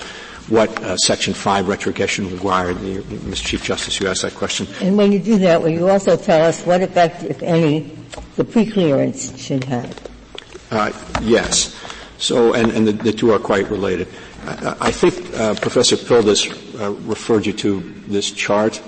what 0.49 0.69
uh, 0.81 0.97
Section 0.97 1.35
5 1.35 1.67
retrogression 1.67 2.31
required. 2.31 2.77
Mr. 2.77 3.45
Chief 3.45 3.63
Justice, 3.63 3.99
you 3.99 4.07
asked 4.07 4.23
that 4.23 4.33
question. 4.33 4.67
And 4.81 4.97
when 4.97 5.11
you 5.11 5.19
do 5.19 5.37
that, 5.37 5.61
will 5.61 5.69
you 5.69 5.87
also 5.87 6.17
tell 6.17 6.43
us 6.43 6.65
what 6.65 6.81
effect, 6.81 7.23
if 7.23 7.43
any, 7.43 7.95
the 8.35 8.43
preclearance 8.43 9.37
should 9.37 9.63
have? 9.65 10.09
Uh, 10.71 10.91
yes. 11.21 11.75
So, 12.17 12.53
and, 12.53 12.71
and 12.71 12.87
the, 12.87 12.93
the, 12.93 13.13
two 13.13 13.31
are 13.31 13.39
quite 13.39 13.69
related. 13.69 14.07
I, 14.45 14.77
I 14.81 14.91
think 14.91 15.33
uh, 15.37 15.53
Professor 15.55 15.95
Pildes 15.95 16.49
uh, 16.79 16.91
referred 17.07 17.45
you 17.45 17.53
to 17.53 17.81
this 18.07 18.31
chart. 18.31 18.81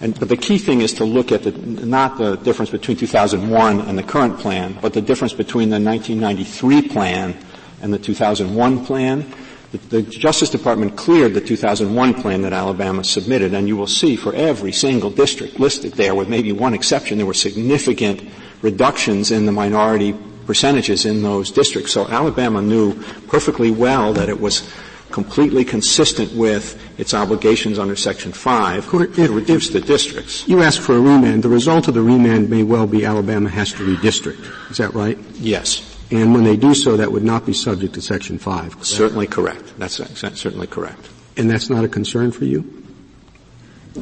And, 0.00 0.18
but 0.18 0.28
the 0.28 0.36
key 0.36 0.58
thing 0.58 0.80
is 0.80 0.94
to 0.94 1.04
look 1.04 1.32
at 1.32 1.42
the, 1.42 1.50
not 1.52 2.18
the 2.18 2.36
difference 2.36 2.70
between 2.70 2.96
2001 2.96 3.80
and 3.80 3.98
the 3.98 4.02
current 4.02 4.38
plan, 4.38 4.78
but 4.80 4.92
the 4.92 5.02
difference 5.02 5.32
between 5.32 5.70
the 5.70 5.80
1993 5.80 6.88
plan 6.88 7.36
and 7.82 7.92
the 7.92 7.98
2001 7.98 8.84
plan. 8.86 9.26
The, 9.72 9.78
the 9.78 10.02
Justice 10.02 10.50
Department 10.50 10.96
cleared 10.96 11.34
the 11.34 11.40
2001 11.40 12.14
plan 12.22 12.42
that 12.42 12.52
Alabama 12.52 13.02
submitted, 13.02 13.54
and 13.54 13.66
you 13.66 13.76
will 13.76 13.88
see 13.88 14.14
for 14.14 14.32
every 14.34 14.72
single 14.72 15.10
district 15.10 15.58
listed 15.58 15.92
there, 15.94 16.14
with 16.14 16.28
maybe 16.28 16.52
one 16.52 16.74
exception, 16.74 17.18
there 17.18 17.26
were 17.26 17.34
significant 17.34 18.22
reductions 18.62 19.30
in 19.30 19.46
the 19.46 19.52
minority 19.52 20.16
percentages 20.46 21.04
in 21.04 21.22
those 21.22 21.50
districts. 21.50 21.92
So 21.92 22.08
Alabama 22.08 22.62
knew 22.62 22.94
perfectly 23.26 23.70
well 23.70 24.14
that 24.14 24.28
it 24.28 24.40
was 24.40 24.72
completely 25.10 25.64
consistent 25.64 26.32
with 26.34 26.80
its 26.98 27.14
obligations 27.14 27.78
under 27.78 27.96
Section 27.96 28.32
5 28.32 28.90
to 28.90 29.32
reduce 29.32 29.70
the 29.70 29.80
districts. 29.80 30.46
You 30.46 30.62
ask 30.62 30.80
for 30.80 30.96
a 30.96 31.00
remand. 31.00 31.42
The 31.42 31.48
result 31.48 31.88
of 31.88 31.94
the 31.94 32.02
remand 32.02 32.50
may 32.50 32.62
well 32.62 32.86
be 32.86 33.04
Alabama 33.04 33.48
has 33.48 33.72
to 33.72 33.96
redistrict. 33.96 34.70
Is 34.70 34.76
that 34.78 34.94
right? 34.94 35.18
Yes. 35.34 35.96
And 36.10 36.32
when 36.32 36.44
they 36.44 36.56
do 36.56 36.74
so, 36.74 36.96
that 36.96 37.12
would 37.12 37.24
not 37.24 37.44
be 37.44 37.52
subject 37.52 37.94
to 37.94 38.02
Section 38.02 38.38
5. 38.38 38.72
Correct? 38.72 38.86
Certainly 38.86 39.26
correct. 39.26 39.78
That's 39.78 39.96
certainly 40.40 40.66
correct. 40.66 41.08
And 41.36 41.50
that's 41.50 41.70
not 41.70 41.84
a 41.84 41.88
concern 41.88 42.32
for 42.32 42.44
you? 42.44 42.78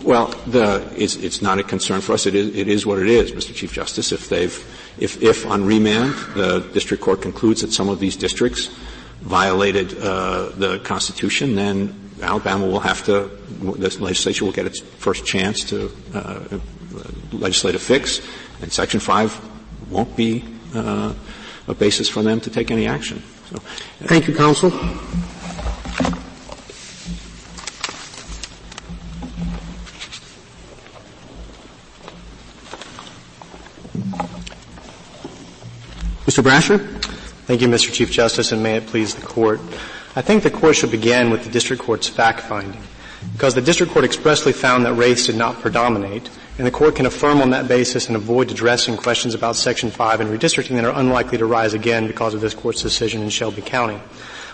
Well, 0.02 0.26
the, 0.46 0.92
it's, 0.96 1.16
it's, 1.16 1.42
not 1.42 1.58
a 1.58 1.62
concern 1.62 2.00
for 2.00 2.12
us. 2.12 2.26
It 2.26 2.34
is, 2.34 2.54
it 2.54 2.68
is 2.68 2.84
what 2.84 2.98
it 2.98 3.08
is, 3.08 3.32
Mr. 3.32 3.54
Chief 3.54 3.72
Justice. 3.72 4.12
If 4.12 4.28
they've, 4.28 4.52
if, 4.98 5.22
if 5.22 5.46
on 5.46 5.64
remand 5.64 6.14
the 6.34 6.60
district 6.72 7.02
court 7.02 7.22
concludes 7.22 7.62
that 7.62 7.72
some 7.72 7.88
of 7.88 7.98
these 7.98 8.16
districts 8.16 8.68
violated 9.26 9.98
uh, 9.98 10.50
the 10.56 10.78
Constitution, 10.78 11.56
then 11.56 12.12
Alabama 12.22 12.66
will 12.66 12.80
have 12.80 13.04
to, 13.06 13.28
the 13.60 13.96
legislature 14.00 14.44
will 14.44 14.52
get 14.52 14.66
its 14.66 14.80
first 14.80 15.26
chance 15.26 15.64
to 15.64 15.90
uh, 16.14 16.58
legislate 17.32 17.74
a 17.74 17.78
fix, 17.78 18.20
and 18.62 18.72
Section 18.72 19.00
5 19.00 19.90
won't 19.90 20.16
be 20.16 20.44
uh, 20.74 21.12
a 21.66 21.74
basis 21.74 22.08
for 22.08 22.22
them 22.22 22.40
to 22.40 22.50
take 22.50 22.70
any 22.70 22.86
action. 22.86 23.22
So, 23.50 23.58
Thank 24.06 24.28
you, 24.28 24.34
counsel. 24.34 24.70
Mr. 36.26 36.42
Brasher? 36.42 37.15
Thank 37.46 37.60
you, 37.60 37.68
Mr. 37.68 37.92
Chief 37.92 38.10
Justice, 38.10 38.50
and 38.50 38.60
may 38.60 38.74
it 38.74 38.88
please 38.88 39.14
the 39.14 39.24
Court. 39.24 39.60
I 40.16 40.22
think 40.22 40.42
the 40.42 40.50
Court 40.50 40.74
should 40.74 40.90
begin 40.90 41.30
with 41.30 41.44
the 41.44 41.50
District 41.50 41.80
Court's 41.80 42.08
fact-finding, 42.08 42.82
because 43.34 43.54
the 43.54 43.62
District 43.62 43.92
Court 43.92 44.04
expressly 44.04 44.52
found 44.52 44.84
that 44.84 44.94
race 44.94 45.26
did 45.26 45.36
not 45.36 45.60
predominate, 45.60 46.28
and 46.58 46.66
the 46.66 46.72
Court 46.72 46.96
can 46.96 47.06
affirm 47.06 47.40
on 47.40 47.50
that 47.50 47.68
basis 47.68 48.08
and 48.08 48.16
avoid 48.16 48.50
addressing 48.50 48.96
questions 48.96 49.32
about 49.32 49.54
Section 49.54 49.92
5 49.92 50.20
and 50.20 50.30
redistricting 50.30 50.74
that 50.74 50.84
are 50.84 50.98
unlikely 50.98 51.38
to 51.38 51.46
rise 51.46 51.72
again 51.72 52.08
because 52.08 52.34
of 52.34 52.40
this 52.40 52.52
Court's 52.52 52.82
decision 52.82 53.22
in 53.22 53.30
Shelby 53.30 53.62
County. 53.62 54.00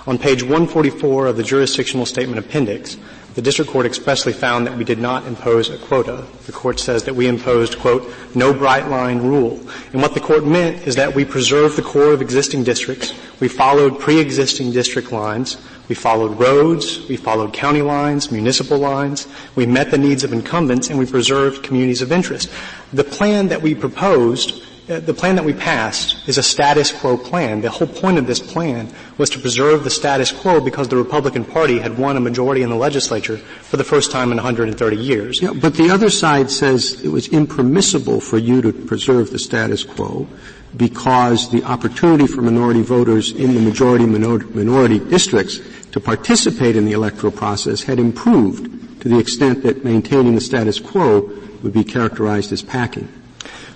On 0.07 0.19
page 0.19 0.43
144 0.43 1.29
of 1.29 1.39
the 1.39 1.43
jurisdictional 1.43 2.05
statement 2.05 2.45
appendix, 2.45 2.99
the 3.35 3.43
district 3.43 3.71
court 3.71 3.87
expressly 3.87 4.33
found 4.33 4.67
that 4.67 4.77
we 4.77 4.85
did 4.85 4.99
not 4.99 5.27
impose 5.27 5.71
a 5.71 5.79
quota. 5.79 6.25
The 6.47 6.53
court 6.53 6.79
says 6.79 7.05
that 7.05 7.15
we 7.15 7.27
imposed, 7.29 7.79
quote, 7.79 8.13
no 8.35 8.53
bright 8.53 8.89
line 8.89 9.19
rule. 9.19 9.61
And 9.93 10.03
what 10.03 10.15
the 10.15 10.21
court 10.21 10.45
meant 10.45 10.87
is 10.87 10.97
that 10.97 11.15
we 11.15 11.25
preserved 11.25 11.77
the 11.77 11.83
core 11.83 12.13
of 12.13 12.21
existing 12.21 12.65
districts. 12.65 13.15
We 13.41 13.49
followed 13.49 13.99
pre-existing 13.99 14.73
district 14.73 15.13
lines. 15.13 15.57
We 15.89 15.95
followed 15.95 16.39
roads. 16.39 17.07
We 17.09 17.17
followed 17.17 17.53
county 17.53 17.83
lines, 17.83 18.31
municipal 18.31 18.79
lines. 18.79 19.27
We 19.55 19.67
met 19.67 19.91
the 19.91 19.99
needs 19.99 20.25
of 20.25 20.33
incumbents 20.33 20.91
and 20.91 20.99
we 20.99 21.07
preserved 21.07 21.63
communities 21.63 22.03
of 22.03 22.13
interest. 22.13 22.51
The 22.93 23.05
plan 23.05 23.49
that 23.49 23.63
we 23.63 23.75
proposed 23.75 24.63
Uh, 24.89 24.99
the 24.99 25.15
plan 25.15 25.37
that 25.37 25.45
we 25.45 25.53
passed 25.53 26.29
is 26.29 26.39
a 26.39 26.43
status 26.43 26.91
quo 26.91 27.17
plan. 27.17 27.61
The 27.61 27.71
whole 27.71 27.87
point 27.87 28.19
of 28.19 28.27
this 28.27 28.41
plan 28.41 28.93
was 29.17 29.31
to 29.31 29.39
preserve 29.39 29.85
the 29.85 29.91
status 29.91 30.33
quo 30.33 30.61
because 30.61 30.89
the 30.89 30.97
Republican 30.97 31.45
Party 31.45 31.79
had 31.79 31.97
won 31.97 32.17
a 32.17 32.21
majority 32.21 32.63
in 32.63 32.69
the 32.69 32.75
legislature 32.75 33.37
for 33.37 33.77
the 33.77 33.85
first 33.85 34.11
time 34.11 34.33
in 34.33 34.39
130 34.39 34.97
years. 34.97 35.41
Yeah, 35.41 35.53
but 35.53 35.75
the 35.75 35.89
other 35.89 36.11
side 36.11 36.51
says 36.51 37.01
it 37.05 37.11
was 37.11 37.29
impermissible 37.29 38.21
for 38.21 38.39
you 38.39 38.61
to 38.61 38.73
preserve 38.73 39.31
the 39.31 39.39
status 39.39 39.85
quo 39.85 40.27
because 40.77 41.49
the 41.53 41.63
opportunity 41.63 42.27
for 42.27 42.43
minority 42.43 42.83
voters 42.83 43.31
in 43.31 43.55
the 43.55 43.61
majority 43.61 44.05
minority 44.05 44.99
districts 44.99 45.61
to 45.93 46.01
participate 46.01 46.75
in 46.75 46.87
the 46.87 46.93
electoral 46.93 47.31
process 47.31 47.83
had 47.83 48.01
improved 48.01 49.01
to 49.01 49.09
the 49.09 49.19
extent 49.19 49.63
that 49.63 49.85
maintaining 49.85 50.35
the 50.35 50.41
status 50.41 50.81
quo 50.81 51.21
would 51.63 51.73
be 51.73 51.85
characterized 51.85 52.51
as 52.51 52.63
packing. 52.63 53.07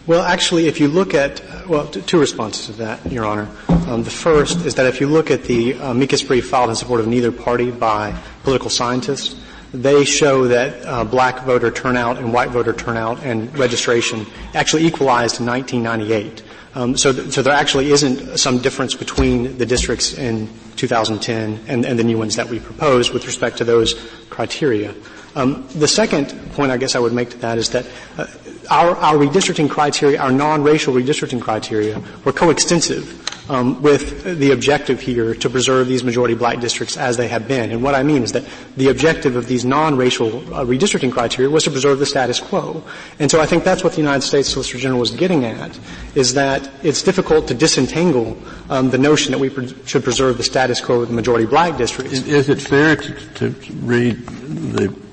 Well, 0.07 0.22
actually, 0.22 0.68
if 0.68 0.78
you 0.78 0.86
look 0.86 1.14
at, 1.14 1.42
well, 1.66 1.88
t- 1.88 2.00
two 2.00 2.20
responses 2.20 2.66
to 2.66 2.72
that, 2.74 3.11
Your 3.11 3.24
Honor. 3.24 3.48
Um, 3.88 4.04
the 4.04 4.11
first 4.11 4.64
is 4.64 4.76
that 4.76 4.86
if 4.86 5.00
you 5.00 5.09
look 5.09 5.32
at 5.32 5.42
the 5.44 5.72
amicus 5.72 6.22
brief 6.22 6.48
filed 6.48 6.70
in 6.70 6.76
support 6.76 7.00
of 7.00 7.09
neither 7.09 7.32
party 7.32 7.72
by 7.72 8.16
political 8.44 8.70
scientists, 8.70 9.34
they 9.74 10.04
show 10.04 10.46
that 10.46 10.84
uh, 10.86 11.02
black 11.02 11.44
voter 11.44 11.72
turnout 11.72 12.18
and 12.18 12.32
white 12.32 12.50
voter 12.50 12.72
turnout 12.72 13.20
and 13.24 13.52
registration 13.59 14.24
actually 14.54 14.84
equalized 14.86 15.40
in 15.40 15.46
1998. 15.46 16.42
Um, 16.76 16.96
so, 16.96 17.12
th- 17.12 17.32
so 17.32 17.42
there 17.42 17.54
actually 17.54 17.90
isn't 17.90 18.38
some 18.38 18.59
difference 18.59 18.94
between 18.94 19.59
the 19.59 19.66
districts 19.66 20.12
in 20.16 20.48
2010 20.76 21.64
and, 21.66 21.84
and 21.84 21.98
the 21.98 22.04
new 22.04 22.16
ones 22.16 22.36
that 22.36 22.48
we 22.48 22.61
proposed 22.61 23.12
with 23.12 23.26
respect 23.26 23.57
to 23.59 23.64
those 23.64 23.94
criteria. 24.30 24.94
Um, 25.37 25.68
the 25.74 25.87
second 25.87 26.34
point 26.55 26.72
I 26.72 26.78
guess 26.78 26.97
I 26.97 26.99
would 26.99 27.12
make 27.12 27.28
to 27.30 27.39
that 27.39 27.59
is 27.59 27.70
that 27.70 27.87
uh, 28.16 28.26
our, 28.70 28.97
our, 28.97 29.14
redistricting 29.14 29.68
criteria, 29.68 30.18
our 30.18 30.32
non-racial 30.32 30.95
redistricting 30.95 31.43
criteria, 31.43 32.03
were 32.24 32.32
coextensive 32.32 33.22
um, 33.51 33.80
with 33.82 34.39
the 34.39 34.51
objective 34.53 34.99
here 34.99 35.34
to 35.34 35.51
preserve 35.51 35.89
these 35.89 36.03
majority 36.03 36.34
black 36.34 36.61
districts 36.61 36.97
as 36.97 37.18
they 37.18 37.28
have 37.28 37.47
been. 37.47 37.70
And 37.70 37.82
what 37.82 37.95
I 37.95 38.03
mean 38.03 38.22
is 38.22 38.32
that 38.32 38.45
the 38.78 38.89
objective 38.89 39.37
of 39.37 39.47
these 39.47 39.64
non-racial 39.64 40.39
uh, 40.55 40.64
redistricting 40.64 41.12
criteria 41.12 41.51
was 41.51 41.64
to 41.64 41.70
preserve 41.70 41.99
the 41.99 42.07
status 42.07 42.41
quo. 42.41 42.82
And 43.18 43.30
so 43.30 43.39
I 43.39 43.47
think 43.47 43.62
that's 43.62 43.84
what 43.84 43.93
the 43.93 44.01
United 44.01 44.22
States 44.22 44.49
Solicitor 44.49 44.78
General 44.78 45.01
was 45.01 45.11
getting 45.11 45.45
at, 45.45 45.78
is 46.14 46.32
that 46.32 46.68
it's 46.82 47.03
difficult 47.03 47.47
to 47.49 47.55
disentangle 47.55 48.39
um, 48.70 48.91
the 48.91 48.99
notion 48.99 49.32
that 49.32 49.39
we 49.39 49.51
pre- 49.51 49.74
should 49.84 50.03
preserve 50.03 50.39
the 50.39 50.45
status 50.45 50.80
quo 50.80 51.03
of 51.03 51.09
the 51.09 51.14
majority 51.14 51.45
black 51.45 51.76
districts. 51.76 52.14
Is, 52.14 52.26
is 52.26 52.49
it 52.49 52.61
fair 52.61 52.97
to, 52.97 53.34
to, 53.34 53.55
read 53.82 54.26
the 54.26 55.05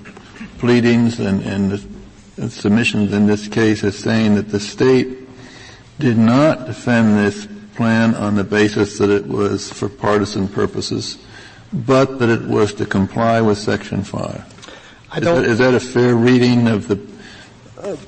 pleadings 0.63 1.19
and, 1.19 1.41
and 1.43 1.71
the 2.37 2.49
submissions 2.49 3.11
in 3.11 3.27
this 3.27 3.49
case 3.49 3.83
as 3.83 3.99
saying 3.99 4.35
that 4.35 4.47
the 4.47 4.61
state 4.61 5.27
did 5.99 6.17
not 6.17 6.65
defend 6.67 7.17
this 7.17 7.49
plan 7.75 8.15
on 8.15 8.35
the 8.35 8.45
basis 8.45 8.97
that 8.97 9.09
it 9.09 9.27
was 9.27 9.69
for 9.73 9.89
partisan 9.89 10.47
purposes, 10.47 11.17
but 11.73 12.17
that 12.19 12.29
it 12.29 12.43
was 12.43 12.73
to 12.73 12.85
comply 12.85 13.41
with 13.41 13.57
Section 13.57 14.05
5. 14.05 15.09
I 15.11 15.19
don't, 15.19 15.43
is, 15.43 15.57
that, 15.57 15.73
is 15.73 15.81
that 15.81 15.89
a 15.89 15.91
fair 15.91 16.15
reading 16.15 16.69
of 16.69 16.87
the 16.87 16.95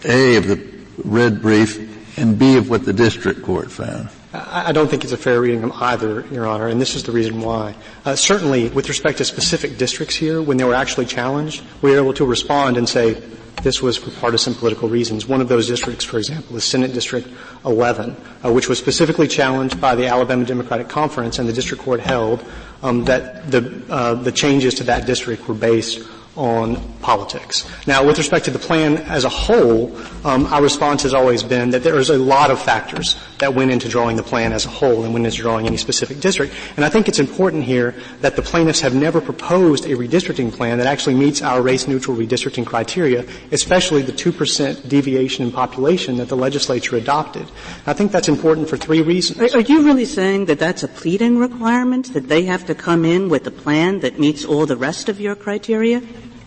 A, 0.06 0.38
of 0.38 0.48
the 0.48 0.66
red 1.04 1.42
brief, 1.42 2.18
and 2.18 2.40
B, 2.40 2.56
of 2.56 2.70
what 2.70 2.86
the 2.86 2.94
district 2.94 3.44
court 3.44 3.70
found? 3.70 4.08
I 4.48 4.72
don't 4.72 4.90
think 4.90 5.04
it's 5.04 5.14
a 5.14 5.18
fair 5.18 5.40
reading 5.42 5.64
of 5.64 5.72
either, 5.74 6.26
Your 6.32 6.46
Honor, 6.46 6.68
and 6.68 6.80
this 6.82 6.96
is 6.96 7.04
the 7.04 7.12
reason 7.12 7.42
why. 7.42 7.76
Uh, 8.04 8.16
certainly, 8.16 8.70
with 8.70 8.90
respect 8.90 9.20
to 9.20 9.26
specific 9.26 9.78
districts 9.78 10.16
here, 10.16 10.42
when 10.42 10.58
they 10.58 10.64
were 10.64 10.74
actually 10.74 11.06
challenged, 11.06 11.64
we 11.82 11.92
were 11.92 11.98
able 11.98 12.14
to 12.14 12.26
respond 12.26 12.78
and 12.78 12.88
say, 12.88 13.22
this 13.64 13.82
was 13.82 13.98
for 13.98 14.12
partisan 14.12 14.54
political 14.54 14.90
reasons. 14.90 15.26
One 15.26 15.42
of 15.42 15.48
those 15.48 15.68
districts, 15.68 16.04
for 16.06 16.18
example, 16.18 16.56
is 16.58 16.64
Senate 16.64 16.94
District 16.94 17.28
11, 17.66 18.16
uh, 18.44 18.52
which 18.52 18.70
was 18.70 18.78
specifically 18.78 19.28
challenged 19.28 19.80
by 19.82 19.96
the 19.96 20.08
Alabama 20.08 20.46
Democratic 20.46 20.90
Conference, 20.90 21.40
and 21.40 21.48
the 21.50 21.54
district 21.54 21.84
court 21.84 22.00
held 22.00 22.46
um, 22.84 23.06
that 23.06 23.50
the, 23.50 23.84
uh, 23.90 24.14
the 24.16 24.32
changes 24.32 24.76
to 24.76 24.84
that 24.84 25.06
district 25.06 25.48
were 25.48 25.56
based 25.56 26.08
on 26.36 26.76
politics. 27.00 27.68
Now, 27.88 28.06
with 28.06 28.18
respect 28.18 28.46
to 28.46 28.52
the 28.52 28.60
plan 28.60 28.98
as 28.98 29.24
a 29.24 29.30
whole, 29.30 29.96
um, 30.26 30.46
our 30.48 30.62
response 30.62 31.04
has 31.04 31.14
always 31.14 31.44
been 31.44 31.70
that 31.72 31.84
there 31.84 31.98
is 31.98 32.10
a 32.10 32.18
lot 32.18 32.52
of 32.52 32.62
factors 32.62 33.16
that 33.40 33.54
went 33.54 33.72
into 33.72 33.90
drawing 33.90 34.16
the 34.16 34.24
plan 34.24 34.54
as 34.54 34.66
a 34.66 34.70
whole 34.70 35.04
and 35.04 35.14
went 35.14 35.26
into 35.26 35.38
drawing 35.38 35.68
any 35.68 35.78
specific 35.78 36.20
district. 36.20 36.54
And 36.76 36.86
I 36.86 36.90
think 36.90 37.08
it's 37.08 37.20
important 37.20 37.64
here 37.64 37.96
that 38.22 38.36
the 38.36 38.42
plaintiffs 38.42 38.82
have 38.82 38.96
never 38.96 39.22
proposed 39.22 39.86
a 39.86 39.90
redistricting 39.96 40.54
plan 40.54 40.78
that 40.78 40.88
actually 40.88 41.16
meets 41.16 41.42
our 41.42 41.62
race-neutral 41.62 42.16
redistricting 42.16 42.66
criteria, 42.66 43.26
especially 43.52 44.02
the 44.02 44.12
2% 44.12 44.88
deviation 44.88 45.46
in 45.46 45.52
population 45.52 46.18
that 46.18 46.30
the 46.30 46.38
legislature 46.38 46.96
adopted. 46.96 47.46
I 47.86 47.94
think 47.94 48.12
that's 48.12 48.30
important 48.30 48.70
for 48.70 48.78
three 48.78 49.02
reasons. 49.02 49.40
Are, 49.42 49.58
are 49.58 49.62
you 49.62 49.84
really 49.84 50.06
saying 50.06 50.46
that 50.46 50.60
that's 50.60 50.84
a 50.84 50.88
pleading 50.88 51.38
requirement, 51.38 52.14
that 52.14 52.28
they 52.28 52.44
have 52.46 52.66
to 52.68 52.76
come 52.76 53.06
in 53.06 53.30
with 53.30 53.46
a 53.48 53.52
plan 53.52 54.00
that 54.00 54.20
meets 54.20 54.46
all 54.46 54.66
the 54.66 54.78
rest 54.78 55.10
of 55.10 55.20
your 55.20 55.36
criteria? 55.36 56.02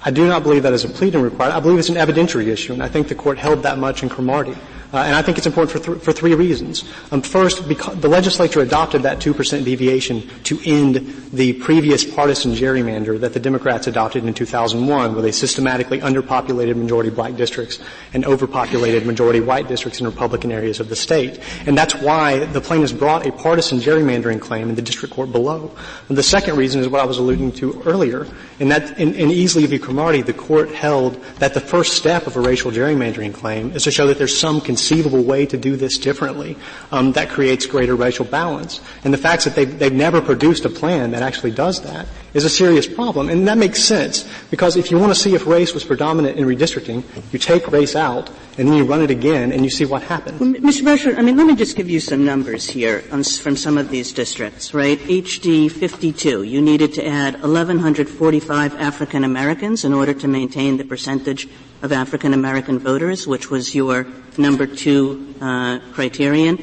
I 0.04 0.10
do 0.10 0.26
not 0.28 0.44
believe 0.44 0.62
that 0.62 0.72
is 0.72 0.84
a 0.84 0.88
pleading 0.88 1.22
requirement. 1.22 1.56
I 1.56 1.60
believe 1.60 1.78
it's 1.78 1.88
an 1.88 1.96
evidentiary 1.96 2.46
issue, 2.46 2.72
and 2.72 2.82
I 2.82 2.88
think 2.88 3.08
the 3.08 3.14
court 3.14 3.36
held 3.36 3.62
that 3.64 3.78
much 3.78 4.02
in 4.02 4.08
Cromartie. 4.08 4.56
Uh, 4.92 4.98
and 4.98 5.14
I 5.14 5.22
think 5.22 5.36
it's 5.36 5.46
important 5.46 5.70
for, 5.70 5.92
th- 5.92 6.02
for 6.02 6.12
three 6.12 6.34
reasons. 6.34 6.84
Um, 7.10 7.20
first, 7.20 7.68
the 7.68 8.08
legislature 8.08 8.60
adopted 8.60 9.02
that 9.02 9.18
2% 9.18 9.64
deviation 9.64 10.26
to 10.44 10.58
end 10.64 11.28
the 11.32 11.52
previous 11.54 12.04
partisan 12.04 12.52
gerrymander 12.52 13.20
that 13.20 13.34
the 13.34 13.40
Democrats 13.40 13.86
adopted 13.86 14.24
in 14.24 14.32
2001, 14.32 15.12
where 15.12 15.22
they 15.22 15.32
systematically 15.32 16.00
underpopulated 16.00 16.76
majority 16.76 17.10
black 17.10 17.36
districts 17.36 17.78
and 18.14 18.24
overpopulated 18.24 19.06
majority 19.06 19.40
white 19.40 19.68
districts 19.68 20.00
in 20.00 20.06
Republican 20.06 20.50
areas 20.50 20.80
of 20.80 20.88
the 20.88 20.96
state. 20.96 21.38
And 21.66 21.76
that's 21.76 21.94
why 21.94 22.46
the 22.46 22.60
plaintiffs 22.60 22.92
brought 22.92 23.26
a 23.26 23.32
partisan 23.32 23.80
gerrymandering 23.80 24.40
claim 24.40 24.70
in 24.70 24.74
the 24.74 24.82
district 24.82 25.14
court 25.14 25.32
below. 25.32 25.70
And 26.08 26.16
the 26.16 26.22
second 26.22 26.56
reason 26.56 26.80
is 26.80 26.88
what 26.88 27.02
I 27.02 27.04
was 27.04 27.18
alluding 27.18 27.52
to 27.52 27.82
earlier. 27.82 28.26
In 28.58 28.68
that, 28.70 28.98
in, 28.98 29.14
in 29.14 29.28
Easley 29.28 29.66
v. 29.66 29.78
Cromartie, 29.78 30.22
the 30.22 30.32
court 30.32 30.70
held 30.70 31.22
that 31.40 31.52
the 31.52 31.60
first 31.60 31.94
step 31.96 32.26
of 32.26 32.36
a 32.36 32.40
racial 32.40 32.70
gerrymandering 32.70 33.34
claim 33.34 33.72
is 33.72 33.84
to 33.84 33.90
show 33.90 34.06
that 34.06 34.16
there's 34.16 34.38
some 34.38 34.60
conceivable 34.78 35.24
way 35.24 35.44
to 35.44 35.56
do 35.56 35.76
this 35.76 35.98
differently 35.98 36.56
um, 36.92 37.10
that 37.12 37.28
creates 37.28 37.66
greater 37.66 37.96
racial 37.96 38.24
balance. 38.24 38.80
And 39.02 39.12
the 39.12 39.18
fact 39.18 39.42
that 39.44 39.56
they've, 39.56 39.76
they've 39.76 39.92
never 39.92 40.20
produced 40.20 40.64
a 40.64 40.68
plan 40.68 41.10
that 41.10 41.22
actually 41.22 41.50
does 41.50 41.82
that 41.82 42.06
is 42.34 42.44
a 42.44 42.50
serious 42.50 42.86
problem. 42.86 43.28
And 43.28 43.46
that 43.48 43.58
makes 43.58 43.82
sense 43.82 44.28
because 44.50 44.76
if 44.76 44.90
you 44.90 44.98
want 44.98 45.12
to 45.12 45.18
see 45.18 45.34
if 45.34 45.46
race 45.46 45.74
was 45.74 45.84
predominant 45.84 46.38
in 46.38 46.44
redistricting, 46.44 47.02
you 47.32 47.38
take 47.38 47.68
race 47.68 47.96
out 47.96 48.30
and 48.58 48.68
then 48.68 48.76
you 48.76 48.84
run 48.84 49.02
it 49.02 49.10
again 49.10 49.52
and 49.52 49.64
you 49.64 49.70
see 49.70 49.84
what 49.84 50.02
happens. 50.02 50.40
Well, 50.40 50.52
Mr. 50.52 50.82
Brasher, 50.82 51.16
I 51.16 51.22
mean, 51.22 51.36
let 51.36 51.46
me 51.46 51.54
just 51.54 51.76
give 51.76 51.88
you 51.88 52.00
some 52.00 52.24
numbers 52.24 52.68
here 52.68 53.04
on, 53.12 53.22
from 53.24 53.56
some 53.56 53.78
of 53.78 53.90
these 53.90 54.12
districts, 54.12 54.74
right? 54.74 54.98
HD 54.98 55.70
52, 55.70 56.42
you 56.42 56.60
needed 56.60 56.92
to 56.94 57.06
add 57.06 57.40
1,145 57.40 58.74
African 58.74 59.24
Americans 59.24 59.84
in 59.84 59.92
order 59.92 60.12
to 60.14 60.28
maintain 60.28 60.76
the 60.76 60.84
percentage 60.84 61.48
of 61.82 61.92
African 61.92 62.34
American 62.34 62.78
voters, 62.78 63.26
which 63.26 63.50
was 63.50 63.74
your 63.74 64.06
number 64.36 64.66
two 64.66 65.34
uh, 65.40 65.78
criterion. 65.92 66.58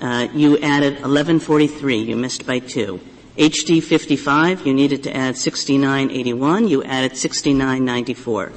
Uh, 0.00 0.28
you 0.32 0.56
added 0.58 0.94
1143. 0.94 1.98
You 1.98 2.16
missed 2.16 2.46
by 2.46 2.60
two. 2.60 3.00
HD 3.40 3.82
55, 3.82 4.66
you 4.66 4.74
needed 4.74 5.02
to 5.04 5.16
add 5.16 5.34
6981, 5.34 6.68
you 6.68 6.84
added 6.84 7.16
6994. 7.16 8.52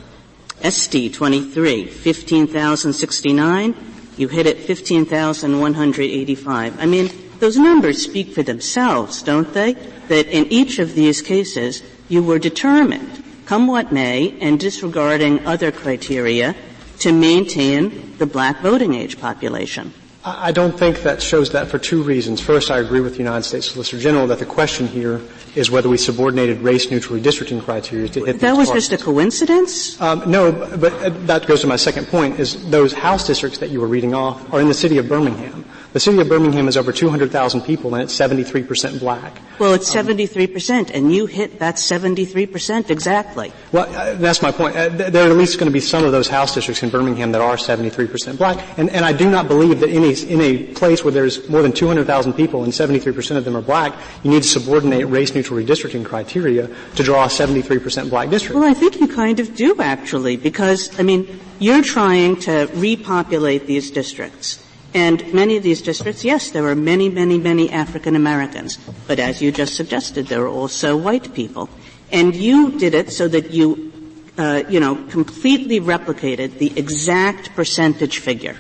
SD 0.60 1.14
23, 1.14 1.86
15,069, 1.86 3.76
you 4.18 4.28
hit 4.28 4.46
it 4.46 4.58
15,185. 4.58 6.82
I 6.82 6.86
mean, 6.86 7.10
those 7.40 7.56
numbers 7.56 8.02
speak 8.02 8.34
for 8.34 8.44
themselves, 8.44 9.24
don't 9.24 9.54
they? 9.54 9.76
That 10.10 10.28
in 10.28 10.48
each 10.48 10.80
of 10.80 10.96
these 10.96 11.22
cases, 11.22 11.82
you 12.10 12.22
were 12.22 12.38
determined, 12.38 13.24
come 13.46 13.68
what 13.68 13.94
may, 13.94 14.38
and 14.42 14.60
disregarding 14.60 15.46
other 15.46 15.72
criteria, 15.72 16.58
to 17.00 17.14
maintain 17.14 18.18
the 18.18 18.26
black 18.26 18.60
voting 18.60 18.96
age 18.96 19.18
population. 19.18 19.94
I 20.26 20.54
don't 20.54 20.78
think 20.78 21.02
that 21.04 21.22
shows 21.22 21.52
that 21.52 21.68
for 21.68 21.78
two 21.78 22.02
reasons. 22.02 22.40
First, 22.40 22.72
I 22.72 22.78
agree 22.80 23.02
with 23.02 23.14
the 23.14 23.18
United 23.18 23.44
States 23.44 23.70
Solicitor 23.72 24.00
General 24.02 24.26
that 24.28 24.40
the 24.40 24.46
question 24.46 24.88
here 24.88 25.20
is 25.54 25.70
whether 25.70 25.90
we 25.90 25.98
subordinated 25.98 26.60
race-neutral 26.62 27.20
redistricting 27.20 27.62
criteria 27.62 28.08
to 28.08 28.24
hit 28.24 28.40
That 28.40 28.56
was 28.56 28.70
targets. 28.70 28.88
just 28.88 29.02
a 29.02 29.04
coincidence? 29.04 30.00
Um, 30.00 30.24
no, 30.26 30.52
but 30.78 31.28
that 31.28 31.46
goes 31.46 31.60
to 31.62 31.68
my 31.68 31.76
second 31.76 32.08
point, 32.08 32.40
is 32.40 32.70
those 32.70 32.94
House 32.94 33.28
districts 33.28 33.58
that 33.58 33.70
you 33.70 33.82
were 33.82 33.88
reading 33.88 34.14
off 34.14 34.54
are 34.54 34.62
in 34.62 34.70
the 34.70 34.74
city 34.74 34.98
of 34.98 35.10
Birmingham. 35.10 35.66
The 35.94 36.00
city 36.00 36.20
of 36.20 36.28
Birmingham 36.28 36.68
is 36.68 36.76
over 36.76 36.92
200,000 36.92 37.62
people 37.62 37.94
and 37.94 38.04
it's 38.04 38.18
73% 38.18 39.00
black. 39.00 39.40
Well, 39.60 39.76
it's 39.76 39.94
73%, 39.94 40.90
and 40.92 41.14
you 41.14 41.28
hit 41.28 41.60
that 41.60 41.76
73% 41.76 42.90
exactly. 42.90 43.54
Well, 43.72 43.86
uh, 43.96 44.16
that's 44.16 44.42
my 44.42 44.52
point. 44.52 44.76
Uh, 44.76 44.90
th- 44.90 45.14
there 45.14 45.28
are 45.28 45.30
at 45.30 45.38
least 45.38 45.60
going 45.60 45.70
to 45.70 45.74
be 45.74 45.80
some 45.80 46.04
of 46.04 46.12
those 46.12 46.28
House 46.28 46.56
districts 46.56 46.82
in 46.82 46.90
Birmingham 46.90 47.32
that 47.34 47.42
are 47.42 47.58
73% 47.58 48.40
black, 48.40 48.58
and, 48.80 48.90
and 48.90 49.06
I 49.06 49.14
do 49.14 49.30
not 49.30 49.48
believe 49.48 49.82
that 49.82 49.90
in 49.90 50.04
a, 50.04 50.34
in 50.34 50.42
a 50.42 50.74
place 50.74 51.04
where 51.04 51.12
there's 51.12 51.48
more 51.48 51.62
than 51.62 51.72
200,000 51.72 52.34
people 52.34 52.64
and 52.64 52.74
73% 52.74 53.38
of 53.38 53.46
them 53.46 53.56
are 53.56 53.62
black, 53.62 53.94
you 54.24 54.32
need 54.32 54.42
to 54.42 54.50
subordinate 54.50 55.08
race-neutral 55.08 55.60
redistricting 55.60 56.04
criteria 56.04 56.68
to 56.96 57.04
draw 57.04 57.26
a 57.26 57.28
73% 57.28 58.10
black 58.10 58.32
district. 58.32 58.56
Well, 58.56 58.68
I 58.68 58.74
think 58.74 59.00
you 59.00 59.08
kind 59.08 59.40
of 59.40 59.56
do 59.56 59.80
actually, 59.80 60.38
because, 60.38 61.00
I 61.00 61.04
mean, 61.04 61.40
you're 61.60 61.84
trying 61.84 62.40
to 62.42 62.68
repopulate 62.74 63.68
these 63.68 63.92
districts. 63.92 64.63
And 64.94 65.34
many 65.34 65.58
of 65.58 65.64
these 65.64 65.82
districts, 65.82 66.24
yes, 66.24 66.52
there 66.52 66.66
are 66.68 66.76
many, 66.76 67.10
many, 67.10 67.38
many 67.38 67.72
African 67.72 68.16
Americans. 68.16 68.78
But 69.08 69.20
as 69.20 69.42
you 69.42 69.52
just 69.52 69.76
suggested, 69.76 70.28
there 70.28 70.44
are 70.44 70.48
also 70.48 70.96
white 70.96 71.34
people. 71.34 71.70
And 72.12 72.36
you 72.36 72.78
did 72.78 72.94
it 72.94 73.12
so 73.12 73.28
that 73.28 73.52
you, 73.52 73.92
uh, 74.38 74.64
you 74.70 74.80
know, 74.80 74.96
completely 75.10 75.80
replicated 75.80 76.60
the 76.60 76.78
exact 76.78 77.56
percentage 77.56 78.20
figure. 78.20 78.56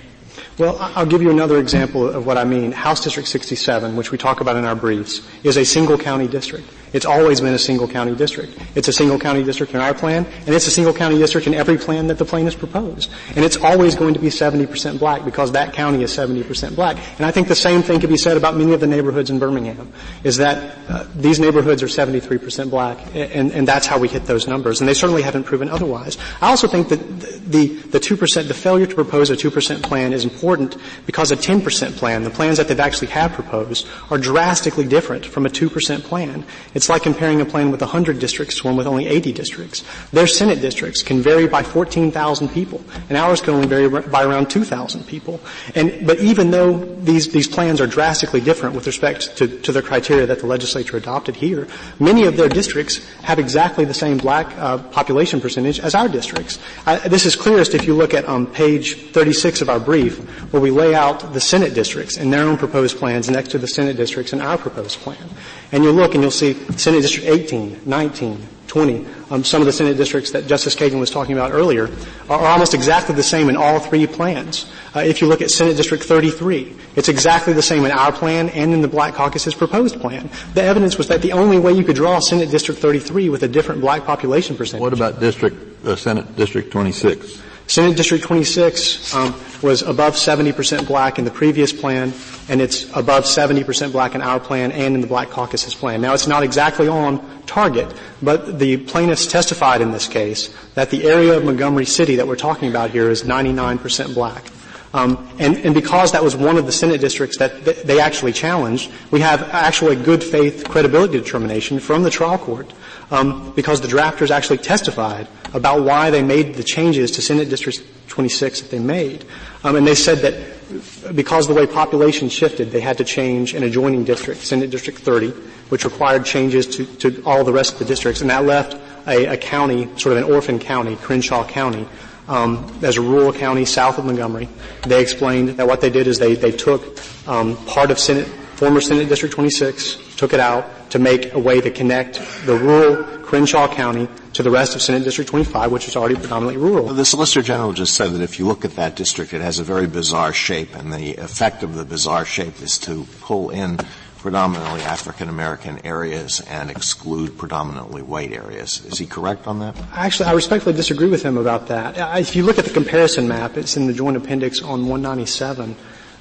Well, 0.58 0.78
I'll 0.80 1.06
give 1.06 1.22
you 1.22 1.32
another 1.32 1.58
example 1.58 2.08
of 2.08 2.26
what 2.26 2.38
I 2.38 2.44
mean. 2.44 2.72
House 2.72 3.04
District 3.04 3.28
67, 3.28 3.96
which 3.96 4.12
we 4.12 4.18
talk 4.18 4.42
about 4.42 4.56
in 4.56 4.66
our 4.66 4.76
briefs, 4.76 5.22
is 5.44 5.58
a 5.58 5.66
single 5.66 5.98
county 5.98 6.28
district. 6.28 6.68
It's 6.94 7.06
always 7.06 7.42
been 7.42 7.54
a 7.54 7.60
single 7.60 7.88
county 7.88 8.16
district. 8.16 8.58
It's 8.76 8.88
a 8.88 8.94
single 8.94 9.20
county 9.20 9.44
district 9.44 9.74
in 9.74 9.82
our 9.82 9.94
plan, 9.94 10.26
and 10.46 10.56
it's 10.56 10.68
a 10.68 10.72
single 10.72 10.94
county 10.94 11.18
district 11.18 11.48
in 11.48 11.54
every 11.54 11.78
plan 11.78 12.08
that 12.08 12.20
the 12.20 12.26
plaintiffs 12.26 12.56
proposed. 12.56 13.12
And 13.36 13.44
it's 13.44 13.58
always 13.58 13.96
going 13.96 14.14
to 14.14 14.20
be 14.20 14.28
70% 14.28 15.00
black 15.00 15.26
because 15.26 15.52
that 15.54 15.74
county 15.74 16.04
is 16.04 16.16
70% 16.16 16.76
black. 16.76 16.98
And 17.18 17.26
I 17.26 17.32
think 17.32 17.48
the 17.48 17.56
same 17.56 17.82
thing 17.82 18.00
can 18.00 18.10
be 18.10 18.18
said 18.18 18.38
about 18.38 18.56
many 18.56 18.74
of 18.74 18.80
the 18.80 18.88
neighborhoods 18.88 19.30
in 19.30 19.40
Birmingham, 19.40 19.92
is 20.24 20.38
that 20.38 20.78
uh, 20.88 21.06
these 21.16 21.40
neighborhoods 21.40 21.82
are 21.82 21.88
73% 21.88 22.70
black, 22.70 23.00
and, 23.16 23.52
and 23.52 23.68
that's 23.68 23.88
how 23.88 23.98
we 23.98 24.08
hit 24.08 24.26
those 24.26 24.48
numbers. 24.48 24.80
And 24.80 24.88
they 24.88 24.94
certainly 24.94 25.24
haven't 25.24 25.46
proven 25.46 25.70
otherwise. 25.70 26.18
I 26.42 26.50
also 26.50 26.68
think 26.68 26.90
that 26.90 26.98
the, 27.00 27.68
the 27.68 28.00
2%, 28.00 28.48
the 28.48 28.54
failure 28.54 28.86
to 28.86 28.96
propose 28.96 29.32
a 29.32 29.36
2% 29.36 29.82
plan 29.82 30.14
is 30.14 30.24
important 30.24 30.78
because 31.06 31.32
a 31.32 31.36
10% 31.36 31.96
plan, 31.96 32.24
the 32.24 32.30
plans 32.30 32.58
that 32.58 32.68
they've 32.68 32.80
actually 32.80 33.08
have 33.08 33.34
proposed, 33.34 33.88
are 34.12 34.18
drastically 34.18 34.86
different 34.86 35.26
from 35.26 35.46
a 35.46 35.50
2% 35.50 36.04
plan. 36.04 36.46
It's 36.74 36.83
like 36.90 37.04
comparing 37.04 37.42
a 37.42 37.46
plan 37.46 37.72
with 37.72 37.82
100 37.82 38.20
districts 38.20 38.58
to 38.60 38.68
one 38.68 38.76
with 38.76 38.88
only 38.88 39.08
80 39.08 39.34
districts. 39.34 39.84
Their 40.12 40.28
Senate 40.28 40.62
districts 40.62 41.04
can 41.04 41.22
vary 41.22 41.48
by 41.48 41.64
14,000 41.64 42.50
people, 42.50 42.84
and 43.10 43.18
ours 43.18 43.42
can 43.42 43.56
only 43.56 43.68
vary 43.68 43.88
by 43.88 44.24
around 44.24 44.50
2,000 44.50 45.06
people. 45.06 45.40
And, 45.76 46.06
but 46.06 46.20
even 46.20 46.52
though 46.52 46.78
these, 46.78 47.32
these 47.32 47.48
plans 47.48 47.82
are 47.82 47.88
drastically 47.88 48.42
different 48.42 48.76
with 48.76 48.88
respect 48.88 49.38
to, 49.38 49.48
to 49.62 49.72
the 49.72 49.82
criteria 49.82 50.26
that 50.26 50.40
the 50.40 50.48
legislature 50.48 50.98
adopted 50.98 51.36
here, 51.36 51.68
many 52.00 52.26
of 52.26 52.38
their 52.38 52.50
districts 52.50 53.06
have 53.22 53.40
exactly 53.40 53.86
the 53.86 53.94
same 53.94 54.18
black 54.18 54.56
uh, 54.58 54.78
population 54.78 55.42
percentage 55.42 55.80
as 55.80 55.96
our 55.96 56.08
districts. 56.08 56.60
I, 56.86 56.98
this 57.08 57.26
is 57.26 57.36
clearest 57.36 57.74
if 57.74 57.86
you 57.86 57.96
look 57.96 58.14
at 58.14 58.28
um, 58.28 58.48
page 58.48 59.12
36 59.12 59.62
of 59.62 59.70
our 59.70 59.80
brief, 59.80 60.20
where 60.52 60.62
we 60.62 60.72
lay 60.72 60.96
out 60.96 61.34
the 61.34 61.42
Senate 61.42 61.74
districts 61.74 62.18
and 62.18 62.32
their 62.32 62.44
own 62.44 62.58
proposed 62.58 62.98
plans 62.98 63.30
next 63.30 63.52
to 63.52 63.58
the 63.58 63.68
Senate 63.68 63.98
districts 63.98 64.34
and 64.34 64.42
our 64.42 64.58
proposed 64.58 65.00
plan. 65.00 65.30
And 65.74 65.84
you'll 65.84 65.94
look 65.94 66.14
and 66.14 66.24
you'll 66.24 66.32
see 66.32 66.54
Senate 66.78 67.02
District 67.02 67.28
18, 67.28 67.82
19, 67.86 68.48
20, 68.68 69.06
um, 69.30 69.44
some 69.44 69.62
of 69.62 69.66
the 69.66 69.72
Senate 69.72 69.98
districts 69.98 70.32
that 70.32 70.48
Justice 70.48 70.76
Kagan 70.76 71.00
was 71.00 71.10
talking 71.10 71.34
about 71.34 71.52
earlier 71.52 71.90
are, 72.30 72.40
almost 72.40 72.74
exactly 72.74 73.14
the 73.16 73.24
same 73.24 73.50
in 73.50 73.58
all 73.58 73.80
three 73.80 74.08
plans. 74.08 74.72
Uh, 74.96 75.00
if 75.00 75.22
you 75.22 75.28
look 75.28 75.42
at 75.42 75.52
Senate 75.52 75.76
District 75.76 76.04
33, 76.04 76.76
it's 76.96 77.10
exactly 77.10 77.54
the 77.54 77.62
same 77.62 77.86
in 77.86 77.92
our 77.92 78.12
plan 78.12 78.50
and 78.50 78.74
in 78.74 78.82
the 78.82 78.88
Black 78.88 79.16
Caucus's 79.16 79.56
proposed 79.56 80.00
plan. 80.00 80.30
The 80.54 80.62
evidence 80.64 80.98
was 80.98 81.08
that 81.08 81.22
the 81.22 81.34
only 81.34 81.58
way 81.58 81.74
you 81.74 81.84
could 81.84 81.96
draw 81.96 82.20
Senate 82.20 82.52
District 82.52 82.80
33 82.80 83.30
with 83.30 83.44
a 83.44 83.48
different 83.48 83.82
black 83.82 84.06
population 84.06 84.56
percentage. 84.56 84.82
What 84.82 84.94
about 84.94 85.20
District, 85.20 85.56
uh, 85.86 85.96
Senate 85.96 86.36
District 86.36 86.72
26? 86.72 87.42
Senate 87.74 87.98
District 87.98 88.24
26 88.24 89.16
um, 89.16 89.34
was 89.64 89.82
above 89.82 90.14
70% 90.14 90.86
black 90.86 91.18
in 91.18 91.26
the 91.26 91.32
previous 91.32 91.74
plan, 91.74 92.14
and 92.48 92.62
it's 92.62 92.84
above 92.96 93.24
70% 93.24 93.92
black 93.92 94.14
in 94.14 94.22
our 94.22 94.40
plan 94.40 94.72
and 94.72 94.94
in 94.94 95.02
the 95.02 95.08
Black 95.08 95.32
Caucus's 95.32 95.74
plan. 95.74 96.00
Now, 96.00 96.14
it's 96.14 96.28
not 96.28 96.44
exactly 96.44 96.88
on 96.88 97.42
target, 97.48 97.92
but 98.22 98.60
the 98.60 98.78
plaintiffs 98.78 99.26
testified 99.26 99.82
in 99.82 99.92
this 99.92 100.08
case 100.08 100.56
that 100.76 100.92
the 100.92 101.06
area 101.06 101.36
of 101.36 101.46
Montgomery 101.46 101.86
City 101.86 102.18
that 102.18 102.28
we're 102.28 102.36
talking 102.36 102.70
about 102.70 102.92
here 102.92 103.10
is 103.10 103.24
99% 103.24 104.14
black. 104.14 104.52
Um, 104.94 105.28
and, 105.40 105.58
and, 105.58 105.74
because 105.74 106.12
that 106.12 106.24
was 106.24 106.36
one 106.36 106.58
of 106.58 106.68
the 106.68 106.72
Senate 106.72 107.02
districts 107.02 107.38
that 107.40 107.66
th- 107.66 107.82
they 107.82 108.00
actually 108.00 108.34
challenged, 108.34 108.92
we 109.10 109.22
have 109.22 109.42
actually 109.50 109.96
good 109.96 110.24
faith 110.24 110.70
credibility 110.70 111.18
determination 111.18 111.80
from 111.80 112.04
the 112.04 112.12
trial 112.12 112.38
court 112.38 112.72
um, 113.14 113.54
because 113.56 113.80
the 113.80 113.88
drafters 113.88 114.32
actually 114.32 114.58
testified 114.58 115.28
about 115.54 115.84
why 115.84 116.10
they 116.10 116.24
made 116.24 116.56
the 116.56 116.64
changes 116.64 117.12
to 117.12 117.22
Senate 117.22 117.48
District 117.48 117.80
26 118.08 118.62
that 118.62 118.72
they 118.72 118.80
made. 118.80 119.24
Um, 119.64 119.76
and 119.76 119.88
they 119.88 119.94
said 119.96 120.18
that 120.20 121.16
because 121.16 121.48
the 121.48 121.54
way 121.54 121.68
population 121.68 122.28
shifted, 122.28 122.72
they 122.72 122.82
had 122.82 122.98
to 122.98 123.04
change 123.04 123.54
an 123.54 123.62
adjoining 123.62 124.04
district, 124.04 124.42
Senate 124.42 124.72
District 124.72 124.98
30, 124.98 125.30
which 125.70 125.86
required 125.86 126.26
changes 126.26 126.66
to, 126.76 126.86
to 126.98 127.24
all 127.24 127.44
the 127.44 127.54
rest 127.54 127.74
of 127.74 127.80
the 127.80 127.86
districts, 127.86 128.22
and 128.22 128.30
that 128.32 128.46
left 128.46 128.76
a, 129.08 129.26
a 129.28 129.38
county, 129.38 129.88
sort 129.98 130.18
of 130.18 130.24
an 130.24 130.34
orphan 130.34 130.58
county, 130.58 130.96
Crenshaw 130.96 131.48
County, 131.48 131.88
um, 132.28 132.80
as 132.82 132.98
a 132.98 133.02
rural 133.02 133.32
county 133.32 133.66
south 133.66 134.00
of 134.00 134.06
Montgomery. 134.06 134.50
They 134.88 135.02
explained 135.02 135.50
that 135.50 135.68
what 135.68 135.82
they 135.82 135.90
did 135.92 136.08
is 136.08 136.18
they, 136.18 136.34
they 136.34 136.52
took 136.52 137.00
um, 137.28 137.58
part 137.68 137.92
of 137.92 138.00
Senate, 138.00 138.28
former 138.56 138.82
Senate 138.82 139.10
District 139.10 139.34
26, 139.34 140.16
took 140.16 140.34
it 140.34 140.40
out 140.40 140.92
to 140.92 141.00
make 141.00 141.34
a 141.34 141.40
way 141.40 141.60
to 141.62 141.72
connect 141.72 142.22
the 142.46 142.56
rural 142.56 143.04
Crenshaw 143.24 143.68
County 143.68 144.08
to 144.34 144.44
the 144.44 144.52
rest 144.52 144.76
of 144.76 144.82
Senate 144.82 145.04
District 145.04 145.30
25, 145.30 145.72
which 145.72 145.88
is 145.88 145.96
already 145.96 146.16
predominantly 146.16 146.58
rural. 146.58 146.88
The 146.88 147.06
Solicitor 147.06 147.42
General 147.42 147.74
just 147.74 147.96
said 147.96 148.12
that 148.14 148.22
if 148.22 148.40
you 148.40 148.46
look 148.46 148.64
at 148.64 148.76
that 148.76 148.96
district, 148.96 149.34
it 149.34 149.42
has 149.42 149.60
a 149.60 149.64
very 149.64 149.88
bizarre 149.88 150.34
shape, 150.34 150.76
and 150.76 150.94
the 150.94 151.16
effect 151.16 151.64
of 151.64 151.76
the 151.76 151.86
bizarre 151.86 152.26
shape 152.26 152.62
is 152.62 152.78
to 152.80 153.06
pull 153.22 153.50
in 153.50 153.80
predominantly 154.18 154.82
African 154.82 155.28
American 155.28 155.86
areas 155.86 156.40
and 156.42 156.72
exclude 156.72 157.38
predominantly 157.38 158.02
white 158.02 158.32
areas. 158.32 158.86
Is 158.86 158.98
he 158.98 159.06
correct 159.06 159.48
on 159.48 159.60
that? 159.60 159.76
Actually, 159.92 160.30
I 160.30 160.34
respectfully 160.34 160.76
disagree 160.76 161.10
with 161.10 161.24
him 161.24 161.38
about 161.38 161.68
that. 161.68 161.98
If 162.18 162.36
you 162.36 162.44
look 162.44 162.58
at 162.58 162.64
the 162.66 162.72
comparison 162.72 163.28
map, 163.28 163.58
it's 163.58 163.76
in 163.76 163.88
the 163.88 163.94
joint 163.94 164.16
appendix 164.16 164.62
on 164.62 164.88
197. 164.88 165.76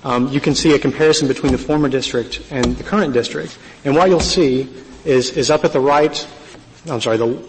Um, 0.05 0.29
you 0.29 0.41
can 0.41 0.55
see 0.55 0.75
a 0.75 0.79
comparison 0.79 1.29
between 1.29 1.53
the 1.53 1.59
former 1.59 1.89
district 1.89 2.43
and 2.51 2.77
the 2.77 2.83
current 2.83 3.13
district. 3.13 3.59
And 3.85 3.95
what 3.95 4.09
you'll 4.09 4.21
see 4.21 4.69
is, 5.05 5.31
is 5.31 5.51
up 5.51 5.65
at 5.65 5.73
the 5.73 5.81
right, 5.81 6.27
I'm 6.89 7.01
sorry, 7.01 7.17
the, 7.17 7.43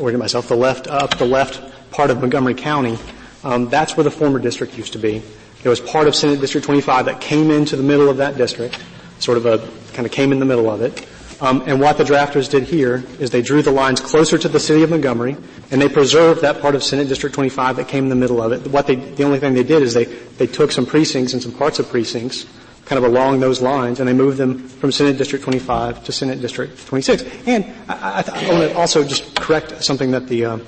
order 0.00 0.18
myself, 0.18 0.48
the 0.48 0.56
left, 0.56 0.86
up 0.86 1.16
the 1.18 1.24
left 1.24 1.60
part 1.90 2.10
of 2.10 2.20
Montgomery 2.20 2.54
County, 2.54 2.98
um, 3.44 3.68
that's 3.68 3.96
where 3.96 4.04
the 4.04 4.10
former 4.10 4.38
district 4.38 4.76
used 4.76 4.92
to 4.92 4.98
be. 4.98 5.22
It 5.64 5.68
was 5.68 5.80
part 5.80 6.06
of 6.06 6.14
Senate 6.14 6.40
District 6.40 6.64
25 6.64 7.06
that 7.06 7.20
came 7.20 7.50
into 7.50 7.76
the 7.76 7.82
middle 7.82 8.08
of 8.08 8.18
that 8.18 8.36
district 8.36 8.78
sort 9.18 9.38
of 9.38 9.46
a 9.46 9.58
kind 9.94 10.06
of 10.06 10.12
came 10.12 10.32
in 10.32 10.38
the 10.38 10.44
middle 10.44 10.70
of 10.70 10.82
it. 10.82 11.06
Um, 11.40 11.62
and 11.66 11.80
what 11.80 11.98
the 11.98 12.04
drafters 12.04 12.48
did 12.48 12.62
here 12.62 13.04
is 13.20 13.30
they 13.30 13.42
drew 13.42 13.60
the 13.60 13.70
lines 13.70 14.00
closer 14.00 14.38
to 14.38 14.48
the 14.48 14.58
city 14.60 14.82
of 14.82 14.90
Montgomery, 14.90 15.36
and 15.70 15.82
they 15.82 15.88
preserved 15.88 16.40
that 16.40 16.62
part 16.62 16.74
of 16.74 16.82
Senate 16.82 17.08
District 17.08 17.34
25 17.34 17.76
that 17.76 17.88
came 17.88 18.04
in 18.04 18.08
the 18.10 18.16
middle 18.16 18.40
of 18.40 18.52
it. 18.52 18.66
What 18.70 18.86
they, 18.86 18.94
the 18.94 19.24
only 19.24 19.38
thing 19.38 19.52
they 19.52 19.62
did 19.62 19.82
is 19.82 19.92
they, 19.92 20.04
they 20.04 20.46
took 20.46 20.72
some 20.72 20.86
precincts 20.86 21.34
and 21.34 21.42
some 21.42 21.52
parts 21.52 21.78
of 21.78 21.90
precincts, 21.90 22.46
kind 22.86 22.96
of 22.98 23.04
along 23.04 23.40
those 23.40 23.60
lines, 23.60 24.00
and 24.00 24.08
they 24.08 24.14
moved 24.14 24.38
them 24.38 24.66
from 24.66 24.90
Senate 24.90 25.18
District 25.18 25.44
25 25.44 26.04
to 26.04 26.12
Senate 26.12 26.40
District 26.40 26.86
26. 26.86 27.24
And 27.46 27.66
I, 27.88 28.24
I, 28.26 28.46
I 28.46 28.50
want 28.50 28.70
to 28.70 28.76
also 28.78 29.04
just 29.04 29.34
correct 29.36 29.84
something 29.84 30.12
that 30.12 30.28
the 30.28 30.44
uh, 30.46 30.58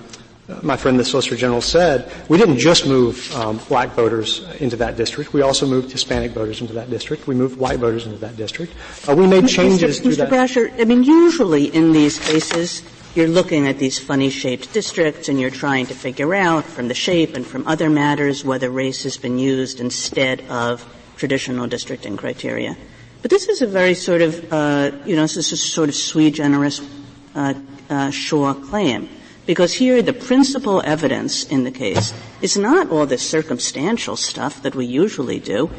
my 0.62 0.76
friend 0.76 0.99
the 0.99 1.05
Solicitor 1.05 1.36
General 1.36 1.61
said, 1.61 2.11
we 2.28 2.38
didn't 2.38 2.59
just 2.59 2.86
move 2.86 3.34
um, 3.34 3.59
black 3.68 3.90
voters 3.90 4.46
into 4.61 4.76
that 4.76 4.96
district. 4.96 5.32
We 5.32 5.42
also 5.42 5.66
moved 5.66 5.92
Hispanic 5.92 6.32
voters 6.32 6.61
into 6.61 6.72
that 6.74 6.88
district. 6.88 7.26
We 7.26 7.34
moved 7.34 7.59
white 7.59 7.78
voters 7.78 8.07
into 8.07 8.18
that 8.18 8.36
district. 8.36 8.72
Uh, 9.07 9.14
we 9.14 9.26
made 9.26 9.46
changes 9.49 10.01
Mr. 10.01 10.26
Mr. 10.26 10.28
Brasher, 10.28 10.80
I 10.80 10.84
mean, 10.84 11.03
usually 11.03 11.66
in 11.66 11.92
these 11.92 12.18
cases, 12.18 12.82
you're 13.14 13.28
looking 13.28 13.66
at 13.66 13.78
these 13.78 13.99
funny 13.99 14.30
shaped 14.30 14.72
districts 14.72 15.28
and 15.28 15.40
you're 15.40 15.51
trying 15.51 15.86
to 15.86 15.94
figure 15.94 16.34
out 16.34 16.64
from 16.64 16.88
the 16.88 16.94
shape 16.94 17.34
and 17.34 17.46
from 17.46 17.66
other 17.66 17.90
matters 17.90 18.44
whether 18.44 18.70
race 18.70 19.03
has 19.03 19.16
been 19.16 19.38
used 19.38 19.80
instead 19.80 20.40
of 20.49 20.84
traditional 21.16 21.66
districting 21.66 22.16
criteria. 22.16 22.76
But 23.20 23.30
this 23.30 23.49
is 23.49 23.61
a 23.61 23.66
very 23.66 23.94
sort 23.94 24.22
of, 24.22 24.53
uh, 24.53 24.92
you 25.05 25.16
know, 25.16 25.22
this 25.22 25.36
is 25.36 25.53
a 25.53 25.57
sort 25.57 25.88
of 25.88 25.94
sui 25.94 26.30
generis 26.30 26.80
uh, 27.34 27.55
uh, 27.90 28.11
Shaw 28.11 28.55
claim. 28.55 29.09
Because 29.49 29.72
here 29.72 30.03
the 30.03 30.12
principal 30.12 30.82
evidence 30.84 31.44
in 31.44 31.64
the 31.64 31.70
case 31.70 32.12
is 32.42 32.59
not 32.59 32.90
all 32.90 33.07
this 33.07 33.26
circumstantial 33.26 34.14
stuff 34.14 34.62
that 34.62 34.74
we 34.74 34.84
usually 34.84 35.40
do. 35.40 35.70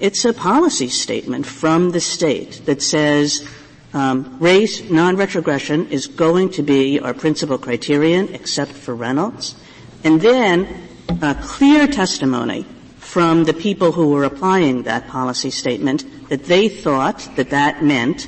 It's 0.00 0.24
a 0.24 0.32
policy 0.32 0.88
statement 0.88 1.44
from 1.44 1.90
the 1.90 2.00
state 2.00 2.62
that 2.64 2.80
says 2.80 3.46
um, 3.92 4.38
race, 4.40 4.88
non-retrogression 4.88 5.90
is 5.90 6.06
going 6.06 6.48
to 6.52 6.62
be 6.62 7.00
our 7.00 7.12
principal 7.12 7.58
criterion 7.58 8.32
except 8.32 8.72
for 8.72 8.94
Reynolds. 8.94 9.56
And 10.04 10.22
then 10.22 10.88
uh, 11.20 11.34
clear 11.42 11.86
testimony 11.86 12.64
from 12.96 13.44
the 13.44 13.52
people 13.52 13.92
who 13.92 14.08
were 14.08 14.24
applying 14.24 14.84
that 14.84 15.06
policy 15.06 15.50
statement 15.50 16.30
that 16.30 16.44
they 16.44 16.70
thought 16.70 17.28
that 17.36 17.50
that 17.50 17.84
meant 17.84 18.26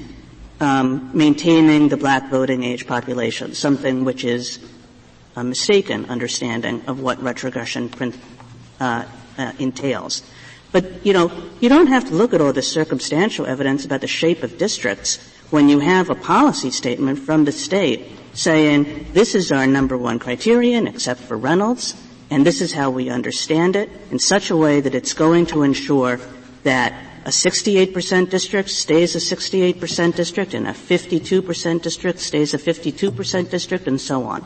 um, 0.60 1.10
maintaining 1.14 1.88
the 1.88 1.96
black 1.96 2.28
voting 2.28 2.64
age 2.64 2.86
population, 2.86 3.54
something 3.54 4.04
which 4.04 4.24
is 4.24 4.58
a 5.40 5.44
mistaken 5.44 6.04
understanding 6.06 6.82
of 6.86 7.00
what 7.00 7.22
retrogression 7.22 7.90
uh, 8.78 9.04
uh, 9.38 9.52
entails. 9.58 10.22
But 10.70 11.04
you 11.04 11.12
know, 11.12 11.32
you 11.60 11.68
don't 11.68 11.88
have 11.88 12.06
to 12.08 12.14
look 12.14 12.34
at 12.34 12.40
all 12.40 12.52
the 12.52 12.62
circumstantial 12.62 13.46
evidence 13.46 13.84
about 13.84 14.02
the 14.02 14.06
shape 14.06 14.42
of 14.42 14.58
districts 14.58 15.18
when 15.50 15.68
you 15.68 15.80
have 15.80 16.10
a 16.10 16.14
policy 16.14 16.70
statement 16.70 17.18
from 17.18 17.44
the 17.44 17.52
state 17.52 18.06
saying 18.34 19.06
this 19.12 19.34
is 19.34 19.50
our 19.50 19.66
number 19.66 19.96
one 19.96 20.18
criterion 20.18 20.86
except 20.86 21.20
for 21.20 21.36
Reynolds, 21.36 21.94
and 22.30 22.46
this 22.46 22.60
is 22.60 22.72
how 22.72 22.90
we 22.90 23.10
understand 23.10 23.74
it 23.74 23.90
in 24.10 24.18
such 24.18 24.50
a 24.50 24.56
way 24.56 24.80
that 24.80 24.94
it's 24.94 25.14
going 25.14 25.46
to 25.46 25.62
ensure 25.62 26.20
that 26.62 26.92
a 27.24 27.30
68% 27.30 28.30
district 28.30 28.70
stays 28.70 29.16
a 29.16 29.18
68% 29.18 30.14
district 30.14 30.54
and 30.54 30.68
a 30.68 30.72
52% 30.72 31.82
district 31.82 32.18
stays 32.20 32.54
a 32.54 32.58
52% 32.58 33.50
district 33.50 33.88
and 33.88 34.00
so 34.00 34.24
on. 34.24 34.44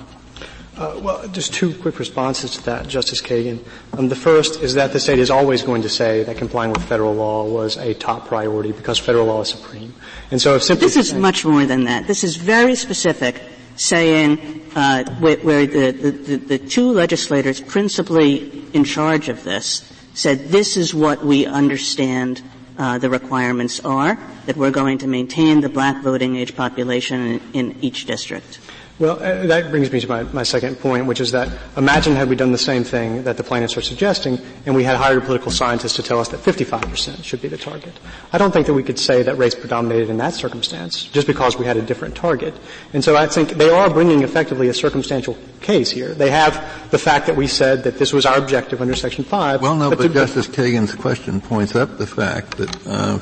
Uh, 0.76 0.98
well, 1.00 1.28
just 1.28 1.54
two 1.54 1.72
quick 1.74 2.00
responses 2.00 2.50
to 2.50 2.64
that, 2.64 2.88
Justice 2.88 3.22
Kagan. 3.22 3.64
Um, 3.96 4.08
the 4.08 4.16
first 4.16 4.60
is 4.60 4.74
that 4.74 4.92
the 4.92 4.98
state 4.98 5.20
is 5.20 5.30
always 5.30 5.62
going 5.62 5.82
to 5.82 5.88
say 5.88 6.24
that 6.24 6.36
complying 6.36 6.72
with 6.72 6.82
federal 6.82 7.14
law 7.14 7.44
was 7.44 7.76
a 7.76 7.94
top 7.94 8.26
priority 8.26 8.72
because 8.72 8.98
federal 8.98 9.26
law 9.26 9.42
is 9.42 9.50
supreme. 9.50 9.94
And 10.32 10.40
so 10.40 10.56
if 10.56 10.64
simply 10.64 10.88
this 10.88 10.96
is 10.96 11.14
much 11.14 11.44
more 11.44 11.64
than 11.64 11.84
that. 11.84 12.08
This 12.08 12.24
is 12.24 12.34
very 12.34 12.74
specific, 12.74 13.40
saying 13.76 14.68
uh, 14.74 15.04
where, 15.20 15.36
where 15.38 15.64
the, 15.64 15.92
the, 15.92 16.36
the, 16.36 16.58
two 16.58 16.90
legislators 16.90 17.60
principally 17.60 18.64
in 18.72 18.82
charge 18.82 19.28
of 19.28 19.44
this 19.44 19.88
said 20.14 20.48
this 20.48 20.76
is 20.76 20.92
what 20.92 21.24
we 21.24 21.46
understand 21.46 22.42
uh, 22.78 22.98
the 22.98 23.08
requirements 23.08 23.78
are, 23.84 24.18
that 24.46 24.56
we're 24.56 24.72
going 24.72 24.98
to 24.98 25.06
maintain 25.06 25.60
the 25.60 25.68
black 25.68 26.02
voting 26.02 26.34
age 26.34 26.56
population 26.56 27.20
in, 27.20 27.40
in 27.52 27.76
each 27.80 28.06
district. 28.06 28.58
Well, 28.96 29.18
uh, 29.20 29.46
that 29.46 29.70
brings 29.70 29.90
me 29.90 29.98
to 30.00 30.08
my, 30.08 30.22
my 30.22 30.44
second 30.44 30.78
point, 30.78 31.06
which 31.06 31.20
is 31.20 31.32
that 31.32 31.48
imagine 31.76 32.14
had 32.14 32.28
we 32.28 32.36
done 32.36 32.52
the 32.52 32.58
same 32.58 32.84
thing 32.84 33.24
that 33.24 33.36
the 33.36 33.42
plaintiffs 33.42 33.76
are 33.76 33.82
suggesting, 33.82 34.38
and 34.66 34.74
we 34.76 34.84
had 34.84 34.96
hired 34.96 35.24
political 35.24 35.50
scientists 35.50 35.96
to 35.96 36.02
tell 36.04 36.20
us 36.20 36.28
that 36.28 36.38
55% 36.38 37.24
should 37.24 37.42
be 37.42 37.48
the 37.48 37.56
target. 37.56 37.92
I 38.32 38.38
don't 38.38 38.52
think 38.52 38.66
that 38.66 38.74
we 38.74 38.84
could 38.84 39.00
say 39.00 39.24
that 39.24 39.36
race 39.36 39.56
predominated 39.56 40.10
in 40.10 40.18
that 40.18 40.34
circumstance, 40.34 41.02
just 41.02 41.26
because 41.26 41.58
we 41.58 41.66
had 41.66 41.76
a 41.76 41.82
different 41.82 42.14
target. 42.14 42.54
And 42.92 43.02
so 43.02 43.16
I 43.16 43.26
think 43.26 43.50
they 43.50 43.68
are 43.68 43.90
bringing 43.90 44.22
effectively 44.22 44.68
a 44.68 44.74
circumstantial 44.74 45.36
case 45.60 45.90
here. 45.90 46.14
They 46.14 46.30
have 46.30 46.54
the 46.92 46.98
fact 46.98 47.26
that 47.26 47.34
we 47.34 47.48
said 47.48 47.82
that 47.82 47.98
this 47.98 48.12
was 48.12 48.24
our 48.24 48.38
objective 48.38 48.80
under 48.80 48.94
Section 48.94 49.24
5. 49.24 49.60
Well, 49.60 49.74
no, 49.74 49.90
but, 49.90 49.98
but 49.98 50.12
Justice 50.12 50.46
Kagan's 50.46 50.94
question 50.94 51.40
points 51.40 51.74
up 51.74 51.98
the 51.98 52.06
fact 52.06 52.58
that, 52.58 52.86
uh, 52.86 53.18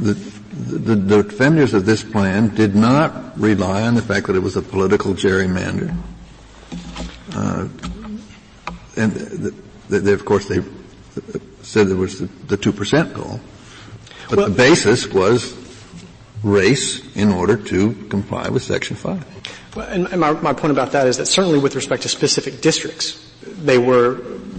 that 0.00 0.41
the, 0.52 0.94
the 0.94 1.22
defenders 1.22 1.74
of 1.74 1.86
this 1.86 2.04
plan 2.04 2.54
did 2.54 2.74
not 2.74 3.38
rely 3.38 3.82
on 3.82 3.94
the 3.94 4.02
fact 4.02 4.26
that 4.26 4.36
it 4.36 4.40
was 4.40 4.56
a 4.56 4.62
political 4.62 5.14
gerrymander. 5.14 5.96
Uh, 7.34 7.68
and 8.96 9.12
the, 9.88 10.12
of 10.12 10.24
course, 10.24 10.48
they 10.48 10.62
said 11.62 11.88
there 11.88 11.96
was 11.96 12.20
the 12.46 12.56
two 12.56 12.72
percent 12.72 13.14
goal, 13.14 13.40
but 14.28 14.38
well, 14.38 14.48
the 14.48 14.54
basis 14.54 15.06
was 15.06 15.56
race 16.42 17.00
in 17.16 17.30
order 17.30 17.56
to 17.56 17.94
comply 18.10 18.48
with 18.48 18.62
Section 18.62 18.96
Five. 18.96 19.24
Well, 19.74 19.88
and, 19.88 20.06
and 20.08 20.20
my, 20.20 20.32
my 20.32 20.52
point 20.52 20.72
about 20.72 20.92
that 20.92 21.06
is 21.06 21.16
that 21.16 21.26
certainly 21.26 21.58
with 21.58 21.74
respect 21.74 22.02
to 22.02 22.08
specific 22.08 22.60
districts, 22.60 23.32
they 23.42 23.78
were 23.78 24.16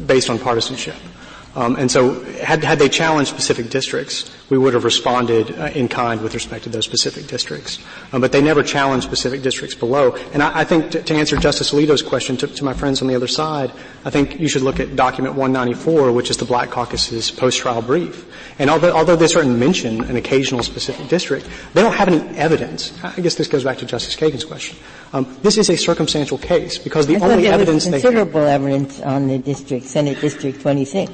based 0.08 0.30
on 0.30 0.40
partisanship. 0.40 0.96
Um, 1.56 1.76
and 1.76 1.90
so, 1.92 2.24
had, 2.24 2.64
had 2.64 2.80
they 2.80 2.90
challenged 2.90 3.30
specific 3.30 3.70
districts, 3.70 4.32
we 4.50 4.58
would 4.58 4.74
have 4.74 4.84
responded 4.84 5.52
uh, 5.60 5.66
in 5.76 5.88
kind 5.88 6.20
with 6.22 6.34
respect 6.34 6.64
to 6.64 6.70
those 6.70 6.86
specific 6.86 7.28
districts. 7.28 7.78
Um, 8.12 8.22
but 8.22 8.32
they 8.32 8.42
never 8.42 8.64
challenged 8.64 9.06
specific 9.06 9.44
districts 9.44 9.76
below. 9.76 10.16
And 10.34 10.42
I, 10.42 10.62
I 10.62 10.64
think 10.64 10.92
to, 10.92 11.04
to, 11.04 11.14
answer 11.14 11.38
Justice 11.38 11.72
Alito's 11.72 12.02
question 12.02 12.38
to, 12.38 12.48
to, 12.48 12.64
my 12.64 12.74
friends 12.74 13.04
on 13.04 13.08
the 13.08 13.14
other 13.14 13.28
side, 13.28 13.72
I 14.04 14.10
think 14.10 14.40
you 14.40 14.48
should 14.48 14.64
look 14.64 14.80
at 14.80 14.96
document 14.96 15.36
194, 15.36 16.12
which 16.12 16.32
is 16.32 16.38
the 16.38 16.46
Black 16.46 16.72
Caucus's 16.72 17.30
post-trial 17.30 17.84
brief. 17.84 18.26
And 18.58 18.72
although, 18.72 18.92
although 18.92 19.16
they 19.16 19.28
certainly 19.28 19.58
mention 19.58 20.04
an 20.06 20.16
occasional 20.16 20.64
specific 20.64 21.08
district, 21.08 21.48
they 21.76 21.84
don't 21.84 21.94
have 21.94 22.08
any 22.08 22.36
evidence. 22.36 22.94
I 23.04 23.22
guess 23.22 23.36
this 23.36 23.48
goes 23.48 23.64
back 23.64 23.78
to 23.78 23.86
Justice 23.86 24.16
Kagan's 24.16 24.46
question. 24.46 24.78
Um, 25.14 25.38
this 25.44 25.60
is 25.60 25.70
a 25.70 25.78
circumstantial 25.78 26.40
case 26.40 26.80
because 26.80 27.06
the 27.06 27.18
I 27.18 27.20
only 27.20 27.46
evidence 27.46 27.84
considerable 27.88 28.42
evidence 28.42 29.00
on 29.02 29.28
the 29.28 29.38
district, 29.38 29.86
Senate 29.86 30.20
District 30.20 30.60
26. 30.60 31.12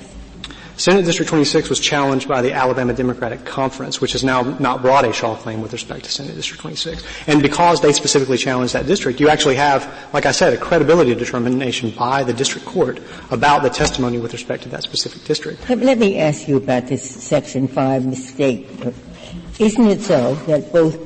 Senate 0.80 1.04
District 1.04 1.28
26 1.28 1.68
was 1.70 1.78
challenged 1.78 2.30
by 2.30 2.42
the 2.42 2.54
Alabama 2.54 2.94
Democratic 2.94 3.44
Conference, 3.44 4.00
which 4.00 4.14
has 4.14 4.24
now 4.24 4.44
not 4.60 4.82
brought 4.82 5.04
a 5.04 5.12
Shaw 5.12 5.36
claim 5.36 5.62
with 5.62 5.74
respect 5.74 6.06
to 6.06 6.12
Senate 6.12 6.36
District 6.36 6.62
26. 6.62 7.04
And 7.28 7.42
because 7.42 7.82
they 7.82 7.92
specifically 7.92 8.38
challenged 8.38 8.74
that 8.76 8.88
district, 8.88 9.20
you 9.20 9.28
actually 9.28 9.56
have, 9.56 9.94
like 10.14 10.26
I 10.26 10.32
said, 10.32 10.54
a 10.54 10.58
credibility 10.58 11.14
determination 11.14 11.90
by 11.92 12.24
the 12.24 12.32
district 12.32 12.66
court 12.66 13.02
about 13.30 13.62
the 13.64 13.70
testimony 13.70 14.20
with 14.20 14.32
respect 14.32 14.64
to 14.64 14.70
that 14.70 14.84
specific 14.84 15.26
district. 15.26 15.70
Let, 15.70 15.80
let 15.80 15.98
me 15.98 16.18
ask 16.18 16.48
you 16.48 16.56
about 16.56 16.88
this 16.88 17.04
Section 17.04 17.68
5 17.68 18.06
mistake. 18.06 18.70
Isn't 19.60 19.88
it 19.88 20.00
so 20.00 20.36
that 20.48 20.72
both 20.72 20.98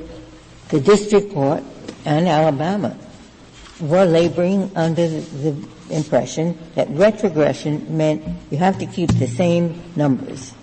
the 0.69 0.81
district 0.81 1.33
court 1.33 1.63
and 2.05 2.27
Alabama 2.27 2.95
were 3.81 4.05
laboring 4.05 4.69
under 4.75 5.07
the 5.07 5.67
impression 5.89 6.57
that 6.75 6.89
retrogression 6.89 7.97
meant 7.97 8.23
you 8.49 8.57
have 8.57 8.77
to 8.79 8.85
keep 8.85 9.11
the 9.13 9.27
same 9.27 9.81
numbers. 9.95 10.53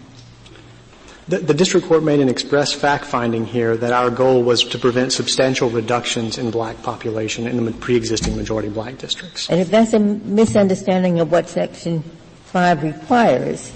The, 1.28 1.38
the, 1.38 1.54
district 1.54 1.86
court 1.86 2.02
made 2.02 2.18
an 2.18 2.28
express 2.28 2.72
fact 2.72 3.04
finding 3.04 3.46
here 3.46 3.76
that 3.76 3.92
our 3.92 4.10
goal 4.10 4.42
was 4.42 4.64
to 4.64 4.78
prevent 4.78 5.12
substantial 5.12 5.70
reductions 5.70 6.38
in 6.38 6.50
black 6.50 6.82
population 6.82 7.46
in 7.46 7.64
the 7.64 7.70
pre-existing 7.70 8.34
majority 8.34 8.68
black 8.68 8.98
districts. 8.98 9.48
And 9.48 9.60
if 9.60 9.70
that's 9.70 9.92
a 9.92 10.00
misunderstanding 10.00 11.20
of 11.20 11.30
what 11.30 11.48
Section 11.48 12.02
5 12.46 12.82
requires, 12.82 13.70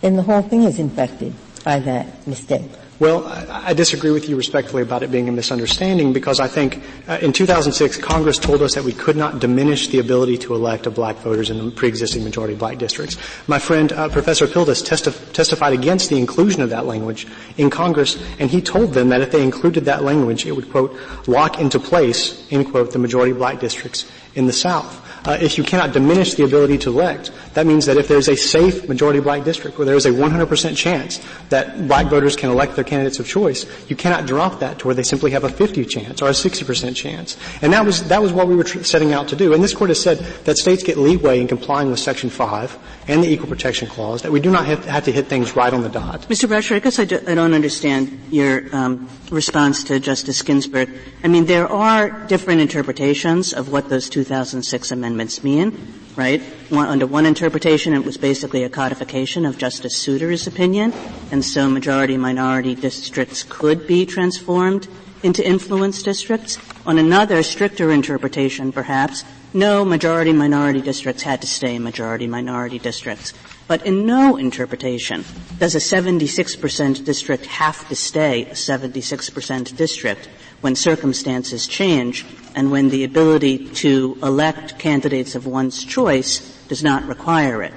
then 0.00 0.16
the 0.16 0.22
whole 0.22 0.42
thing 0.42 0.64
is 0.64 0.80
infected 0.80 1.32
by 1.62 1.78
that 1.78 2.26
mistake. 2.26 2.70
Well, 3.00 3.26
I, 3.26 3.72
disagree 3.72 4.10
with 4.10 4.28
you 4.28 4.36
respectfully 4.36 4.82
about 4.82 5.02
it 5.02 5.10
being 5.10 5.26
a 5.26 5.32
misunderstanding 5.32 6.12
because 6.12 6.38
I 6.38 6.48
think 6.48 6.82
uh, 7.08 7.16
in 7.22 7.32
2006 7.32 7.96
Congress 7.96 8.36
told 8.38 8.60
us 8.60 8.74
that 8.74 8.84
we 8.84 8.92
could 8.92 9.16
not 9.16 9.40
diminish 9.40 9.88
the 9.88 10.00
ability 10.00 10.36
to 10.44 10.54
elect 10.54 10.86
of 10.86 10.96
black 10.96 11.16
voters 11.16 11.48
in 11.48 11.64
the 11.64 11.70
pre-existing 11.70 12.24
majority 12.24 12.54
black 12.54 12.76
districts. 12.76 13.16
My 13.48 13.58
friend 13.58 13.90
uh, 13.90 14.10
Professor 14.10 14.46
Pildes 14.46 14.86
testi- 14.86 15.32
testified 15.32 15.72
against 15.72 16.10
the 16.10 16.18
inclusion 16.18 16.60
of 16.60 16.68
that 16.68 16.84
language 16.84 17.26
in 17.56 17.70
Congress, 17.70 18.22
and 18.38 18.50
he 18.50 18.60
told 18.60 18.92
them 18.92 19.08
that 19.08 19.22
if 19.22 19.30
they 19.32 19.42
included 19.42 19.86
that 19.86 20.04
language, 20.04 20.44
it 20.44 20.52
would 20.52 20.70
quote 20.70 20.94
lock 21.26 21.58
into 21.58 21.80
place 21.80 22.46
end 22.52 22.70
quote 22.70 22.92
the 22.92 22.98
majority 22.98 23.32
black 23.32 23.60
districts 23.60 24.04
in 24.34 24.46
the 24.46 24.52
South 24.52 25.09
uh, 25.24 25.38
if 25.40 25.58
you 25.58 25.64
cannot 25.64 25.92
diminish 25.92 26.34
the 26.34 26.44
ability 26.44 26.78
to 26.78 26.90
elect, 26.90 27.30
that 27.54 27.66
means 27.66 27.86
that 27.86 27.96
if 27.96 28.08
there's 28.08 28.28
a 28.28 28.36
safe 28.36 28.88
majority 28.88 29.20
black 29.20 29.44
district 29.44 29.78
where 29.78 29.84
there 29.84 29.96
is 29.96 30.06
a 30.06 30.10
100% 30.10 30.76
chance 30.76 31.20
that 31.48 31.86
black 31.88 32.06
voters 32.06 32.36
can 32.36 32.50
elect 32.50 32.76
their 32.76 32.84
candidates 32.84 33.18
of 33.18 33.26
choice, 33.26 33.66
you 33.88 33.96
cannot 33.96 34.26
drop 34.26 34.60
that 34.60 34.78
to 34.78 34.86
where 34.86 34.94
they 34.94 35.02
simply 35.02 35.30
have 35.30 35.44
a 35.44 35.48
50 35.48 35.84
chance 35.84 36.22
or 36.22 36.28
a 36.28 36.32
60% 36.32 36.96
chance. 36.96 37.36
And 37.62 37.72
that 37.72 37.84
was, 37.84 38.06
that 38.08 38.22
was 38.22 38.32
what 38.32 38.48
we 38.48 38.56
were 38.56 38.64
tr- 38.64 38.82
setting 38.82 39.12
out 39.12 39.28
to 39.28 39.36
do. 39.36 39.52
And 39.52 39.62
this 39.62 39.74
court 39.74 39.90
has 39.90 40.00
said 40.00 40.18
that 40.44 40.56
states 40.56 40.82
get 40.82 40.96
leeway 40.96 41.40
in 41.40 41.48
complying 41.48 41.90
with 41.90 41.98
Section 41.98 42.30
5 42.30 42.78
and 43.10 43.22
the 43.22 43.28
Equal 43.28 43.48
Protection 43.48 43.88
Clause, 43.88 44.22
that 44.22 44.32
we 44.32 44.40
do 44.40 44.50
not 44.50 44.66
have, 44.66 44.84
have 44.86 45.04
to 45.04 45.12
hit 45.12 45.26
things 45.26 45.54
right 45.54 45.72
on 45.72 45.82
the 45.82 45.88
dot. 45.88 46.22
Mr. 46.22 46.48
Brasher, 46.48 46.76
I 46.76 46.78
guess 46.78 46.98
I, 46.98 47.04
do, 47.04 47.20
I 47.26 47.34
don't 47.34 47.54
understand 47.54 48.18
your 48.30 48.74
um, 48.74 49.08
response 49.30 49.84
to 49.84 50.00
Justice 50.00 50.40
Ginsburg. 50.42 50.88
I 51.22 51.28
mean, 51.28 51.44
there 51.44 51.68
are 51.68 52.10
different 52.26 52.60
interpretations 52.60 53.52
of 53.52 53.70
what 53.70 53.88
those 53.88 54.08
2006 54.08 54.90
amendments 54.90 55.10
amendments 55.10 55.42
mean, 55.42 55.76
right? 56.14 56.40
One, 56.70 56.86
under 56.86 57.06
one 57.06 57.26
interpretation, 57.26 57.94
it 57.94 58.04
was 58.04 58.16
basically 58.16 58.62
a 58.64 58.68
codification 58.68 59.44
of 59.44 59.58
Justice 59.58 59.96
Souter's 59.96 60.46
opinion, 60.46 60.92
and 61.32 61.44
so 61.44 61.68
majority-minority 61.68 62.76
districts 62.76 63.44
could 63.48 63.86
be 63.86 64.06
transformed 64.06 64.88
into 65.22 65.46
influence 65.46 66.02
districts. 66.02 66.58
On 66.86 66.96
another, 66.96 67.42
stricter 67.42 67.90
interpretation, 67.90 68.72
perhaps, 68.72 69.24
no 69.52 69.84
majority-minority 69.84 70.80
districts 70.80 71.22
had 71.22 71.40
to 71.40 71.46
stay 71.46 71.78
majority-minority 71.78 72.78
districts. 72.78 73.32
But 73.66 73.86
in 73.86 74.04
no 74.04 74.36
interpretation 74.36 75.24
does 75.58 75.74
a 75.74 75.78
76% 75.78 77.04
district 77.04 77.46
have 77.46 77.88
to 77.88 77.96
stay 77.96 78.46
a 78.46 78.54
76% 78.54 79.76
district 79.76 80.28
when 80.60 80.74
circumstances 80.74 81.66
change 81.66 82.26
and 82.54 82.70
when 82.70 82.88
the 82.90 83.04
ability 83.04 83.68
to 83.68 84.18
elect 84.22 84.78
candidates 84.78 85.34
of 85.34 85.46
one's 85.46 85.84
choice 85.84 86.40
does 86.68 86.82
not 86.82 87.04
require 87.04 87.62
it. 87.62 87.72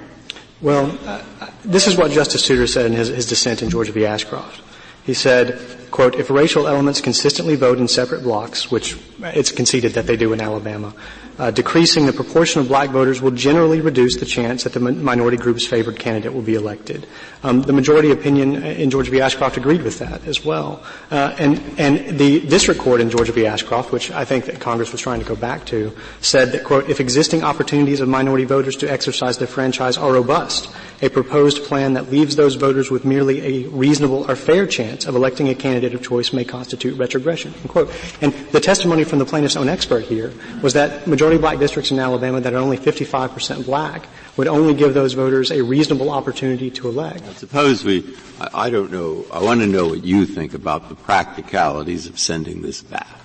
Well, 0.60 0.98
uh, 1.04 1.22
this 1.64 1.86
is 1.86 1.96
what 1.96 2.10
Justice 2.10 2.44
Souter 2.44 2.66
said 2.66 2.86
in 2.86 2.92
his, 2.92 3.08
his 3.08 3.26
dissent 3.26 3.62
in 3.62 3.70
Georgia 3.70 3.92
v. 3.92 4.06
Ashcroft. 4.06 4.62
He 5.04 5.14
said, 5.14 5.60
quote, 5.90 6.14
if 6.14 6.30
racial 6.30 6.66
elements 6.66 7.00
consistently 7.00 7.56
vote 7.56 7.78
in 7.78 7.86
separate 7.88 8.22
blocs, 8.22 8.70
which 8.70 8.98
it's 9.20 9.52
conceded 9.52 9.92
that 9.92 10.06
they 10.06 10.16
do 10.16 10.32
in 10.32 10.40
Alabama, 10.40 10.94
uh, 11.38 11.50
decreasing 11.50 12.06
the 12.06 12.12
proportion 12.12 12.60
of 12.60 12.68
black 12.68 12.90
voters 12.90 13.20
will 13.20 13.30
generally 13.30 13.80
reduce 13.80 14.16
the 14.16 14.26
chance 14.26 14.64
that 14.64 14.72
the 14.72 14.80
minority 14.80 15.36
group's 15.36 15.66
favored 15.66 15.98
candidate 15.98 16.32
will 16.32 16.42
be 16.42 16.54
elected. 16.54 17.06
Um, 17.42 17.62
the 17.62 17.72
majority 17.72 18.10
opinion 18.10 18.62
in 18.62 18.90
Georgia 18.90 19.10
v. 19.10 19.20
Ashcroft 19.20 19.56
agreed 19.56 19.82
with 19.82 19.98
that 19.98 20.24
as 20.26 20.44
well. 20.44 20.82
Uh, 21.10 21.34
and, 21.38 21.60
and 21.78 22.18
the 22.18 22.40
district 22.40 22.80
court 22.80 23.00
in 23.00 23.10
Georgia 23.10 23.32
v. 23.32 23.46
Ashcroft, 23.46 23.92
which 23.92 24.10
I 24.10 24.24
think 24.24 24.46
that 24.46 24.60
Congress 24.60 24.92
was 24.92 25.00
trying 25.00 25.20
to 25.20 25.26
go 25.26 25.36
back 25.36 25.66
to, 25.66 25.92
said 26.20 26.52
that, 26.52 26.64
quote, 26.64 26.88
if 26.88 27.00
existing 27.00 27.42
opportunities 27.42 28.00
of 28.00 28.08
minority 28.08 28.44
voters 28.44 28.76
to 28.76 28.90
exercise 28.90 29.38
their 29.38 29.48
franchise 29.48 29.98
are 29.98 30.12
robust, 30.12 30.72
a 31.02 31.10
proposed 31.10 31.64
plan 31.64 31.94
that 31.94 32.10
leaves 32.10 32.36
those 32.36 32.54
voters 32.54 32.90
with 32.90 33.04
merely 33.04 33.64
a 33.64 33.68
reasonable 33.68 34.30
or 34.30 34.36
fair 34.36 34.66
chance 34.66 35.04
of 35.04 35.14
electing 35.14 35.48
a 35.48 35.54
candidate 35.54 35.92
of 35.92 36.02
choice 36.02 36.32
may 36.32 36.44
constitute 36.44 36.96
retrogression. 36.96 37.52
Unquote. 37.62 37.90
And 38.22 38.32
the 38.52 38.60
testimony 38.60 39.04
from 39.04 39.18
the 39.18 39.26
plaintiff's 39.26 39.56
own 39.56 39.68
expert 39.68 40.04
here 40.04 40.32
was 40.62 40.72
that 40.74 41.06
majority 41.06 41.23
black 41.38 41.58
districts 41.58 41.90
in 41.90 41.98
Alabama 41.98 42.40
that 42.40 42.52
are 42.52 42.58
only 42.58 42.76
55% 42.76 43.64
black 43.66 44.06
would 44.36 44.48
only 44.48 44.74
give 44.74 44.94
those 44.94 45.12
voters 45.12 45.50
a 45.50 45.62
reasonable 45.62 46.10
opportunity 46.10 46.70
to 46.70 46.88
elect. 46.88 47.24
Suppose 47.38 47.84
we, 47.84 48.16
I, 48.40 48.66
I 48.66 48.70
don't 48.70 48.90
know, 48.90 49.24
I 49.32 49.42
want 49.42 49.60
to 49.60 49.66
know 49.66 49.88
what 49.88 50.04
you 50.04 50.26
think 50.26 50.54
about 50.54 50.88
the 50.88 50.94
practicalities 50.94 52.06
of 52.06 52.18
sending 52.18 52.62
this 52.62 52.82
back. 52.82 53.20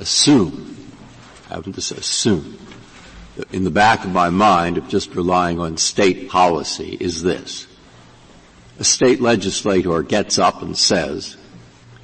Assume, 0.00 0.76
I 1.50 1.54
happen 1.54 1.72
to 1.72 1.80
say 1.80 1.96
assume, 1.96 2.58
in 3.52 3.64
the 3.64 3.70
back 3.70 4.04
of 4.04 4.12
my 4.12 4.30
mind 4.30 4.78
of 4.78 4.88
just 4.88 5.14
relying 5.14 5.60
on 5.60 5.76
state 5.76 6.28
policy 6.28 6.96
is 6.98 7.22
this. 7.22 7.66
A 8.78 8.84
state 8.84 9.20
legislator 9.20 10.02
gets 10.02 10.38
up 10.38 10.62
and 10.62 10.76
says, 10.76 11.36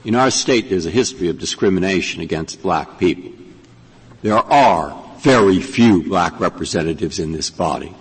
in 0.05 0.15
our 0.15 0.31
state 0.31 0.71
there's 0.71 0.87
a 0.87 0.91
history 0.91 1.29
of 1.29 1.39
discrimination 1.39 2.23
against 2.23 2.63
black 2.63 2.99
people. 2.99 3.33
There 4.23 4.39
are 4.39 5.03
very 5.23 5.61
few 5.61 6.03
black 6.03 6.39
representatives 6.41 7.19
in 7.19 7.33
this 7.33 7.49
body. 7.49 7.95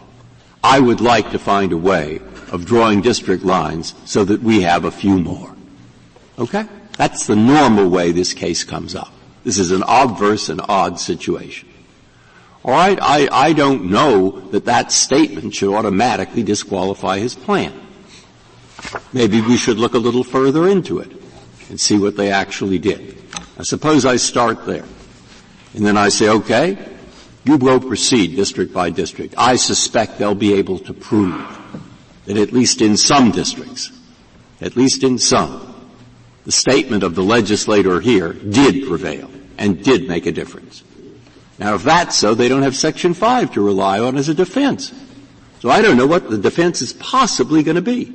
I 0.64 0.80
would 0.80 1.02
like 1.02 1.32
to 1.32 1.40
find 1.40 1.72
a 1.72 1.78
way 1.78 2.20
of 2.52 2.66
drawing 2.66 3.02
district 3.02 3.44
lines 3.44 3.94
so 4.06 4.26
that 4.26 4.42
we 4.42 4.62
have 4.64 4.86
a 4.86 4.92
few 4.92 5.18
more. 5.20 5.56
Okay? 6.38 6.66
That's 6.98 7.28
the 7.28 7.36
normal 7.36 7.90
way 7.90 8.12
this 8.12 8.34
case 8.34 8.64
comes 8.64 8.96
up. 8.96 9.14
This 9.44 9.58
is 9.58 9.72
an 9.72 9.84
obverse 9.88 10.50
and 10.50 10.62
odd 10.68 11.00
situation. 11.00 11.70
All 12.64 12.72
right, 12.72 12.98
I, 13.02 13.28
I 13.32 13.54
don't 13.54 13.90
know 13.90 14.40
that 14.52 14.66
that 14.66 14.92
statement 14.92 15.56
should 15.56 15.74
automatically 15.74 16.44
disqualify 16.44 17.18
his 17.18 17.34
plan. 17.34 17.74
Maybe 19.14 19.42
we 19.42 19.58
should 19.58 19.78
look 19.78 19.94
a 19.94 20.00
little 20.00 20.24
further 20.24 20.68
into 20.68 21.00
it 21.00 21.12
and 21.70 21.80
see 21.80 21.98
what 21.98 22.18
they 22.18 22.32
actually 22.32 22.78
did. 22.78 23.18
I 23.58 23.64
suppose 23.64 24.06
I 24.06 24.18
start 24.18 24.66
there. 24.66 24.86
And 25.74 25.86
then 25.86 25.98
I 25.98 26.10
say, 26.10 26.30
okay, 26.30 26.78
you 27.44 27.58
go 27.58 27.80
proceed 27.80 28.36
district 28.36 28.74
by 28.74 28.90
district. 28.90 29.36
I 29.38 29.56
suspect 29.56 30.18
they'll 30.18 30.36
be 30.36 30.54
able 30.54 30.80
to 30.80 30.94
prove 30.94 31.60
that 32.26 32.38
at 32.38 32.52
least 32.52 32.82
in 32.82 32.98
some 32.98 33.32
districts, 33.32 33.92
at 34.60 34.76
least 34.76 35.04
in 35.04 35.18
some, 35.18 35.68
the 36.46 36.52
statement 36.52 37.04
of 37.04 37.16
the 37.16 37.24
legislator 37.24 38.00
here 38.00 38.34
did 38.34 38.88
prevail 38.88 39.30
and 39.58 39.84
did 39.84 40.08
make 40.08 40.26
a 40.26 40.32
difference. 40.32 40.84
Now 41.60 41.76
if 41.76 41.84
that's 41.84 42.16
so, 42.16 42.34
they 42.36 42.48
don't 42.48 42.64
have 42.64 42.76
section 42.76 43.14
5 43.14 43.54
to 43.54 43.62
rely 43.62 44.00
on 44.00 44.18
as 44.18 44.30
a 44.30 44.34
defense. 44.34 44.92
So 45.60 45.70
I 45.70 45.82
don't 45.82 45.98
know 45.98 46.08
what 46.08 46.30
the 46.30 46.38
defense 46.38 46.82
is 46.82 46.94
possibly 46.94 47.62
going 47.62 47.76
to 47.76 47.82
be. 47.82 48.14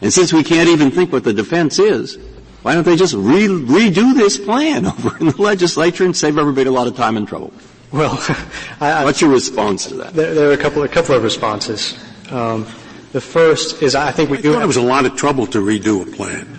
And 0.00 0.12
since 0.12 0.32
we 0.32 0.42
can't 0.42 0.68
even 0.68 0.90
think 0.90 1.12
what 1.12 1.24
the 1.24 1.32
defense 1.32 1.78
is, 1.78 2.16
why 2.62 2.74
don't 2.74 2.84
they 2.84 2.96
just 2.96 3.14
re- 3.14 3.46
redo 3.46 4.14
this 4.14 4.36
plan 4.38 4.86
over 4.86 5.18
in 5.18 5.28
the 5.28 5.40
legislature 5.40 6.04
and 6.04 6.16
save 6.16 6.38
everybody 6.38 6.68
a 6.68 6.72
lot 6.72 6.86
of 6.86 6.96
time 6.96 7.16
and 7.16 7.28
trouble? 7.28 7.52
Well, 7.92 8.18
I, 8.80 9.04
what's 9.04 9.20
your 9.20 9.30
response 9.30 9.86
to 9.86 9.94
that? 9.96 10.14
There, 10.14 10.34
there, 10.34 10.50
are 10.50 10.52
a 10.52 10.58
couple, 10.58 10.82
a 10.82 10.88
couple 10.88 11.14
of 11.14 11.22
responses. 11.22 11.98
Um, 12.30 12.66
the 13.12 13.20
first 13.20 13.82
is 13.82 13.94
I 13.94 14.10
think 14.12 14.30
we 14.30 14.38
I 14.38 14.40
do. 14.42 14.52
Thought 14.52 14.62
it 14.62 14.66
was 14.66 14.76
a 14.76 14.82
lot 14.82 15.06
of 15.06 15.16
trouble 15.16 15.46
to 15.48 15.58
redo 15.58 16.02
a 16.02 16.16
plan. 16.16 16.56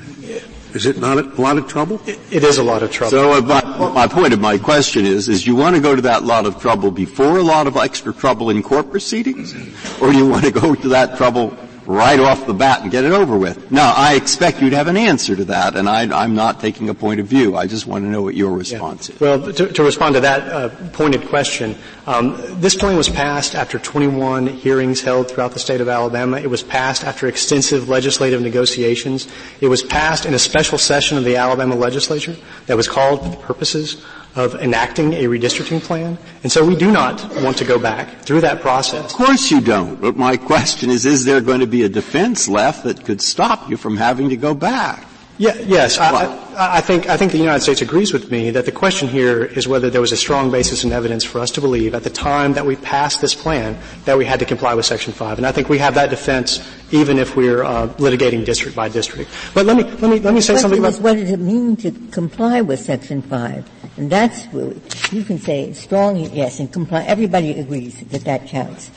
Is 0.73 0.85
it 0.85 0.99
not 0.99 1.17
a 1.17 1.41
lot 1.41 1.57
of 1.57 1.67
trouble? 1.67 2.01
it, 2.05 2.19
it 2.29 2.43
is 2.43 2.57
a 2.57 2.63
lot 2.63 2.83
of 2.83 2.91
trouble. 2.91 3.11
So 3.11 3.33
uh, 3.33 3.41
my, 3.41 3.89
my 3.89 4.07
point 4.07 4.33
of 4.33 4.39
my 4.39 4.57
question 4.57 5.05
is, 5.05 5.27
is 5.29 5.47
you 5.47 5.55
want 5.55 5.75
to 5.75 5.81
go 5.81 5.95
to 5.95 6.01
that 6.03 6.23
lot 6.23 6.45
of 6.45 6.61
trouble 6.61 6.91
before 6.91 7.37
a 7.37 7.41
lot 7.41 7.67
of 7.67 7.77
extra 7.77 8.13
trouble 8.13 8.49
in 8.49 8.61
court 8.61 8.91
proceedings? 8.91 9.55
Or 10.01 10.11
do 10.11 10.17
you 10.17 10.27
want 10.27 10.43
to 10.45 10.51
go 10.51 10.75
to 10.75 10.87
that 10.89 11.17
trouble 11.17 11.57
right 11.87 12.19
off 12.19 12.45
the 12.45 12.53
bat 12.53 12.81
and 12.81 12.91
get 12.91 13.05
it 13.05 13.13
over 13.13 13.37
with. 13.37 13.71
Now, 13.71 13.93
I 13.95 14.15
expect 14.15 14.61
you 14.61 14.69
to 14.69 14.75
have 14.75 14.87
an 14.87 14.97
answer 14.97 15.35
to 15.35 15.45
that, 15.45 15.75
and 15.75 15.87
I, 15.87 16.23
am 16.23 16.35
not 16.35 16.59
taking 16.59 16.89
a 16.89 16.93
point 16.93 17.21
of 17.21 17.27
view. 17.27 17.55
I 17.55 17.65
just 17.65 17.87
want 17.87 18.03
to 18.03 18.09
know 18.09 18.21
what 18.21 18.35
your 18.35 18.51
response 18.51 19.07
yeah. 19.07 19.15
is. 19.15 19.21
Well, 19.21 19.53
to, 19.53 19.71
to, 19.71 19.83
respond 19.83 20.15
to 20.15 20.21
that 20.21 20.49
uh, 20.49 20.69
pointed 20.91 21.27
question, 21.29 21.75
um, 22.05 22.35
this 22.59 22.75
plan 22.75 22.97
was 22.97 23.07
passed 23.07 23.55
after 23.55 23.79
21 23.79 24.47
hearings 24.47 25.01
held 25.01 25.31
throughout 25.31 25.53
the 25.53 25.59
state 25.59 25.79
of 25.79 25.87
Alabama. 25.87 26.37
It 26.37 26.49
was 26.49 26.61
passed 26.61 27.05
after 27.05 27.27
extensive 27.27 27.87
legislative 27.87 28.41
negotiations. 28.41 29.27
It 29.61 29.69
was 29.69 29.81
passed 29.81 30.25
in 30.25 30.33
a 30.33 30.39
special 30.39 30.77
session 30.77 31.17
of 31.17 31.23
the 31.23 31.37
Alabama 31.37 31.75
legislature 31.75 32.35
that 32.65 32.75
was 32.75 32.89
called 32.89 33.23
for 33.23 33.29
the 33.29 33.37
purposes 33.37 34.05
of 34.37 34.55
enacting 34.55 35.13
a 35.13 35.23
redistricting 35.23 35.81
plan. 35.81 36.17
And 36.43 36.51
so 36.51 36.63
we 36.63 36.75
do 36.75 36.91
not 36.91 37.19
want 37.41 37.57
to 37.57 37.65
go 37.65 37.79
back 37.79 38.21
through 38.21 38.41
that 38.41 38.61
process. 38.61 39.03
Of 39.03 39.13
course 39.13 39.49
you 39.49 39.59
don't. 39.59 39.99
But 39.99 40.15
my 40.15 40.37
question 40.37 40.89
is, 40.89 41.05
is 41.05 41.25
there 41.25 41.41
going 41.41 41.59
to 41.59 41.67
be 41.67 41.83
a 41.83 41.89
defense 41.89 42.47
left 42.47 42.83
that 42.83 43.03
could 43.03 43.21
stop 43.21 43.69
you 43.69 43.77
from 43.77 43.97
having 43.97 44.29
to 44.29 44.37
go 44.37 44.53
back? 44.53 45.03
Yeah, 45.39 45.53
yes, 45.67 45.99
I, 45.99 46.25
I, 46.55 46.77
I, 46.77 46.81
think 46.81 47.07
I 47.07 47.15
think 47.15 47.31
the 47.31 47.37
United 47.37 47.61
States 47.61 47.83
agrees 47.83 48.11
with 48.11 48.31
me 48.31 48.49
that 48.49 48.65
the 48.65 48.71
question 48.71 49.07
here 49.07 49.45
is 49.45 49.67
whether 49.67 49.87
there 49.87 50.01
was 50.01 50.11
a 50.11 50.17
strong 50.17 50.49
basis 50.49 50.83
in 50.83 50.91
evidence 50.91 51.23
for 51.23 51.37
us 51.37 51.51
to 51.51 51.61
believe 51.61 51.93
at 51.93 52.03
the 52.03 52.09
time 52.09 52.53
that 52.53 52.65
we 52.65 52.75
passed 52.75 53.21
this 53.21 53.35
plan 53.35 53.77
that 54.05 54.17
we 54.17 54.25
had 54.25 54.39
to 54.39 54.45
comply 54.45 54.73
with 54.73 54.87
Section 54.87 55.13
Five, 55.13 55.37
and 55.37 55.45
I 55.45 55.51
think 55.51 55.69
we 55.69 55.77
have 55.77 55.93
that 55.93 56.09
defense 56.09 56.67
even 56.91 57.19
if 57.19 57.35
we're 57.35 57.63
uh, 57.63 57.87
litigating 57.97 58.45
district 58.45 58.75
by 58.75 58.89
district. 58.89 59.29
But 59.53 59.67
let 59.67 59.77
me 59.77 59.83
let 59.83 60.09
me 60.09 60.19
let 60.19 60.33
me 60.33 60.41
say 60.41 60.53
the 60.53 60.59
something 60.59 60.79
about 60.79 60.95
what 61.01 61.13
does 61.13 61.29
it 61.29 61.39
mean 61.39 61.75
to 61.77 61.91
comply 62.09 62.61
with 62.61 62.79
Section 62.79 63.21
Five, 63.21 63.69
and 63.97 64.09
that's 64.09 64.47
really 64.51 64.81
you 65.11 65.23
can 65.23 65.37
say 65.37 65.71
strong 65.73 66.17
yes 66.17 66.59
and 66.59 66.73
comply. 66.73 67.03
Everybody 67.03 67.51
agrees 67.59 67.99
that 68.07 68.23
that 68.25 68.47
counts. 68.47 68.89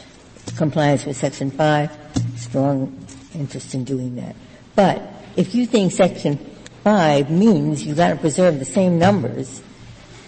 Compliance 0.56 1.04
with 1.04 1.18
Section 1.18 1.50
Five, 1.50 1.90
strong 2.36 2.96
interest 3.34 3.74
in 3.74 3.84
doing 3.84 4.16
that, 4.16 4.34
but 4.74 5.19
if 5.40 5.54
you 5.54 5.64
think 5.64 5.90
section 5.90 6.36
5 6.84 7.30
means 7.30 7.82
you've 7.82 7.96
got 7.96 8.10
to 8.10 8.16
preserve 8.16 8.58
the 8.58 8.64
same 8.66 8.98
numbers, 8.98 9.62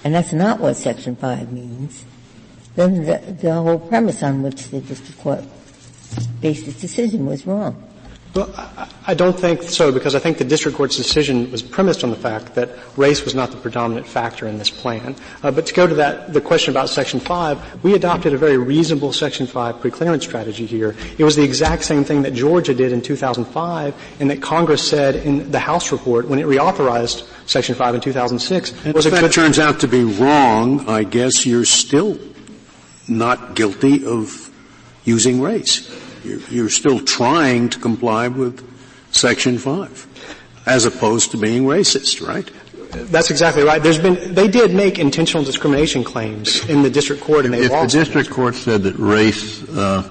and 0.04 0.14
that's 0.14 0.32
not 0.32 0.58
what 0.58 0.74
section 0.74 1.16
5 1.16 1.52
means, 1.52 2.04
then 2.76 3.04
the, 3.04 3.18
the 3.40 3.52
whole 3.52 3.78
premise 3.78 4.22
on 4.22 4.42
which 4.42 4.70
the 4.70 4.80
district 4.80 5.20
court 5.20 5.44
based 6.40 6.66
its 6.66 6.80
decision 6.80 7.26
was 7.26 7.46
wrong. 7.46 7.91
Well, 8.35 8.51
I 9.07 9.12
don't 9.12 9.39
think 9.39 9.62
so 9.62 9.93
because 9.93 10.14
I 10.14 10.18
think 10.18 10.39
the 10.39 10.45
district 10.45 10.78
court's 10.78 10.97
decision 10.97 11.51
was 11.51 11.61
premised 11.61 12.03
on 12.03 12.09
the 12.09 12.16
fact 12.16 12.55
that 12.55 12.70
race 12.97 13.24
was 13.24 13.35
not 13.35 13.51
the 13.51 13.59
predominant 13.59 14.07
factor 14.07 14.47
in 14.47 14.57
this 14.57 14.70
plan. 14.70 15.16
Uh, 15.43 15.51
but 15.51 15.66
to 15.66 15.74
go 15.74 15.87
to 15.87 15.95
that, 15.97 16.33
the 16.33 16.41
question 16.41 16.72
about 16.72 16.89
Section 16.89 17.20
5, 17.20 17.85
we 17.85 17.95
adopted 17.95 18.33
a 18.33 18.39
very 18.39 18.57
reasonable 18.57 19.12
Section 19.12 19.47
5 19.47 19.76
preclearance 19.76 20.22
strategy 20.22 20.64
here. 20.64 20.95
It 21.18 21.24
was 21.24 21.37
the 21.37 21.43
exact 21.43 21.85
same 21.85 22.05
thing 22.05 22.22
that 22.22 22.33
Georgia 22.33 22.72
did 22.72 22.93
in 22.93 23.03
2005 23.03 23.95
and 24.20 24.30
that 24.30 24.41
Congress 24.41 24.89
said 24.89 25.16
in 25.16 25.51
the 25.51 25.61
House 25.61 25.93
report 25.93 26.26
when 26.26 26.39
it 26.39 26.47
reauthorized 26.47 27.28
Section 27.47 27.74
5 27.74 27.97
in 27.97 28.01
2006. 28.01 28.87
And 28.87 28.97
if 28.97 29.05
that 29.05 29.33
turns 29.33 29.59
out 29.59 29.80
to 29.80 29.89
be 29.89 30.05
wrong, 30.05 30.89
I 30.89 31.05
guess 31.05 31.45
you're 31.45 31.66
still 31.66 32.18
not 33.09 33.57
guilty 33.57 34.07
of 34.07 34.51
using 35.05 35.43
race. 35.43 36.01
You're, 36.25 36.41
you're 36.51 36.68
still 36.68 37.01
trying 37.01 37.68
to 37.70 37.79
comply 37.79 38.29
with 38.29 38.68
Section 39.12 39.59
5, 39.59 40.62
as 40.66 40.85
opposed 40.85 41.31
to 41.33 41.37
being 41.37 41.64
racist, 41.64 42.27
right? 42.27 42.51
That's 43.11 43.31
exactly 43.31 43.62
right. 43.62 43.83
There's 43.83 43.99
been, 43.99 44.35
they 44.35 44.49
did 44.49 44.75
make 44.75 44.99
intentional 44.99 45.45
discrimination 45.45 46.05
claims 46.05 46.68
in 46.68 46.83
the 46.83 46.91
district 46.91 47.23
court 47.23 47.47
and 47.47 47.55
they 47.55 47.64
if 47.64 47.70
lost. 47.70 47.95
If 47.95 48.01
the 48.01 48.05
district 48.05 48.31
court 48.31 48.55
said 48.55 48.83
that 48.83 48.97
race, 48.99 49.66
uh, 49.70 50.09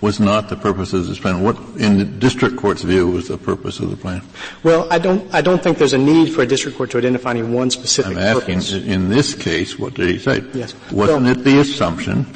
was 0.00 0.18
not 0.18 0.48
the 0.48 0.56
purpose 0.56 0.92
of 0.92 1.06
this 1.06 1.18
plan. 1.18 1.42
What, 1.42 1.58
in 1.76 1.98
the 1.98 2.04
district 2.04 2.56
court's 2.56 2.82
view, 2.82 3.08
was 3.08 3.28
the 3.28 3.36
purpose 3.36 3.80
of 3.80 3.90
the 3.90 3.96
plan? 3.96 4.22
Well, 4.62 4.90
I 4.90 4.98
don't, 4.98 5.32
I 5.34 5.40
don't 5.40 5.62
think 5.62 5.78
there's 5.78 5.92
a 5.92 5.98
need 5.98 6.32
for 6.32 6.42
a 6.42 6.46
district 6.46 6.76
court 6.78 6.90
to 6.92 6.98
identify 6.98 7.30
any 7.30 7.42
one 7.42 7.70
specific 7.70 8.12
I'm 8.12 8.18
asking, 8.18 8.60
purpose. 8.60 8.72
in 8.72 9.10
this 9.10 9.34
case, 9.34 9.78
what 9.78 9.94
did 9.94 10.08
he 10.08 10.18
say? 10.18 10.42
Yes. 10.54 10.74
Wasn't 10.90 11.24
well, 11.24 11.26
it 11.26 11.44
the 11.44 11.60
assumption 11.60 12.26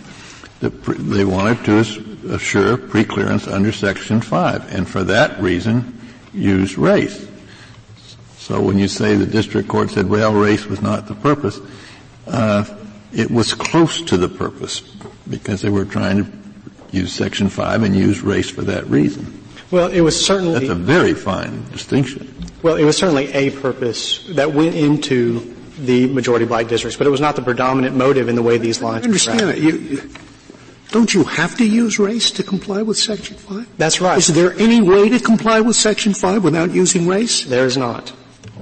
that 0.60 0.82
pre- 0.82 0.98
they 0.98 1.24
wanted 1.24 1.64
to 1.64 1.78
assure 2.32 2.76
preclearance 2.76 3.50
under 3.50 3.72
Section 3.72 4.20
5, 4.20 4.74
and 4.74 4.88
for 4.88 5.04
that 5.04 5.40
reason, 5.40 6.00
use 6.32 6.78
race? 6.78 7.26
So 8.38 8.60
when 8.60 8.78
you 8.78 8.88
say 8.88 9.16
the 9.16 9.26
district 9.26 9.68
court 9.68 9.90
said, 9.90 10.08
well, 10.08 10.32
race 10.32 10.66
was 10.66 10.82
not 10.82 11.06
the 11.06 11.14
purpose, 11.14 11.60
uh, 12.26 12.64
it 13.12 13.30
was 13.30 13.54
close 13.54 14.02
to 14.02 14.16
the 14.16 14.28
purpose 14.28 14.80
because 15.28 15.62
they 15.62 15.70
were 15.70 15.84
trying 15.84 16.24
to 16.24 16.32
use 16.90 17.12
Section 17.12 17.48
5 17.48 17.82
and 17.82 17.96
use 17.96 18.22
race 18.22 18.50
for 18.50 18.62
that 18.62 18.86
reason. 18.86 19.42
Well, 19.70 19.90
it 19.90 20.02
was 20.02 20.24
certainly. 20.24 20.58
That's 20.58 20.70
a 20.70 20.74
very 20.74 21.14
fine 21.14 21.64
distinction. 21.70 22.32
Well, 22.62 22.76
it 22.76 22.84
was 22.84 22.96
certainly 22.96 23.32
a 23.32 23.50
purpose 23.50 24.24
that 24.34 24.52
went 24.52 24.74
into 24.74 25.54
the 25.78 26.06
majority 26.06 26.44
black 26.44 26.68
districts, 26.68 26.96
but 26.96 27.06
it 27.06 27.10
was 27.10 27.20
not 27.20 27.36
the 27.36 27.42
predominant 27.42 27.96
motive 27.96 28.28
in 28.28 28.36
the 28.36 28.42
way 28.42 28.58
these 28.58 28.80
lines 28.80 29.04
I 29.04 29.08
understand 29.08 29.40
were 29.40 29.46
that. 29.46 29.58
You, 29.58 30.10
don't 30.94 31.12
you 31.12 31.24
have 31.24 31.56
to 31.56 31.66
use 31.66 31.98
race 31.98 32.30
to 32.30 32.44
comply 32.44 32.80
with 32.80 32.96
Section 32.96 33.36
5? 33.36 33.78
That's 33.78 34.00
right. 34.00 34.16
Is 34.16 34.28
there 34.28 34.52
any 34.52 34.80
way 34.80 35.08
to 35.08 35.18
comply 35.18 35.60
with 35.60 35.74
Section 35.74 36.14
5 36.14 36.44
without 36.44 36.70
using 36.70 37.08
race? 37.08 37.42
There 37.42 37.66
is 37.66 37.76
not. 37.76 38.12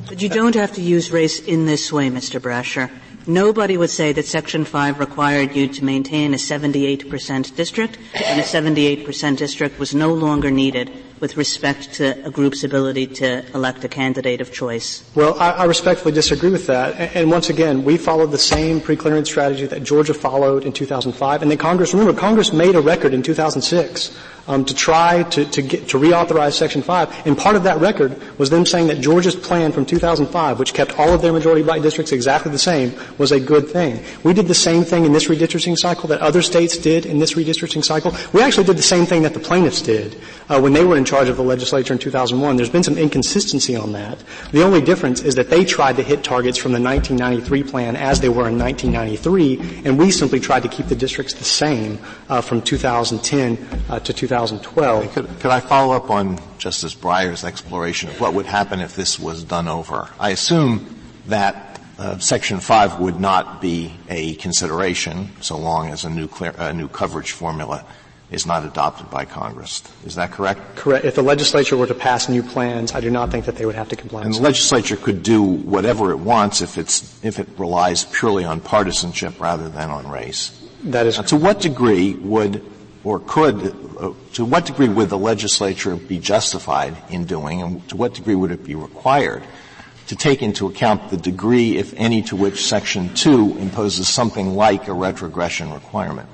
But 0.09 0.22
you 0.22 0.30
don't 0.30 0.55
have 0.55 0.72
to 0.76 0.80
use 0.80 1.12
race 1.12 1.41
in 1.41 1.66
this 1.66 1.93
way, 1.93 2.09
Mr. 2.09 2.41
Brasher. 2.41 2.91
Nobody 3.26 3.76
would 3.76 3.91
say 3.91 4.14
that 4.14 4.24
Section 4.24 4.64
5 4.64 4.99
required 4.99 5.55
you 5.55 5.68
to 5.68 5.85
maintain 5.85 6.33
a 6.33 6.39
78% 6.39 7.55
district, 7.55 7.99
and 8.14 8.41
a 8.41 8.45
78% 8.45 9.37
district 9.37 9.78
was 9.78 9.95
no 9.95 10.14
longer 10.14 10.51
needed 10.51 10.91
with 11.23 11.37
respect 11.37 11.95
to 11.95 12.27
a 12.27 12.31
group's 12.33 12.64
ability 12.64 13.07
to 13.07 13.49
elect 13.55 13.85
a 13.85 13.89
candidate 13.89 14.41
of 14.41 14.53
choice. 14.53 15.09
Well, 15.14 15.39
I, 15.39 15.51
I 15.53 15.64
respectfully 15.66 16.12
disagree 16.12 16.51
with 16.51 16.66
that. 16.66 16.95
And, 16.95 17.16
and, 17.16 17.31
once 17.31 17.49
again, 17.49 17.85
we 17.85 17.97
followed 17.97 18.33
the 18.33 18.39
same 18.39 18.81
preclearance 18.81 19.27
strategy 19.27 19.66
that 19.66 19.85
Georgia 19.85 20.14
followed 20.14 20.64
in 20.64 20.73
2005, 20.73 21.43
and 21.43 21.49
then 21.49 21.59
Congress, 21.59 21.95
remember, 21.95 22.18
Congress 22.18 22.53
made 22.53 22.75
a 22.75 22.81
record 22.81 23.14
in 23.14 23.23
2006 23.23 24.18
um, 24.47 24.64
to 24.64 24.74
try 24.74 25.22
to, 25.24 25.45
to, 25.45 25.62
get, 25.62 25.88
to 25.88 25.99
reauthorize 25.99 26.53
Section 26.55 26.82
5. 26.82 27.26
And 27.26 27.36
part 27.36 27.57
of 27.57 27.62
that 27.64 27.80
record 27.80 28.20
was 28.38 28.51
them 28.51 28.66
saying 28.66 28.88
that 28.88 29.01
Georgia's 29.01 29.36
plan 29.36 29.72
from 29.72 29.86
2005, 29.86 30.59
which 30.59 30.74
kept 30.74 30.99
all 30.99 31.12
of 31.12 31.22
their 31.22 31.32
majority 31.32 31.62
black 31.62 31.82
districts 31.82 32.12
exactly 32.12 32.51
the 32.51 32.59
same, 32.59 32.95
was 33.18 33.32
a 33.32 33.40
good 33.40 33.68
thing. 33.68 34.03
We 34.24 34.32
did 34.32 34.49
the 34.49 34.55
same 34.55 34.84
thing 34.84 35.05
in 35.05 35.12
this 35.12 35.28
redistricting 35.28 35.76
cycle 35.76 36.09
that 36.09 36.20
other 36.20 36.43
states 36.43 36.76
did 36.76 37.07
in 37.07 37.18
this 37.18 37.34
redistricting 37.34 37.84
cycle. 37.84 38.12
We 38.32 38.43
actually 38.43 38.64
did 38.64 38.76
the 38.76 38.82
same 38.82 39.07
thing 39.07 39.22
that 39.22 39.34
the 39.34 39.40
plaintiffs 39.40 39.82
did 39.82 40.16
uh, 40.49 40.61
when 40.61 40.72
they 40.72 40.84
were 40.84 40.97
in 40.97 41.05
charge 41.05 41.28
of 41.28 41.36
the 41.36 41.45
legislature 41.45 41.93
in 41.93 41.99
2001. 41.99 42.57
There's 42.57 42.70
been 42.70 42.82
some 42.82 42.99
inconsistency 42.99 43.76
on 43.76 43.93
that. 43.93 44.22
The 44.51 44.62
only 44.62 44.80
difference 44.80 45.20
is 45.20 45.36
that 45.36 45.51
they 45.51 45.64
tried 45.64 45.97
to 45.97 46.03
hit 46.03 46.24
targets 46.24 46.59
from 46.59 46.72
the 46.72 46.80
1993 46.80 47.62
plan 47.62 47.97
as 47.97 48.20
they 48.20 48.28
were 48.28 48.49
in 48.49 48.59
1993, 48.59 49.82
and 49.84 49.99
we 49.99 50.11
simply 50.11 50.40
tried 50.40 50.62
to 50.64 50.68
keep 50.68 50.86
the 50.86 50.97
districts 50.97 51.34
the 51.34 51.45
same 51.45 51.99
uh, 52.28 52.40
from 52.40 52.61
2010 52.61 53.59
uh, 53.88 54.01
to 54.01 54.12
2000. 54.12 54.32
2012. 54.33 55.12
Could, 55.12 55.41
could 55.41 55.51
I 55.51 55.61
follow 55.61 55.95
up 55.95 56.09
on 56.09 56.39
Justice 56.57 56.95
Breyer's 56.95 57.45
exploration 57.45 58.09
of 58.09 58.18
what 58.18 58.33
would 58.33 58.47
happen 58.47 58.80
if 58.80 58.97
this 58.97 59.18
was 59.18 59.45
done 59.45 59.68
over? 59.68 60.09
I 60.18 60.30
assume 60.30 60.99
that 61.26 61.78
uh, 61.99 62.16
Section 62.18 62.59
5 62.59 62.99
would 63.01 63.20
not 63.20 63.61
be 63.61 63.93
a 64.09 64.35
consideration 64.37 65.28
so 65.43 65.59
long 65.59 65.91
as 65.91 66.07
a 66.07 66.11
new, 66.11 66.28
clear, 66.28 66.55
uh, 66.57 66.72
new 66.72 66.89
coverage 66.89 67.33
formula 67.33 67.85
is 68.30 68.47
not 68.47 68.64
adopted 68.64 69.11
by 69.11 69.26
Congress. 69.26 69.83
Is 70.07 70.14
that 70.14 70.30
correct? 70.30 70.76
Correct. 70.76 71.05
If 71.05 71.14
the 71.14 71.22
legislature 71.22 71.76
were 71.76 71.87
to 71.87 71.95
pass 71.95 72.30
new 72.30 72.43
plans, 72.43 72.93
I 72.95 73.03
do 73.03 73.11
not 73.11 73.30
think 73.30 73.45
that 73.45 73.57
they 73.57 73.66
would 73.66 73.74
have 73.74 73.91
to 73.91 73.97
comply. 73.97 74.22
And 74.22 74.33
the 74.33 74.41
legislature 74.41 74.97
could 74.97 75.22
do 75.22 75.43
whatever 75.43 76.11
it 76.11 76.18
wants 76.18 76.62
if 76.62 76.78
it's 76.78 77.22
if 77.22 77.39
it 77.39 77.47
relies 77.59 78.07
purely 78.07 78.47
on 78.47 78.61
partisanship 78.61 79.39
rather 79.39 79.68
than 79.68 79.91
on 79.91 80.09
race. 80.09 80.59
That 80.85 81.07
is. 81.07 81.18
Now, 81.18 81.24
to 81.24 81.37
what 81.37 81.61
degree 81.61 82.14
would 82.14 82.64
or 83.05 83.20
could 83.20 83.74
uh, 83.98 84.12
to 84.34 84.44
what 84.44 84.66
degree 84.66 84.88
would 84.88 85.09
the 85.09 85.18
legislature 85.18 85.96
be 85.96 86.18
justified 86.18 86.96
in 87.11 87.24
doing, 87.24 87.62
and 87.62 87.88
to 87.88 87.96
what 87.96 88.14
degree 88.14 88.34
would 88.34 88.50
it 88.50 88.64
be 88.64 88.74
required 88.74 89.42
to 90.09 90.16
take 90.16 90.42
into 90.42 90.66
account 90.66 91.11
the 91.11 91.16
degree, 91.16 91.76
if 91.76 91.94
any, 91.96 92.22
to 92.22 92.36
which 92.36 92.66
Section 92.66 93.14
2 93.14 93.59
imposes 93.59 94.09
something 94.09 94.55
like 94.55 94.88
a 94.88 94.92
retrogression 94.92 95.72
requirement? 95.72 96.28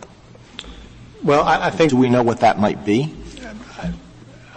Well, 1.22 1.42
I, 1.42 1.66
I 1.66 1.70
think. 1.70 1.90
Do 1.90 1.96
we 1.96 2.08
know 2.08 2.22
what 2.22 2.40
that 2.40 2.58
might 2.58 2.84
be? 2.84 3.14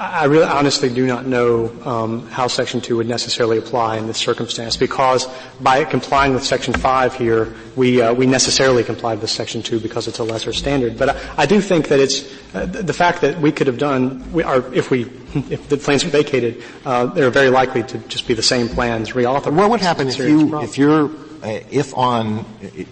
I 0.02 0.26
really 0.26 0.46
honestly 0.48 0.90
do 0.92 1.06
not 1.06 1.28
know 1.28 1.70
um, 1.86 2.28
how 2.30 2.48
Section 2.48 2.82
2 2.82 2.98
would 2.98 3.08
necessarily 3.08 3.60
apply 3.60 3.98
in 3.98 4.08
this 4.08 4.18
circumstance 4.18 4.76
because 4.76 5.28
by 5.60 5.84
complying 5.86 6.34
with 6.34 6.44
Section 6.44 6.74
5 6.74 7.14
here, 7.14 7.54
we, 7.76 8.02
uh, 8.02 8.12
we 8.12 8.26
necessarily 8.26 8.84
complied 8.84 9.22
with 9.22 9.30
Section 9.30 9.62
2 9.62 9.80
because 9.80 10.08
it's 10.08 10.18
a 10.18 10.24
lesser 10.24 10.54
standard. 10.54 10.98
But 10.98 11.10
I, 11.10 11.44
I 11.44 11.46
do 11.46 11.62
think 11.62 11.90
that 11.90 12.00
it's 12.00 12.28
uh, 12.56 12.66
the 12.66 12.94
fact 12.94 13.22
that 13.22 13.40
we 13.40 13.52
could 13.52 13.68
have 13.68 13.78
done, 13.78 14.32
we 14.34 14.42
are, 14.42 14.74
if 14.74 14.90
we, 14.90 15.04
if 15.52 15.70
the 15.70 15.78
plans 15.78 16.04
are 16.04 16.10
vacated, 16.10 16.64
uh, 16.84 17.06
they're 17.06 17.30
very 17.30 17.52
likely 17.52 17.84
to 17.84 18.00
just 18.08 18.28
be 18.28 18.34
the 18.34 18.42
same 18.42 18.70
plans 18.70 19.12
reauthorized. 19.12 19.54
What 19.54 19.70
would 19.70 19.82
happen 19.82 20.08
if 20.08 20.18
you, 20.18 20.60
if 20.62 20.80
you're 20.80 21.06
uh, 21.06 21.31
if 21.44 21.98
on 21.98 22.46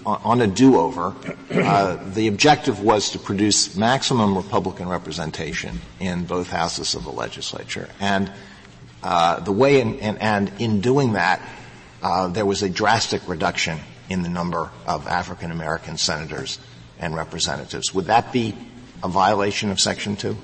on 0.05 0.41
a 0.41 0.47
do-over, 0.47 1.15
uh, 1.51 1.97
the 2.13 2.27
objective 2.27 2.81
was 2.81 3.11
to 3.11 3.19
produce 3.19 3.75
maximum 3.75 4.35
Republican 4.35 4.87
representation 4.87 5.79
in 5.99 6.25
both 6.25 6.49
houses 6.49 6.95
of 6.95 7.03
the 7.03 7.11
legislature, 7.11 7.89
and 7.99 8.31
uh, 9.03 9.39
the 9.39 9.51
way 9.51 9.79
in, 9.79 9.99
and, 9.99 10.21
and, 10.21 10.51
in 10.59 10.81
doing 10.81 11.13
that, 11.13 11.41
uh, 12.01 12.27
there 12.27 12.45
was 12.45 12.63
a 12.63 12.69
drastic 12.69 13.25
reduction 13.27 13.79
in 14.09 14.23
the 14.23 14.29
number 14.29 14.69
of 14.85 15.07
African 15.07 15.51
American 15.51 15.97
senators 15.97 16.59
and 16.99 17.15
representatives. 17.15 17.93
Would 17.93 18.05
that 18.05 18.33
be 18.33 18.55
a 19.03 19.07
violation 19.07 19.69
of 19.69 19.79
Section 19.79 20.15
Two? 20.15 20.37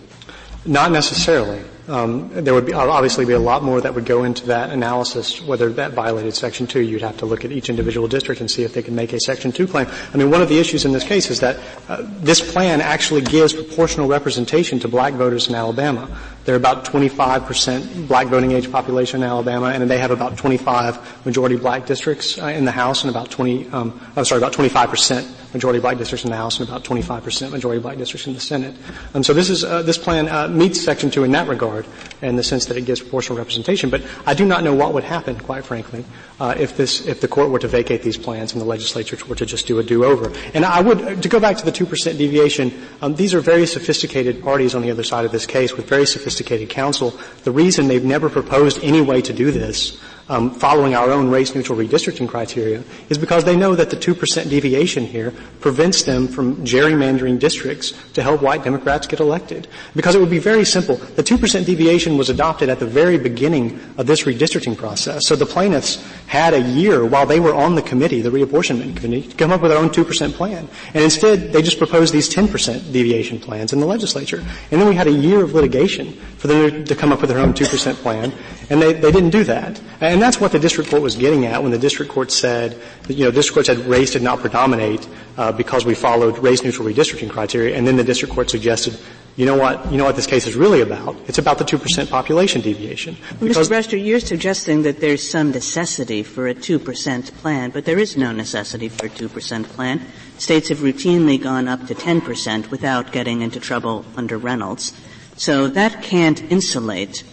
Not 0.66 0.91
necessarily. 0.91 1.64
Um, 1.88 2.30
there 2.34 2.54
would 2.54 2.66
be, 2.66 2.74
obviously 2.74 3.26
be 3.26 3.34
a 3.34 3.40
lot 3.40 3.62
more 3.62 3.80
that 3.80 3.94
would 3.94 4.06
go 4.06 4.24
into 4.24 4.48
that 4.48 4.72
analysis, 4.72 5.42
whether 5.42 5.72
that 5.74 5.92
violated 5.92 6.34
Section 6.36 6.66
2. 6.66 6.80
You'd 6.80 7.02
have 7.02 7.18
to 7.18 7.26
look 7.26 7.46
at 7.46 7.52
each 7.52 7.70
individual 7.70 8.08
district 8.08 8.42
and 8.42 8.50
see 8.50 8.64
if 8.64 8.74
they 8.74 8.82
can 8.82 8.96
make 8.96 9.14
a 9.14 9.20
Section 9.20 9.52
2 9.52 9.68
claim. 9.68 9.88
I 10.14 10.18
mean, 10.18 10.32
one 10.32 10.42
of 10.42 10.50
the 10.50 10.58
issues 10.58 10.86
in 10.86 10.94
this 10.94 11.04
case 11.04 11.30
is 11.30 11.42
that 11.42 11.60
uh, 11.88 12.04
this 12.22 12.42
plan 12.52 12.82
actually 12.82 13.22
gives 13.22 13.54
proportional 13.54 14.08
representation 14.08 14.80
to 14.80 14.88
black 14.88 15.14
voters 15.14 15.48
in 15.48 15.54
Alabama. 15.54 16.10
There 16.46 16.54
are 16.54 16.58
about 16.58 16.86
25% 16.86 18.08
black 18.08 18.28
voting 18.28 18.52
age 18.52 18.72
population 18.72 19.24
in 19.24 19.30
Alabama, 19.30 19.68
and 19.68 19.90
they 19.90 19.98
have 19.98 20.12
about 20.12 20.38
25 20.38 21.26
majority 21.26 21.56
black 21.56 21.88
districts 21.88 22.38
uh, 22.38 22.46
in 22.48 22.66
the 22.66 22.72
House 22.72 23.04
and 23.04 23.10
about 23.10 23.32
20, 23.32 23.70
um, 23.70 24.00
I'm 24.16 24.26
sorry, 24.26 24.40
about 24.40 24.54
25% 24.54 25.54
majority 25.56 25.80
black 25.80 25.98
districts 25.98 26.24
in 26.24 26.30
the 26.30 26.38
House 26.38 26.60
and 26.60 26.70
about 26.70 26.84
25% 26.84 27.50
majority 27.50 27.82
black 27.82 27.98
districts 27.98 28.28
in 28.28 28.34
the 28.34 28.40
Senate. 28.40 28.76
Um, 29.16 29.24
so 29.24 29.34
this 29.34 29.50
is 29.50 29.64
uh, 29.64 29.82
this 29.82 29.98
plan 29.98 30.30
uh, 30.30 30.48
meets 30.48 30.80
Section 30.80 31.10
2 31.10 31.24
in 31.24 31.32
that 31.32 31.48
regard, 31.48 31.74
in 32.21 32.36
the 32.36 32.43
sense 32.43 32.67
that 32.67 32.78
it 32.78 32.86
gives 32.86 33.01
proportional 33.01 33.38
representation. 33.38 33.89
But 33.89 34.03
I 34.26 34.34
do 34.34 34.45
not 34.45 34.63
know 34.63 34.73
what 34.73 34.93
would 34.93 35.03
happen, 35.03 35.39
quite 35.39 35.65
frankly, 35.65 36.05
uh, 36.39 36.55
if 36.57 36.78
this 36.78 37.05
if 37.07 37.21
the 37.21 37.28
court 37.28 37.49
were 37.49 37.59
to 37.59 37.67
vacate 37.67 38.03
these 38.03 38.17
plans 38.17 38.53
and 38.53 38.61
the 38.61 38.65
legislature 38.65 39.17
were 39.28 39.36
to 39.36 39.45
just 39.45 39.67
do 39.67 39.80
a 39.80 39.84
do-over. 39.84 40.32
And 40.53 40.65
I 40.65 40.82
would 40.82 41.23
to 41.23 41.30
go 41.30 41.39
back 41.39 41.57
to 41.57 41.65
the 41.65 41.71
two 41.71 41.86
percent 41.86 42.17
deviation. 42.17 42.71
Um, 43.01 43.15
these 43.15 43.34
are 43.34 43.41
very 43.41 43.65
sophisticated 43.65 44.43
parties 44.43 44.76
on 44.76 44.82
the 44.82 44.91
other 44.91 45.03
side 45.03 45.26
of 45.26 45.32
this 45.32 45.45
case 45.45 45.73
with 45.73 45.88
very 45.88 46.05
sophisticated 46.05 46.69
counsel. 46.69 47.17
The 47.43 47.51
reason 47.51 47.88
they've 47.88 48.03
never 48.03 48.30
proposed 48.30 48.84
any 48.84 49.01
way 49.01 49.21
to 49.21 49.34
do 49.34 49.51
this 49.51 49.99
um, 50.28 50.51
following 50.51 50.95
our 50.95 51.11
own 51.11 51.30
race-neutral 51.30 51.78
redistricting 51.78 52.28
criteria 52.28 52.84
is 53.09 53.17
because 53.17 53.43
they 53.43 53.55
know 53.55 53.76
that 53.76 53.89
the 53.89 53.95
2% 53.95 54.49
deviation 54.49 55.05
here 55.05 55.34
prevents 55.61 56.03
them 56.03 56.28
from 56.28 56.55
gerrymandering 56.65 57.39
districts 57.39 57.93
to 58.13 58.23
help 58.23 58.41
white 58.41 58.63
Democrats 58.63 59.07
get 59.07 59.19
elected. 59.19 59.67
Because 59.95 60.15
it 60.15 60.19
would 60.19 60.30
be 60.30 60.39
very 60.39 60.65
simple. 60.65 60.95
The 60.95 61.23
2% 61.23 61.65
deviation 61.65 62.17
was 62.17 62.30
adopted 62.30 62.69
at 62.69 62.80
the 62.80 62.86
very 62.86 63.17
beginning 63.17 63.80
of 63.97 64.07
this 64.07 64.23
redistricting 64.23 64.76
process. 64.78 65.28
So 65.28 65.36
the 65.36 65.45
plaintiffs 65.45 66.03
had 66.28 66.53
a 66.53 66.61
year 66.61 67.05
while 67.05 67.26
they 67.26 67.39
were 67.39 67.53
on 67.53 67.76
the 67.76 67.82
committee, 67.82 68.21
the 68.21 68.32
reapportionment 68.32 68.97
committee, 68.97 69.28
to 69.28 69.36
come 69.36 69.51
up 69.51 69.61
with 69.61 69.71
their 69.71 69.80
own 69.80 69.89
2% 69.89 70.34
plan. 70.34 70.67
And 70.93 71.03
instead, 71.03 71.53
they 71.53 71.61
just 71.61 71.78
proposed 71.78 72.13
these 72.13 72.34
10% 72.34 72.91
deviation 72.91 73.39
plans 73.39 73.73
in 73.73 73.80
the 73.80 73.86
legislature. 73.86 74.43
And 74.71 74.82
then 74.82 74.88
we 74.88 74.95
had 74.95 75.07
a 75.07 75.11
year 75.11 75.43
of 75.43 75.53
litigation 75.53 76.13
for 76.38 76.47
them 76.47 76.86
to 76.86 76.95
come 76.95 77.11
up 77.11 77.21
with 77.21 77.30
their 77.30 77.39
own 77.39 77.53
2% 77.53 77.95
plan. 77.95 78.34
And 78.69 78.82
they, 78.82 78.93
they 78.93 79.11
didn't 79.11 79.30
do 79.30 79.43
that. 79.43 79.80
And 80.01 80.14
that's 80.22 80.39
what 80.39 80.51
the 80.51 80.59
district 80.59 80.89
court 80.89 81.01
was 81.01 81.16
getting 81.16 81.45
at 81.45 81.61
when 81.61 81.72
the 81.72 81.80
district 81.80 82.11
court 82.11 82.32
said, 82.32 82.80
that, 83.03 83.13
you 83.13 83.26
know, 83.26 83.32
district 83.32 83.55
court 83.55 83.66
said 83.66 83.80
race 83.80 84.11
did 84.11 84.22
not 84.22 84.39
predominate 84.39 85.07
uh, 85.38 85.51
because 85.51 85.86
we 85.86 85.95
followed 85.95 86.38
race 86.39 86.63
neutral 86.63 86.88
redistricting 86.88 87.30
criteria. 87.30 87.76
And 87.76 87.88
then 87.88 87.95
the 87.95 88.03
district 88.03 88.34
court 88.34 88.49
suggested 88.49 88.97
you 89.36 89.45
know 89.45 89.57
what, 89.57 89.91
you 89.91 89.97
know 89.97 90.05
what 90.05 90.16
this 90.16 90.28
case 90.28 90.47
is 90.47 90.55
really 90.55 90.80
about? 90.80 91.18
It's 91.28 91.39
about 91.39 91.57
the 91.57 91.66
2% 91.66 92.09
population 92.09 92.61
deviation. 92.61 93.16
Mr. 93.39 93.68
Brewster, 93.68 93.97
you're 93.97 94.22
suggesting 94.22 94.84
that 94.84 95.01
there's 95.01 95.30
some 95.30 95.51
necessity 95.51 96.24
for 96.24 96.47
a 96.47 96.55
2% 96.55 97.34
plan, 97.36 97.72
but 97.72 97.84
there 97.84 97.99
is 97.99 98.16
no 98.16 98.32
necessity 98.32 98.88
for 98.88 99.07
a 99.07 99.09
2% 99.09 99.66
plan. 99.66 100.01
States 100.38 100.70
have 100.70 100.80
routinely 100.80 101.41
gone 101.41 101.68
up 101.68 101.86
to 101.88 101.95
10% 101.95 102.72
without 102.72 103.11
getting 103.11 103.41
into 103.41 103.59
trouble 103.59 104.05
under 104.16 104.38
Reynolds. 104.38 104.93
So 105.36 105.68
that 105.68 106.01
can't 106.01 106.41
insulate 106.43 107.24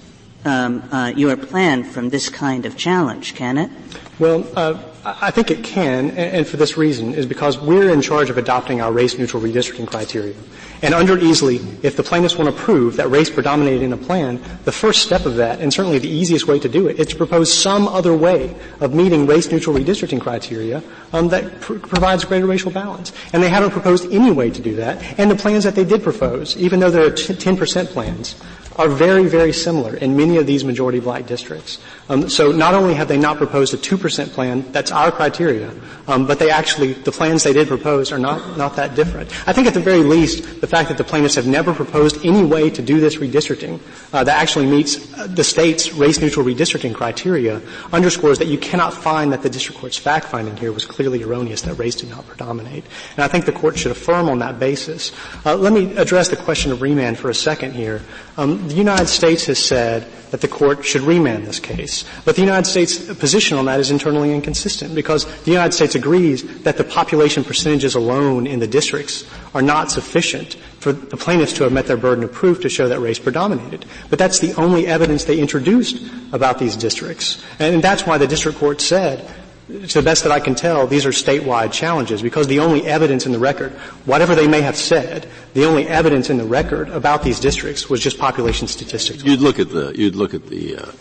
um, 0.45 0.83
uh, 0.93 1.13
your 1.17 1.37
plan 1.37 1.85
from 1.85 2.09
this 2.09 2.29
kind 2.29 2.67
of 2.67 2.77
challenge, 2.77 3.35
can 3.35 3.59
it? 3.59 3.71
Well, 4.19 4.47
uh, 4.57 4.81
I 5.05 5.33
think 5.33 5.51
it 5.51 5.65
can, 5.65 6.11
and 6.13 6.47
for 6.47 6.57
this 6.57 6.77
reason, 6.77 7.15
is 7.15 7.27
because 7.27 7.59
we're 7.59 7.91
in 7.91 8.03
charge 8.03 8.31
of 8.31 8.39
adopting 8.39 8.81
our 8.81 8.93
race-neutral 8.93 9.43
redistricting 9.43 9.87
criteria. 9.87 10.35
And 10.81 10.95
under 10.95 11.17
Easley, 11.17 11.61
if 11.85 11.97
the 11.97 12.03
plaintiffs 12.03 12.37
want 12.37 12.55
to 12.55 12.63
prove 12.63 12.97
that 12.97 13.09
race 13.09 13.31
predominated 13.31 13.83
in 13.83 13.93
a 13.93 13.97
plan, 13.97 14.41
the 14.65 14.73
first 14.73 15.03
step 15.03 15.27
of 15.27 15.37
that, 15.37 15.61
and 15.61 15.73
certainly 15.73 15.99
the 15.99 16.09
easiest 16.09 16.47
way 16.47 16.59
to 16.59 16.69
do 16.69 16.89
it, 16.89 16.99
is 16.99 17.09
to 17.09 17.17
propose 17.17 17.53
some 17.53 17.87
other 17.89 18.15
way 18.17 18.55
of 18.81 18.93
meeting 18.93 19.27
race-neutral 19.27 19.77
redistricting 19.77 20.21
criteria 20.21 20.83
um, 21.13 21.29
that 21.29 21.61
pr- 21.61 21.79
provides 21.79 22.25
greater 22.25 22.47
racial 22.47 22.71
balance. 22.71 23.13
And 23.33 23.43
they 23.43 23.49
haven't 23.49 23.71
proposed 23.71 24.13
any 24.13 24.33
way 24.33 24.51
to 24.51 24.61
do 24.61 24.77
that. 24.77 25.19
And 25.19 25.31
the 25.31 25.37
plans 25.37 25.65
that 25.65 25.77
they 25.77 25.85
did 25.85 26.03
propose, 26.03 26.57
even 26.57 26.81
though 26.81 26.91
they're 26.91 27.13
t- 27.13 27.33
10% 27.35 27.87
plans, 27.89 28.35
are 28.77 28.89
very, 28.89 29.27
very 29.27 29.53
similar 29.53 29.97
in 29.97 30.17
many 30.17 30.37
of 30.37 30.47
these 30.47 30.65
majority 30.65 31.01
black 31.01 31.27
districts. 31.27 31.79
Um, 32.09 32.29
so 32.29 32.53
not 32.53 32.75
only 32.75 32.95
have 32.95 33.09
they 33.09 33.19
not 33.19 33.37
proposed 33.37 33.75
a 33.75 33.77
2% 33.77 34.33
plan, 34.33 34.71
that's 34.73 34.91
our 34.91 35.11
criteria, 35.11 35.73
um, 36.09 36.27
but 36.27 36.39
they 36.39 36.51
actually, 36.51 36.93
the 36.93 37.13
plans 37.13 37.43
they 37.43 37.53
did 37.53 37.69
propose 37.69 38.13
are 38.13 38.19
not, 38.19 38.57
not 38.57 38.77
that 38.77 38.95
different. 38.95 39.31
I 39.49 39.53
think 39.53 39.67
at 39.67 39.75
the 39.75 39.81
very 39.81 40.03
least, 40.03 40.61
the 40.61 40.67
fact 40.67 40.89
that 40.89 40.99
the 40.99 41.05
plaintiffs 41.05 41.35
have 41.37 41.47
never 41.47 41.73
proposed 41.73 42.25
any 42.25 42.45
way 42.45 42.71
to 42.71 42.83
do 42.83 43.01
this 43.01 43.17
redistricting 43.17 43.81
uh, 44.13 44.25
that 44.25 44.41
actually 44.41 44.67
meets 44.67 45.13
uh, 45.15 45.27
the 45.27 45.45
state's 45.45 45.93
race-neutral 45.93 46.45
redistricting 46.45 46.95
criteria 46.95 47.61
underscores 47.93 48.39
that 48.39 48.49
you 48.49 48.59
cannot 48.59 48.93
find 48.93 49.33
that 49.33 49.43
the 49.43 49.51
district 49.51 49.81
court's 49.81 49.97
fact-finding 49.97 50.57
here 50.57 50.73
was 50.73 50.87
clearly 50.87 51.23
erroneous, 51.23 51.63
that 51.63 51.75
race 51.75 51.95
did 51.95 52.11
not 52.11 52.27
predominate. 52.27 52.85
And 53.17 53.25
I 53.25 53.29
think 53.29 53.45
the 53.45 53.53
court 53.53 53.79
should 53.79 53.93
affirm 53.93 54.29
on 54.29 54.39
that 54.41 54.59
basis. 54.59 55.13
Uh, 55.45 55.57
let 55.57 55.73
me 55.73 55.97
address 55.97 56.29
the 56.29 56.37
question 56.37 56.73
of 56.73 56.83
remand 56.83 57.19
for 57.19 57.31
a 57.31 57.35
second 57.35 57.73
here. 57.73 58.03
Um, 58.37 58.62
the 58.69 58.75
United 58.75 59.09
States 59.09 59.47
has 59.47 59.59
said 59.59 60.07
that 60.31 60.41
the 60.41 60.49
court 60.49 60.85
should 60.85 61.03
remand 61.03 61.47
this 61.47 61.61
case. 61.61 62.05
But 62.25 62.37
the 62.37 62.43
United 62.43 62.67
States 62.67 63.13
position 63.15 63.59
on 63.59 63.67
that 63.67 63.81
is 63.81 63.91
internally 63.91 64.33
inconsistent 64.33 64.95
because 64.95 65.27
the 65.43 65.51
United 65.51 65.73
States 65.73 65.95
agrees 65.95 66.63
that 66.63 66.79
the 66.79 66.85
population 66.85 67.45
percentages 67.45 67.95
alone 67.95 68.47
in 68.47 68.59
the 68.59 68.67
districts 68.67 69.25
are 69.55 69.63
not 69.63 69.91
sufficient 69.91 70.55
for 70.81 70.93
the 70.93 71.17
plaintiffs 71.17 71.53
to 71.55 71.65
have 71.65 71.73
met 71.73 71.87
their 71.87 71.97
burden 71.97 72.25
of 72.25 72.33
proof 72.33 72.61
to 72.63 72.69
show 72.69 72.89
that 72.89 73.01
race 73.01 73.19
predominated. 73.19 73.85
But 74.11 74.19
that's 74.19 74.41
the 74.41 74.55
only 74.55 74.87
evidence 74.87 75.25
they 75.25 75.39
introduced 75.39 76.03
about 76.33 76.59
these 76.59 76.77
districts. 76.77 77.43
And 77.59 77.83
that's 77.83 78.07
why 78.07 78.19
the 78.19 78.27
district 78.27 78.59
court 78.59 78.81
said 78.81 79.29
to 79.69 80.01
the 80.01 80.03
best 80.03 80.25
that 80.25 80.33
I 80.33 80.41
can 80.41 80.55
tell, 80.55 80.87
these 80.87 81.07
are 81.07 81.11
statewide 81.11 81.73
challenges 81.73 82.21
because 82.23 82.47
the 82.47 82.59
only 82.59 82.87
evidence 82.87 83.27
in 83.27 83.33
the 83.33 83.39
record, 83.39 83.73
whatever 84.05 84.35
they 84.35 84.49
may 84.49 84.61
have 84.61 84.77
said, 84.77 85.29
the 85.55 85.65
only 85.65 85.87
evidence 85.87 86.31
in 86.31 86.37
the 86.37 86.45
record 86.45 86.89
about 86.89 87.23
these 87.23 87.39
districts 87.39 87.89
was 87.89 88.01
just 88.01 88.19
population 88.19 88.67
statistics. 88.67 89.23
You'd 89.23 89.41
look 89.41 89.59
at 89.59 89.71
the, 89.71 89.93
you'd 89.97 90.17
look 90.17 90.35
at 90.35 90.47
the, 90.47 90.77
uh, 90.79 90.93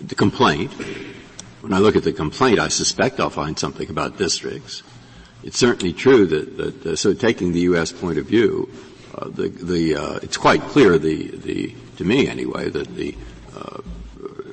the 0.00 0.14
complaint. 0.14 0.72
When 1.60 1.72
I 1.72 1.78
look 1.78 1.94
at 1.96 2.02
the 2.04 2.12
complaint, 2.12 2.58
I 2.58 2.68
suspect 2.68 3.20
I'll 3.20 3.30
find 3.30 3.58
something 3.58 3.88
about 3.88 4.18
districts. 4.18 4.82
It's 5.44 5.58
certainly 5.58 5.92
true 5.92 6.26
that, 6.26 6.56
that 6.56 6.86
uh, 6.86 6.96
so 6.96 7.14
taking 7.14 7.52
the 7.52 7.60
U.S. 7.60 7.92
point 7.92 8.18
of 8.18 8.26
view, 8.26 8.68
uh, 9.14 9.28
the, 9.28 9.48
the, 9.48 9.96
uh, 9.96 10.18
it's 10.22 10.36
quite 10.36 10.60
clear 10.62 10.98
the, 10.98 11.28
the, 11.36 11.74
to 11.96 12.04
me 12.04 12.28
anyway, 12.28 12.68
that 12.70 12.88
the, 12.94 13.16
uh, 13.56 13.80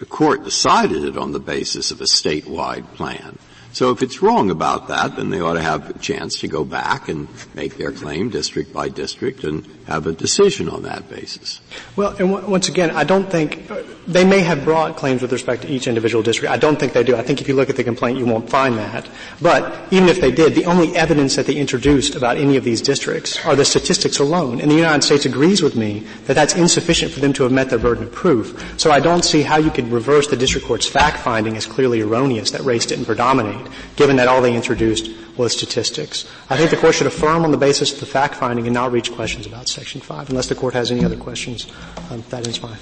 court 0.09 0.43
decided 0.43 1.03
it 1.03 1.17
on 1.17 1.31
the 1.31 1.39
basis 1.39 1.91
of 1.91 2.01
a 2.01 2.05
statewide 2.05 2.85
plan. 2.95 3.37
So 3.77 3.91
if 3.91 4.01
it's 4.01 4.23
wrong 4.23 4.49
about 4.49 4.87
that, 4.87 5.17
then 5.17 5.29
they 5.29 5.39
ought 5.39 5.53
to 5.53 5.61
have 5.61 5.91
a 5.91 5.99
chance 5.99 6.39
to 6.39 6.47
go 6.47 6.65
back 6.65 7.09
and 7.09 7.27
make 7.53 7.77
their 7.77 7.91
claim 7.91 8.31
district 8.31 8.73
by 8.73 8.89
district 8.89 9.43
and 9.43 9.67
have 9.87 10.05
a 10.05 10.11
decision 10.11 10.67
on 10.69 10.83
that 10.83 11.09
basis. 11.09 11.61
Well, 11.95 12.09
and 12.19 12.29
w- 12.29 12.47
once 12.47 12.67
again, 12.67 12.91
I 12.91 13.05
don't 13.05 13.29
think 13.29 13.71
they 14.05 14.25
may 14.25 14.41
have 14.41 14.65
brought 14.65 14.97
claims 14.97 15.21
with 15.21 15.31
respect 15.31 15.61
to 15.63 15.69
each 15.69 15.87
individual 15.87 16.21
district. 16.21 16.51
I 16.51 16.57
don't 16.57 16.77
think 16.77 16.91
they 16.91 17.03
do. 17.03 17.15
I 17.15 17.23
think 17.23 17.39
if 17.41 17.47
you 17.47 17.55
look 17.55 17.69
at 17.69 17.77
the 17.77 17.83
complaint, 17.83 18.17
you 18.17 18.25
won't 18.25 18.49
find 18.49 18.77
that. 18.77 19.07
But 19.41 19.91
even 19.91 20.09
if 20.09 20.19
they 20.19 20.31
did, 20.31 20.55
the 20.55 20.65
only 20.65 20.95
evidence 20.95 21.37
that 21.37 21.45
they 21.45 21.55
introduced 21.55 22.15
about 22.15 22.37
any 22.37 22.57
of 22.57 22.65
these 22.65 22.81
districts 22.81 23.43
are 23.45 23.55
the 23.55 23.63
statistics 23.63 24.19
alone. 24.19 24.59
And 24.59 24.69
the 24.69 24.75
United 24.75 25.03
States 25.03 25.25
agrees 25.25 25.61
with 25.61 25.75
me 25.75 26.05
that 26.25 26.33
that's 26.33 26.55
insufficient 26.55 27.11
for 27.13 27.21
them 27.21 27.31
to 27.33 27.43
have 27.43 27.51
met 27.51 27.69
their 27.69 27.79
burden 27.79 28.03
of 28.03 28.11
proof. 28.11 28.75
So 28.77 28.91
I 28.91 28.99
don't 28.99 29.23
see 29.23 29.41
how 29.41 29.57
you 29.57 29.71
could 29.71 29.87
reverse 29.89 30.27
the 30.27 30.37
district 30.37 30.67
court's 30.67 30.87
fact 30.87 31.17
finding 31.19 31.55
as 31.55 31.65
clearly 31.65 32.01
erroneous 32.01 32.51
that 32.51 32.61
race 32.61 32.85
didn't 32.85 33.05
predominate 33.05 33.65
given 33.95 34.17
that 34.17 34.27
all 34.27 34.41
they 34.41 34.55
introduced 34.55 35.09
was 35.37 35.53
statistics. 35.53 36.25
I 36.49 36.57
think 36.57 36.71
the 36.71 36.77
court 36.77 36.95
should 36.95 37.07
affirm 37.07 37.43
on 37.43 37.51
the 37.51 37.57
basis 37.57 37.93
of 37.93 37.99
the 37.99 38.05
fact 38.05 38.35
finding 38.35 38.65
and 38.65 38.73
not 38.73 38.91
reach 38.91 39.11
questions 39.11 39.45
about 39.45 39.67
Section 39.67 40.01
5. 40.01 40.29
Unless 40.29 40.47
the 40.47 40.55
court 40.55 40.73
has 40.73 40.91
any 40.91 41.03
other 41.05 41.17
questions, 41.17 41.67
um, 42.09 42.23
that 42.29 42.47
is 42.47 42.57
fine. 42.57 42.77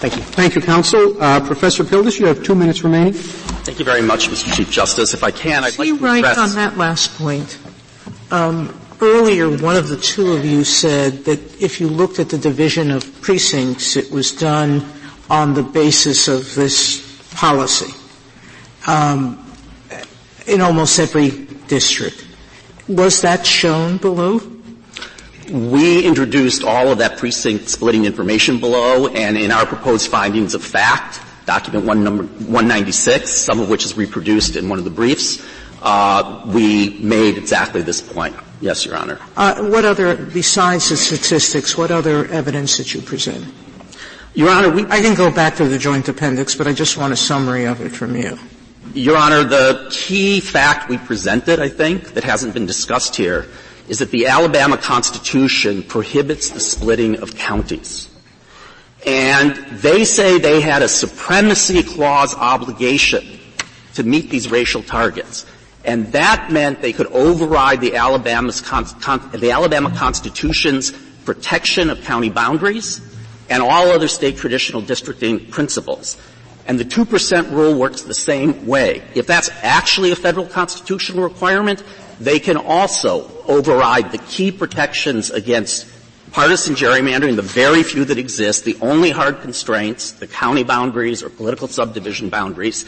Thank 0.00 0.16
you. 0.16 0.22
Thank 0.22 0.54
you, 0.54 0.62
counsel. 0.62 1.22
Uh, 1.22 1.40
Professor 1.40 1.84
Pildes, 1.84 2.18
you 2.18 2.26
have 2.26 2.42
two 2.42 2.54
minutes 2.54 2.82
remaining. 2.82 3.12
Thank 3.12 3.78
you 3.78 3.84
very 3.84 4.00
much, 4.00 4.28
Mr. 4.28 4.54
Chief 4.54 4.70
Justice. 4.70 5.12
If 5.12 5.22
I 5.22 5.30
can, 5.30 5.62
I'd 5.62 5.74
See 5.74 5.92
like 5.92 6.00
to 6.00 6.04
right 6.04 6.24
address... 6.24 6.38
on 6.38 6.54
that 6.54 6.78
last 6.78 7.18
point. 7.18 7.58
Um, 8.30 8.74
earlier, 9.02 9.50
one 9.58 9.76
of 9.76 9.88
the 9.88 9.98
two 9.98 10.32
of 10.32 10.44
you 10.44 10.64
said 10.64 11.24
that 11.24 11.38
if 11.60 11.80
you 11.80 11.88
looked 11.88 12.18
at 12.18 12.30
the 12.30 12.38
division 12.38 12.90
of 12.90 13.20
precincts, 13.20 13.96
it 13.96 14.10
was 14.10 14.32
done 14.32 14.86
on 15.28 15.52
the 15.54 15.62
basis 15.62 16.28
of 16.28 16.54
this 16.54 17.06
policy. 17.34 17.92
Um, 18.86 19.49
in 20.50 20.60
almost 20.60 20.98
every 20.98 21.30
district. 21.68 22.26
Was 22.88 23.22
that 23.22 23.46
shown 23.46 23.98
below? 23.98 24.40
We 25.50 26.04
introduced 26.04 26.62
all 26.64 26.88
of 26.88 26.98
that 26.98 27.18
precinct 27.18 27.68
splitting 27.68 28.04
information 28.04 28.60
below, 28.60 29.08
and 29.08 29.36
in 29.38 29.50
our 29.50 29.66
proposed 29.66 30.08
findings 30.10 30.54
of 30.54 30.62
fact, 30.62 31.20
document 31.46 31.84
one 31.84 32.04
number 32.04 32.24
196, 32.24 33.30
some 33.30 33.60
of 33.60 33.68
which 33.68 33.84
is 33.84 33.96
reproduced 33.96 34.56
in 34.56 34.68
one 34.68 34.78
of 34.78 34.84
the 34.84 34.90
briefs, 34.90 35.44
uh, 35.82 36.42
we 36.46 36.98
made 37.00 37.36
exactly 37.38 37.82
this 37.82 38.00
point. 38.00 38.36
Yes, 38.60 38.84
Your 38.84 38.96
Honor. 38.96 39.18
Uh, 39.36 39.64
what 39.70 39.84
other, 39.84 40.14
besides 40.14 40.90
the 40.90 40.96
statistics, 40.96 41.76
what 41.76 41.90
other 41.90 42.26
evidence 42.26 42.76
did 42.76 42.92
you 42.92 43.00
present? 43.00 43.44
Your 44.34 44.50
Honor, 44.50 44.70
we, 44.70 44.84
I 44.86 45.00
can 45.00 45.16
go 45.16 45.30
back 45.32 45.56
to 45.56 45.66
the 45.66 45.78
joint 45.78 46.08
appendix, 46.08 46.54
but 46.54 46.66
I 46.66 46.72
just 46.72 46.96
want 46.96 47.12
a 47.12 47.16
summary 47.16 47.64
of 47.64 47.80
it 47.80 47.90
from 47.90 48.14
you. 48.14 48.38
Your 48.94 49.16
Honor, 49.16 49.44
the 49.44 49.88
key 49.90 50.40
fact 50.40 50.88
we 50.88 50.98
presented, 50.98 51.60
I 51.60 51.68
think, 51.68 52.14
that 52.14 52.24
hasn't 52.24 52.54
been 52.54 52.66
discussed 52.66 53.14
here, 53.14 53.46
is 53.88 54.00
that 54.00 54.10
the 54.10 54.26
Alabama 54.26 54.76
Constitution 54.76 55.82
prohibits 55.84 56.50
the 56.50 56.60
splitting 56.60 57.20
of 57.22 57.36
counties. 57.36 58.08
And 59.06 59.54
they 59.80 60.04
say 60.04 60.38
they 60.38 60.60
had 60.60 60.82
a 60.82 60.88
supremacy 60.88 61.82
clause 61.82 62.34
obligation 62.34 63.38
to 63.94 64.02
meet 64.02 64.28
these 64.28 64.50
racial 64.50 64.82
targets. 64.82 65.46
And 65.84 66.12
that 66.12 66.50
meant 66.50 66.82
they 66.82 66.92
could 66.92 67.06
override 67.08 67.80
the, 67.80 67.96
Alabama's 67.96 68.60
con- 68.60 68.84
con- 69.00 69.30
the 69.32 69.52
Alabama 69.52 69.90
Constitution's 69.96 70.90
protection 71.24 71.90
of 71.90 72.02
county 72.02 72.28
boundaries 72.28 73.00
and 73.48 73.62
all 73.62 73.88
other 73.90 74.08
state 74.08 74.36
traditional 74.36 74.82
districting 74.82 75.46
principles. 75.50 76.16
And 76.66 76.78
the 76.78 76.84
2% 76.84 77.50
rule 77.50 77.74
works 77.74 78.02
the 78.02 78.14
same 78.14 78.66
way. 78.66 79.02
If 79.14 79.26
that's 79.26 79.50
actually 79.62 80.12
a 80.12 80.16
federal 80.16 80.46
constitutional 80.46 81.24
requirement, 81.24 81.82
they 82.20 82.38
can 82.38 82.56
also 82.56 83.30
override 83.46 84.12
the 84.12 84.18
key 84.18 84.52
protections 84.52 85.30
against 85.30 85.86
partisan 86.32 86.74
gerrymandering, 86.74 87.36
the 87.36 87.42
very 87.42 87.82
few 87.82 88.04
that 88.04 88.18
exist, 88.18 88.64
the 88.64 88.76
only 88.80 89.10
hard 89.10 89.40
constraints, 89.40 90.12
the 90.12 90.26
county 90.26 90.62
boundaries 90.62 91.22
or 91.22 91.30
political 91.30 91.66
subdivision 91.66 92.28
boundaries, 92.28 92.84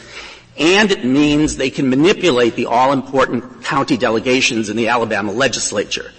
and 0.57 0.91
it 0.91 1.03
means 1.03 1.57
they 1.57 1.69
can 1.69 1.89
manipulate 1.89 2.55
the 2.55 2.67
all-important 2.67 3.63
county 3.63 3.97
delegations 3.97 4.69
in 4.69 4.77
the 4.77 4.87
Alabama 4.87 5.31
legislature 5.31 6.11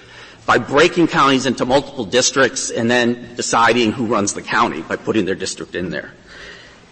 by 0.44 0.58
breaking 0.58 1.06
counties 1.06 1.46
into 1.46 1.64
multiple 1.64 2.04
districts 2.04 2.70
and 2.70 2.90
then 2.90 3.34
deciding 3.36 3.92
who 3.92 4.06
runs 4.06 4.34
the 4.34 4.42
county 4.42 4.82
by 4.82 4.96
putting 4.96 5.24
their 5.24 5.34
district 5.34 5.74
in 5.74 5.90
there. 5.90 6.12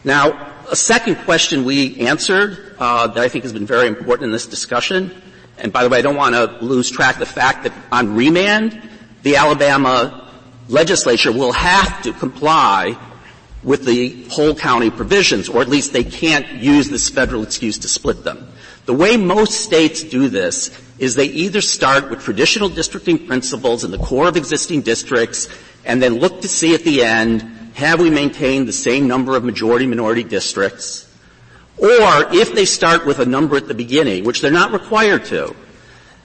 Now, 0.05 0.53
a 0.71 0.77
second 0.77 1.17
question 1.25 1.65
we 1.65 2.01
answered 2.01 2.75
uh, 2.79 3.07
that 3.09 3.23
I 3.23 3.29
think 3.29 3.45
has 3.45 3.53
been 3.53 3.67
very 3.67 3.87
important 3.87 4.27
in 4.27 4.33
this 4.33 4.47
discussion, 4.47 5.11
and 5.59 5.73
by 5.73 5.85
the 5.85 5.89
way, 5.89 5.99
I 5.99 6.03
don't 6.03 6.17
want 6.17 6.35
to 6.35 6.65
lose 6.65 6.91
track 6.91 7.17
of 7.17 7.21
the 7.21 7.27
fact 7.27 7.65
that 7.65 7.73
on 7.93 8.17
remand, 8.17 8.83
the 9.23 9.37
Alabama 9.37 10.31
legislature 10.69 11.31
will 11.31 11.53
have 11.53 12.03
to 12.03 12.13
comply 12.13 12.99
with 13.63 13.85
the 13.85 14.25
whole 14.29 14.55
county 14.55 14.91
provisions, 14.91 15.49
or 15.49 15.61
at 15.63 15.69
least 15.69 15.93
they 15.93 16.03
can't 16.05 16.49
use 16.61 16.89
this 16.89 17.09
federal 17.09 17.43
excuse 17.43 17.79
to 17.79 17.89
split 17.89 18.25
them. 18.25 18.49
The 18.87 18.95
way 18.95 19.17
most 19.17 19.61
states 19.61 20.03
do 20.03 20.29
this 20.29 20.77
is 20.99 21.15
they 21.15 21.27
either 21.27 21.61
start 21.61 22.11
with 22.11 22.23
traditional 22.23 22.69
districting 22.69 23.27
principles 23.27 23.85
in 23.85 23.93
the 23.93 23.99
core 23.99 24.27
of 24.27 24.37
existing 24.37 24.83
districts 24.83 25.49
and 25.85 26.03
then 26.03 26.15
look 26.15 26.41
to 26.43 26.49
see 26.49 26.75
at 26.75 26.83
the 26.83 27.05
end, 27.05 27.62
have 27.75 28.01
we 28.01 28.11
maintained 28.11 28.69
the 28.69 28.73
same 28.73 29.09
number 29.09 29.37
of 29.37 29.45
majority 29.45 29.87
minority 29.87 30.25
districts? 30.25 31.09
Or 31.79 32.33
if 32.33 32.55
they 32.55 32.65
start 32.65 33.07
with 33.07 33.19
a 33.19 33.27
number 33.27 33.57
at 33.57 33.67
the 33.67 33.75
beginning, 33.75 34.25
which 34.25 34.41
they're 34.41 34.51
not 34.51 34.73
required 34.73 35.25
to, 35.27 35.55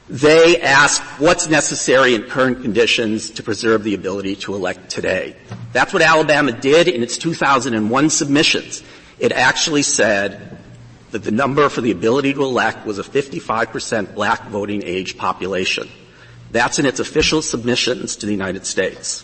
they 0.09 0.61
ask 0.61 1.01
what's 1.19 1.49
necessary 1.49 2.15
in 2.15 2.23
current 2.23 2.61
conditions 2.61 3.31
to 3.31 3.43
preserve 3.43 3.83
the 3.83 3.93
ability 3.93 4.37
to 4.37 4.55
elect 4.55 4.89
today. 4.89 5.35
That's 5.73 5.93
what 5.93 6.01
Alabama 6.01 6.51
did 6.51 6.87
in 6.87 7.03
its 7.03 7.17
2001 7.17 8.09
submissions. 8.09 8.83
It 9.19 9.31
actually 9.31 9.83
said 9.83 10.59
that 11.11 11.23
the 11.23 11.31
number 11.31 11.67
for 11.69 11.81
the 11.81 11.91
ability 11.91 12.33
to 12.33 12.43
elect 12.43 12.85
was 12.85 12.99
a 12.99 13.03
55% 13.03 14.13
black 14.13 14.47
voting 14.47 14.83
age 14.83 15.17
population. 15.17 15.89
That's 16.51 16.79
in 16.79 16.85
its 16.85 16.99
official 16.99 17.41
submissions 17.41 18.17
to 18.17 18.25
the 18.25 18.31
United 18.31 18.65
States. 18.65 19.23